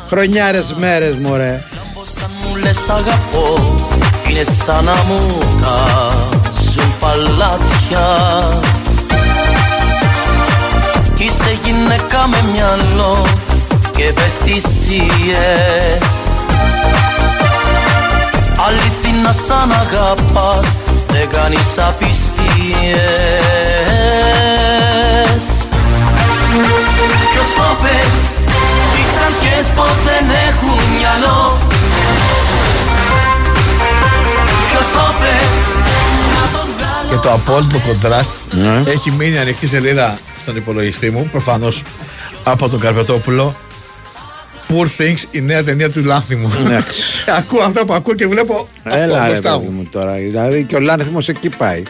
[0.10, 1.64] Χρονιάρες μέρες μωρέ.
[2.20, 3.78] Σαν μου λες αγαπώ
[4.30, 8.08] Είναι σαν να μου τάζουν παλάτια
[11.18, 13.26] Είσαι γυναίκα με μυαλό
[13.96, 16.06] και ευαισθησίες
[18.68, 22.24] Αληθινά σαν αγαπάς δεν κάνεις απιστίες
[27.32, 27.96] Ποιος το είπε,
[28.96, 31.58] οι ξανθιές πως δεν έχουν μυαλό
[34.70, 35.34] Ποιος το είπε,
[36.34, 38.92] να τον βγάλω Και το απόλυτο κοντράστ Ναι.
[38.92, 41.82] έχει μείνει ανοιχτή σελίδα στον υπολογιστή μου, προφανώς
[42.44, 43.56] από τον Καρπετόπουλο.
[44.74, 46.52] Poor Things, η νέα ταινία του Λάνθιμου.
[47.38, 49.72] ακούω αυτά που ακούω και βλέπω αυτό Έλα ρε μπροστά παιδί μου.
[49.78, 50.14] μου τώρα.
[50.14, 51.84] Δηλαδή και ο Λάνθιμος εκεί πάει.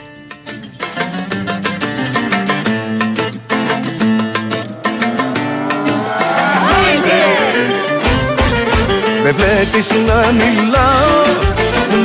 [9.24, 11.22] Με βλέπεις να μιλάω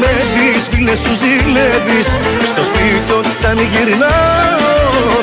[0.00, 2.06] με τη τις φίλες σου ζηλεύεις
[2.52, 4.77] Στο σπίτι όταν γυρνάω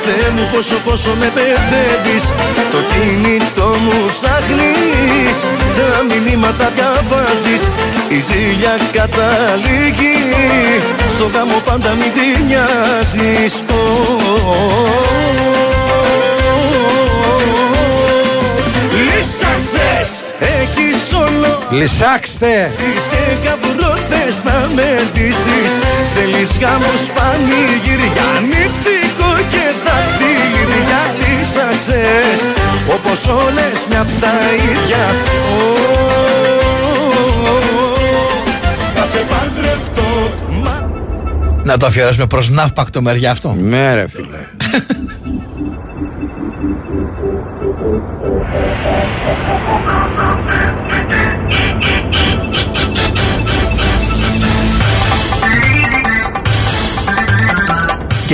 [0.06, 2.24] Θεέ μου πόσο πόσο με παιδεύεις
[2.72, 5.38] Το κινητό μου ψάχνεις.
[5.78, 7.64] Τα μηνύματα διαβάζεις.
[8.08, 10.18] Η ζήλια καταλήγει.
[11.10, 13.54] Στο γάμο πάντα μην τη νοιάζεις.
[13.70, 13.84] Ω,
[19.06, 22.72] Λύσαξες, έχεις όλο Λυσάξτε!
[22.74, 25.72] Στις και καπουρώτες να με ντύσεις
[26.16, 28.30] Θέλεις γάμος πανηγύρια
[29.96, 32.40] νύφικο και δαχτυλίδια Λύσαξες
[32.96, 35.04] όπως όλες μια απ' τα ίδια
[35.48, 35.70] Ω,
[38.96, 40.90] Θα σε παντρευτώ μα
[41.64, 43.56] Να το αφιερώσουμε προς ναύπακτο μεριά αυτό.
[43.60, 44.38] Ναι ρε φίλε.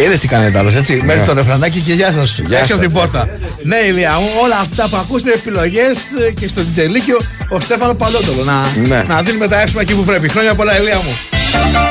[0.01, 1.01] Και είδες τι κάνετε άλλο, έτσι.
[1.03, 2.37] Μέχρι το ρεφρανάκι και γεια σας.
[2.39, 2.99] Έξω από σας, την ναι.
[2.99, 3.29] πόρτα.
[3.63, 5.97] Ναι, Ηλία μου, όλα αυτά που ακούς είναι επιλογές
[6.39, 7.17] και στο Τζελίκιο
[7.49, 8.43] ο Στέφανο Παλότολο.
[8.43, 9.03] Να, Ναι.
[9.07, 10.29] να δίνουμε τα έσημα εκεί που πρέπει.
[10.29, 11.90] Χρόνια πολλά, Ηλία μου.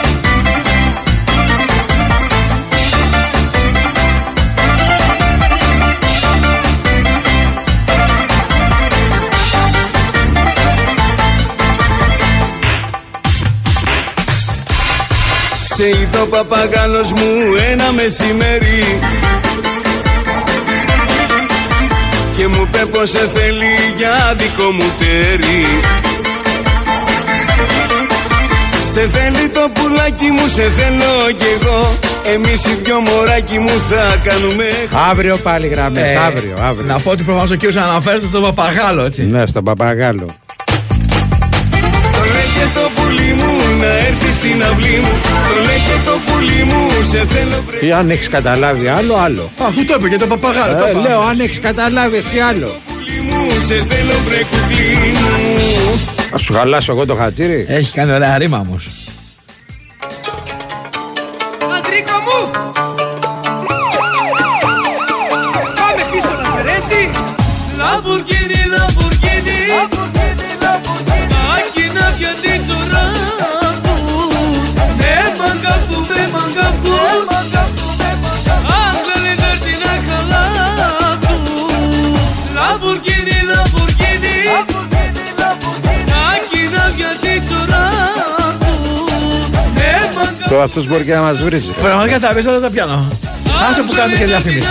[15.81, 17.27] Σε είδε ο παπαγάλος μου
[17.71, 18.99] ένα μεσημέρι
[22.37, 25.65] Και μου είπε πως σε θέλει για δικό μου τέρι
[28.85, 31.99] Σε θέλει το πουλάκι μου, σε θέλω κι εγώ
[32.35, 34.65] Εμείς οι δυο μωράκι μου θα κάνουμε
[35.11, 36.87] Αύριο πάλι γραμμές, Ε, αύριο, αύριο.
[36.87, 39.23] Να πω ότι προφανώς ο κύριος αναφέρεται στον Παπαγάλο, έτσι.
[39.23, 40.27] Ναι, στον παπαγάλο.
[43.81, 45.13] Να έρθει στην αυλή μου
[45.49, 49.51] Το λέγε το πουλί μου, σε θέλω βρε Ή αν έχεις καταλάβει άλλο, άλλο.
[49.59, 50.77] Αφού το είπε για τον Παπαγάλο.
[50.79, 51.01] το Ε, είπα.
[51.01, 52.77] λέω, αν έχεις καταλάβει εσύ άλλο.
[52.87, 55.59] πουλί μου, σε θέλω βρε κουκλί μου
[56.35, 57.67] Α σου χαλάσω εγώ το χατήρι.
[57.69, 58.89] Έχει κάνει ωραία ρήμα όμως.
[61.79, 62.51] Αντρίκο μου!
[65.79, 67.03] Πάμε πίσω να σερέτσι!
[67.79, 69.59] Λαμπουργκίνι, Λαμπουργκίνι
[71.57, 73.00] Άκινα για την τσοράπου
[75.51, 77.85] Με μαγκάπου, με μαγκάπου
[78.83, 81.37] Άγγλαλε δέρτινα χαλάτου
[82.57, 84.37] Λαμπουργκίνι, Λαμπουργκίνι
[86.31, 88.73] Άκινα για την τσοράπου
[89.75, 91.71] Με μαγκάπου Το αυτός μπορεί και να μας βρίζει.
[91.83, 93.09] Πραγματικά τα μέσα δεν τα πιάνω.
[93.71, 94.69] Άσε που κάνετε και διαφήμιση.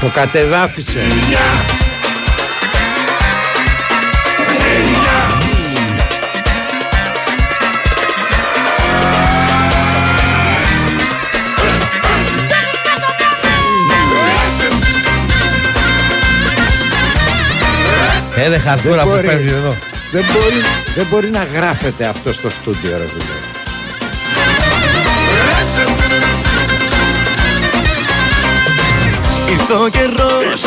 [0.00, 0.98] Το κατεδάφισε.
[18.36, 19.26] Ε, δε χαρτούρα που μπορεί.
[19.26, 19.76] παίρνει εδώ.
[20.12, 20.62] Δεν μπορεί,
[20.94, 23.49] δεν μπορεί να γράφεται αυτό στο στούντιο, ρε
[29.52, 30.60] Ήρθε ο καιρός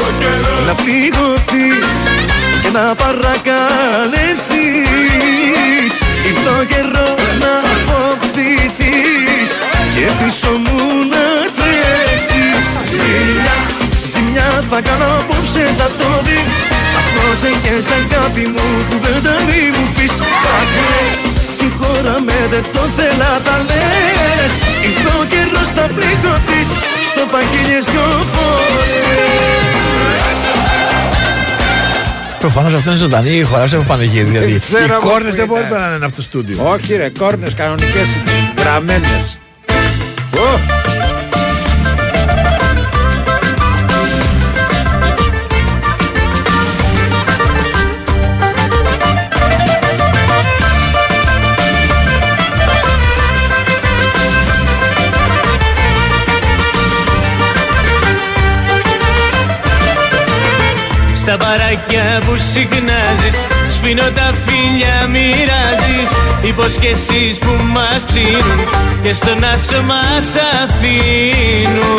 [0.68, 1.92] να πληγωθείς
[2.62, 5.92] και να παρακαλέσεις.
[6.30, 7.54] Ήρθε ο καιρός να
[7.86, 9.50] φοβηθείς
[9.96, 10.80] και πίσω μου
[11.14, 11.26] να
[11.58, 13.58] τρέξεις Ζημιά,
[14.12, 16.58] ζημιά θα κάνω απόψε θα το δεις.
[16.98, 21.20] Ας πρόσεχες αγάπη μου που δεν τα μη μου πεις Θα κλαις,
[21.58, 24.54] συγχώρα με δεν το θέλα τα λες.
[24.88, 26.70] Ήρθε ο καιρός θα πληγωθείς
[27.16, 28.02] στο παγίλιες δυο
[28.34, 28.94] φορές
[32.40, 34.24] Προφανώς αυτό είναι ζωντανή χωρά από πανηγύρι.
[34.24, 35.68] Δηλαδή ξέρω οι εγώ κόρνες που δεν είναι.
[35.68, 36.70] μπορούν να είναι από το στούντιο.
[36.70, 38.08] Όχι ρε, κόρνες κανονικές
[38.58, 39.38] γραμμένες.
[61.34, 63.38] Στα παράκια που συχνάζεις
[63.70, 66.12] Σφίνω τα φίλια μοιράζεις
[66.42, 68.60] Υποσχέσεις που μας ψήνουν
[69.04, 70.26] Και στον άσο μας
[70.64, 71.92] αφήνουν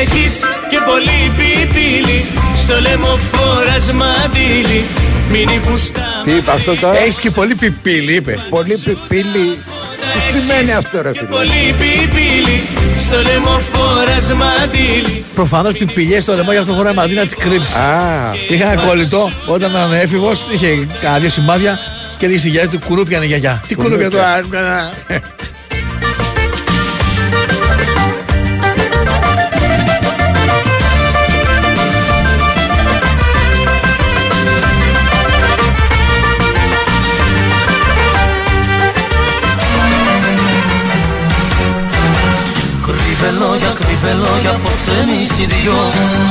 [0.00, 0.34] Έχεις
[0.70, 2.24] και πολύ πιπίλι
[2.56, 4.84] Στο λαιμό φοράς μαντήλι
[5.30, 8.38] Μείνει που στα Τι είπε αυτό τώρα; Έχεις και πολύ πιπίλι, είπε.
[8.48, 9.58] Πολύ πιπίλι.
[10.32, 12.62] Τι σημαίνει αυτό ρε φίλε; Πολύ πιπίλι
[12.98, 17.78] στο λεμοφόρας μαντήλι Προφανώς πιπηλιέ στο λαιμό για αυτό χωράει μαζί να τι κρύψει.
[17.78, 21.78] Α, Είχα ένα κολλητό όταν ήταν έφηβος, είχε κανένα δύο σημάδια
[22.16, 23.62] και έλεγε στη γιαγιά του κουνούπιανε γιαγιά.
[23.68, 24.42] Τι κουνούπια τώρα,
[44.14, 45.72] λόγια, κρύβε λόγια πως εμείς οι δυο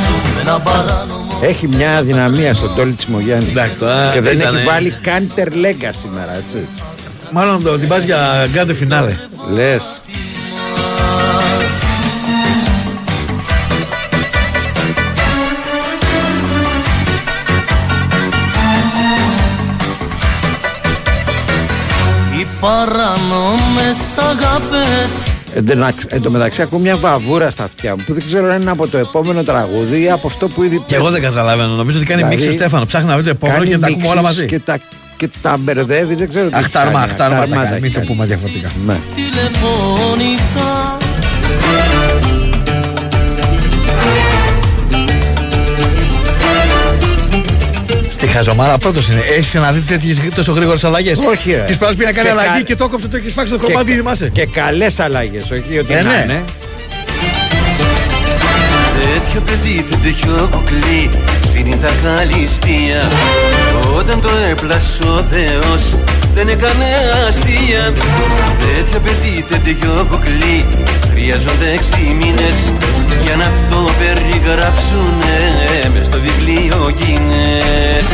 [0.05, 3.49] Ζούμε ένα παράνομο Έχει μια αδυναμία στον Τόλι Τσιμογιάννη.
[3.49, 4.69] Εντάξει, τώρα Και δεν ήταν, έχει ε.
[4.71, 6.67] βάλει καν τερλέγκα σήμερα, έτσι.
[7.31, 9.17] Μάλλον το την πας για γκάντε φινάλε.
[9.53, 10.01] Λες.
[22.39, 28.03] Οι παράνομες αγάπες Εν τω μεταξύ- Εν τω μεταξύ ακούω μια βαβούρα στα αυτιά μου
[28.07, 30.95] που δεν ξέρω αν είναι από το επόμενο τραγούδι ή από αυτό που ήδη Και
[30.95, 31.69] εγώ δεν καταλαβαίνω.
[31.75, 32.85] Νομίζω ότι κάνει Δηλαδή, μίξη ο Στέφανο.
[32.85, 34.45] Ψάχνει να βρει το επόμενο κάνει και να τα ακούμε όλα μίξεις μαζί.
[34.49, 34.77] Και τα,
[35.17, 37.03] και τα μπερδεύει, δεν ξέρω τι Αχτάρμα, κάνει.
[37.03, 37.81] αχτάρμα τα Αχτάρματα κάνει.
[37.81, 38.11] Μην το κάνει.
[38.11, 38.69] πούμε διαφορετικά.
[48.19, 49.19] Στη χαζομάρα πρώτος είναι.
[49.37, 51.19] Έχεις να δεις τέτοιες τόσο γρήγορες αλλαγές.
[51.19, 51.63] Όχι, ρε.
[51.67, 53.57] Τη πρώτη πήγε να κάνει Και αλλαγή κα- και το έκοψε, το έχεις φάξει το
[53.59, 54.29] Και κομμάτι, κα- θυμάσαι.
[54.29, 56.21] Και καλές αλλαγές, όχι ότι Ε, να ναι.
[56.23, 56.43] είναι.
[59.13, 61.09] Τέτοιο παιδί τέτοιο κουκλί
[61.47, 63.01] Σφύρει τα καλυστία
[63.97, 65.95] Όταν το έπλασε ο Θεός
[66.33, 66.85] Δεν έκανε
[67.27, 67.83] αστεία
[68.59, 70.65] Τέτοιο παιδί τέτοιο κουκλί
[71.13, 72.57] Χρειάζονται έξι μήνες
[73.21, 75.37] Για να το περιγράψουνε
[75.93, 78.07] Μες στο βιβλίο Guinness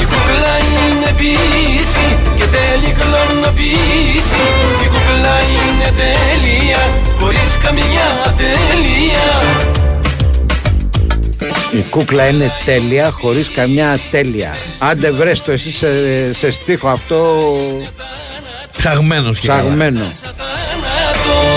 [0.00, 2.06] Η κούκλα είναι πίση
[2.36, 4.42] και θέλει κλωνοποίηση.
[4.84, 6.78] Η κούκλα είναι τέλεια
[7.18, 9.42] χωρίς καμιά τέλεια
[11.72, 14.56] Η κούκλα είναι τέλεια, χωρίς καμιά τέλεια.
[14.78, 15.88] Άντε βρες το εσύ σε,
[16.34, 17.56] σε στίχο αυτό
[18.82, 19.62] Ψαγμένος και καλά.
[19.62, 19.98] ψαγμένο.
[19.98, 21.54] Θάνατος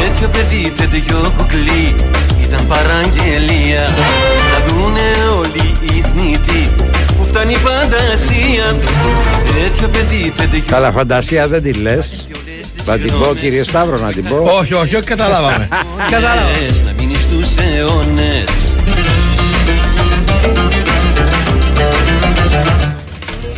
[0.00, 1.94] Τέτοιο παιδί, τέτοιο κουκλί
[2.42, 3.88] Ήταν παραγγελία
[4.52, 5.00] Να δούνε
[5.38, 6.55] όλοι οι θνητοί
[7.46, 8.76] Που φτάνει η φαντασία
[9.44, 12.26] Τέτοιο παιδί, τέτοιο Καλά, φαντασία δεν τη λες.
[12.76, 14.36] Θα την πω κύριε Σταύρο να την πω.
[14.36, 15.68] Όχι, όχι, όχι, καταλάβαμε.
[16.10, 16.50] Κατάλαβα.
[16.66, 18.50] Λες Να μείνεις στους αιώνες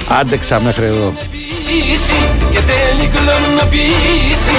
[0.09, 1.13] Άντεξα μέχρι εδώ.
[1.93, 4.59] Ίση Και θέλει κλωνοποίηση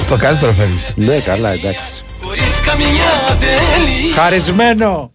[0.00, 0.80] Στο καλύτερο φεύγει.
[0.94, 2.04] Ναι, καλά, εντάξει.
[2.22, 5.10] Χωρίς καμιά τέλεια Χαρισμένο!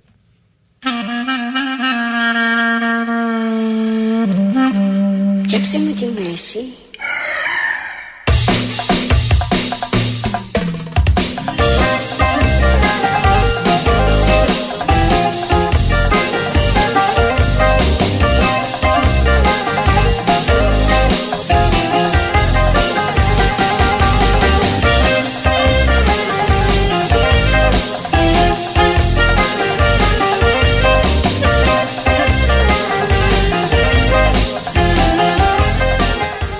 [5.53, 6.59] Φτιάξτε με τη μέση.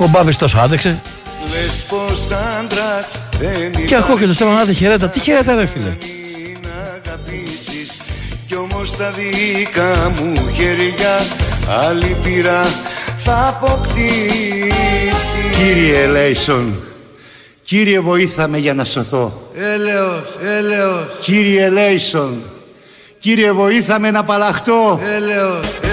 [0.01, 1.01] Ο Μπάμπη τόσο άντεξε.
[1.43, 5.07] Λες πως άντρας δεν Και ακούω και το στέλνω να τη χαιρέτα.
[5.07, 5.95] Τι χαιρέτα, ρε φίλε.
[7.05, 8.01] αγαπήσεις
[8.47, 11.25] Κι όμως τα δικά μου χέρια
[11.87, 12.61] άλλη πειρά
[13.17, 15.15] θα αποκτήσεις
[15.57, 16.79] Κύριε Λέισον,
[17.63, 19.49] κύριε βοήθα με για να σωθώ.
[19.55, 20.23] Έλεος,
[20.57, 22.43] έλεος, Κύριε Λέισον,
[23.19, 24.99] κύριε βοήθα με να απαλλαχτώ.
[25.15, 25.90] έλεος, έλεος,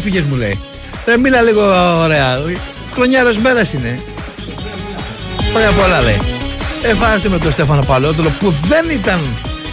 [0.00, 0.58] Έφυγε μου λέει.
[1.06, 1.62] Ρε μίλα λίγο
[2.02, 2.38] ωραία.
[2.94, 4.02] Κλονιάρος μέρας είναι.
[5.50, 6.20] Χρόνια πολλά λέει.
[6.82, 9.20] Ευχαριστώ με τον Στέφανο Παλαιότολο που δεν ήταν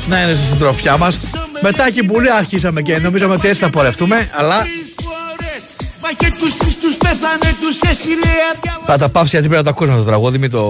[0.08, 1.20] να είναι στη συντροφιά μας.
[1.62, 4.66] Μετά και πολύ αρχίσαμε και νομίζαμε ότι έτσι θα πορευτούμε, αλλά
[6.02, 8.28] Μα και τους τρεις τους πέθανε τους έστειλε
[8.86, 10.64] θα τα πάψει γιατί πρέπει να το ακούσουμε το τραγούδι με το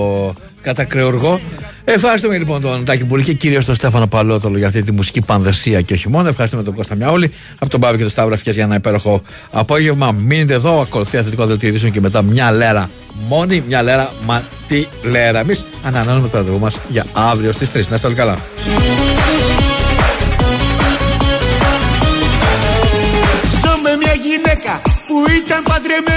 [0.68, 1.40] κατακρεουργό.
[1.84, 5.82] Ευχαριστούμε λοιπόν τον Τάκη Μπουρή και κυρίως τον Στέφανο Παλότολο για αυτή τη μουσική πανδεσία
[5.82, 6.28] και όχι μόνο.
[6.28, 9.22] Ευχαριστούμε τον Κώστα Μιαούλη από τον Πάβη και τον Σταύρο Ευχέ για ένα υπέροχο
[9.52, 10.12] απόγευμα.
[10.12, 12.90] Μείνετε εδώ, ακολουθεί αθλητικό δελτίο ειδήσεων και μετά μια λέρα.
[13.28, 15.40] Μόνη μια λέρα, μα τι λέρα.
[15.40, 17.88] Εμείς ανανεώνουμε το ραντεβού μας για αύριο στις 3.
[17.90, 18.38] Να είστε όλοι καλά.
[23.62, 26.17] Ζω με μια γυναίκα που ήταν παντρεμένη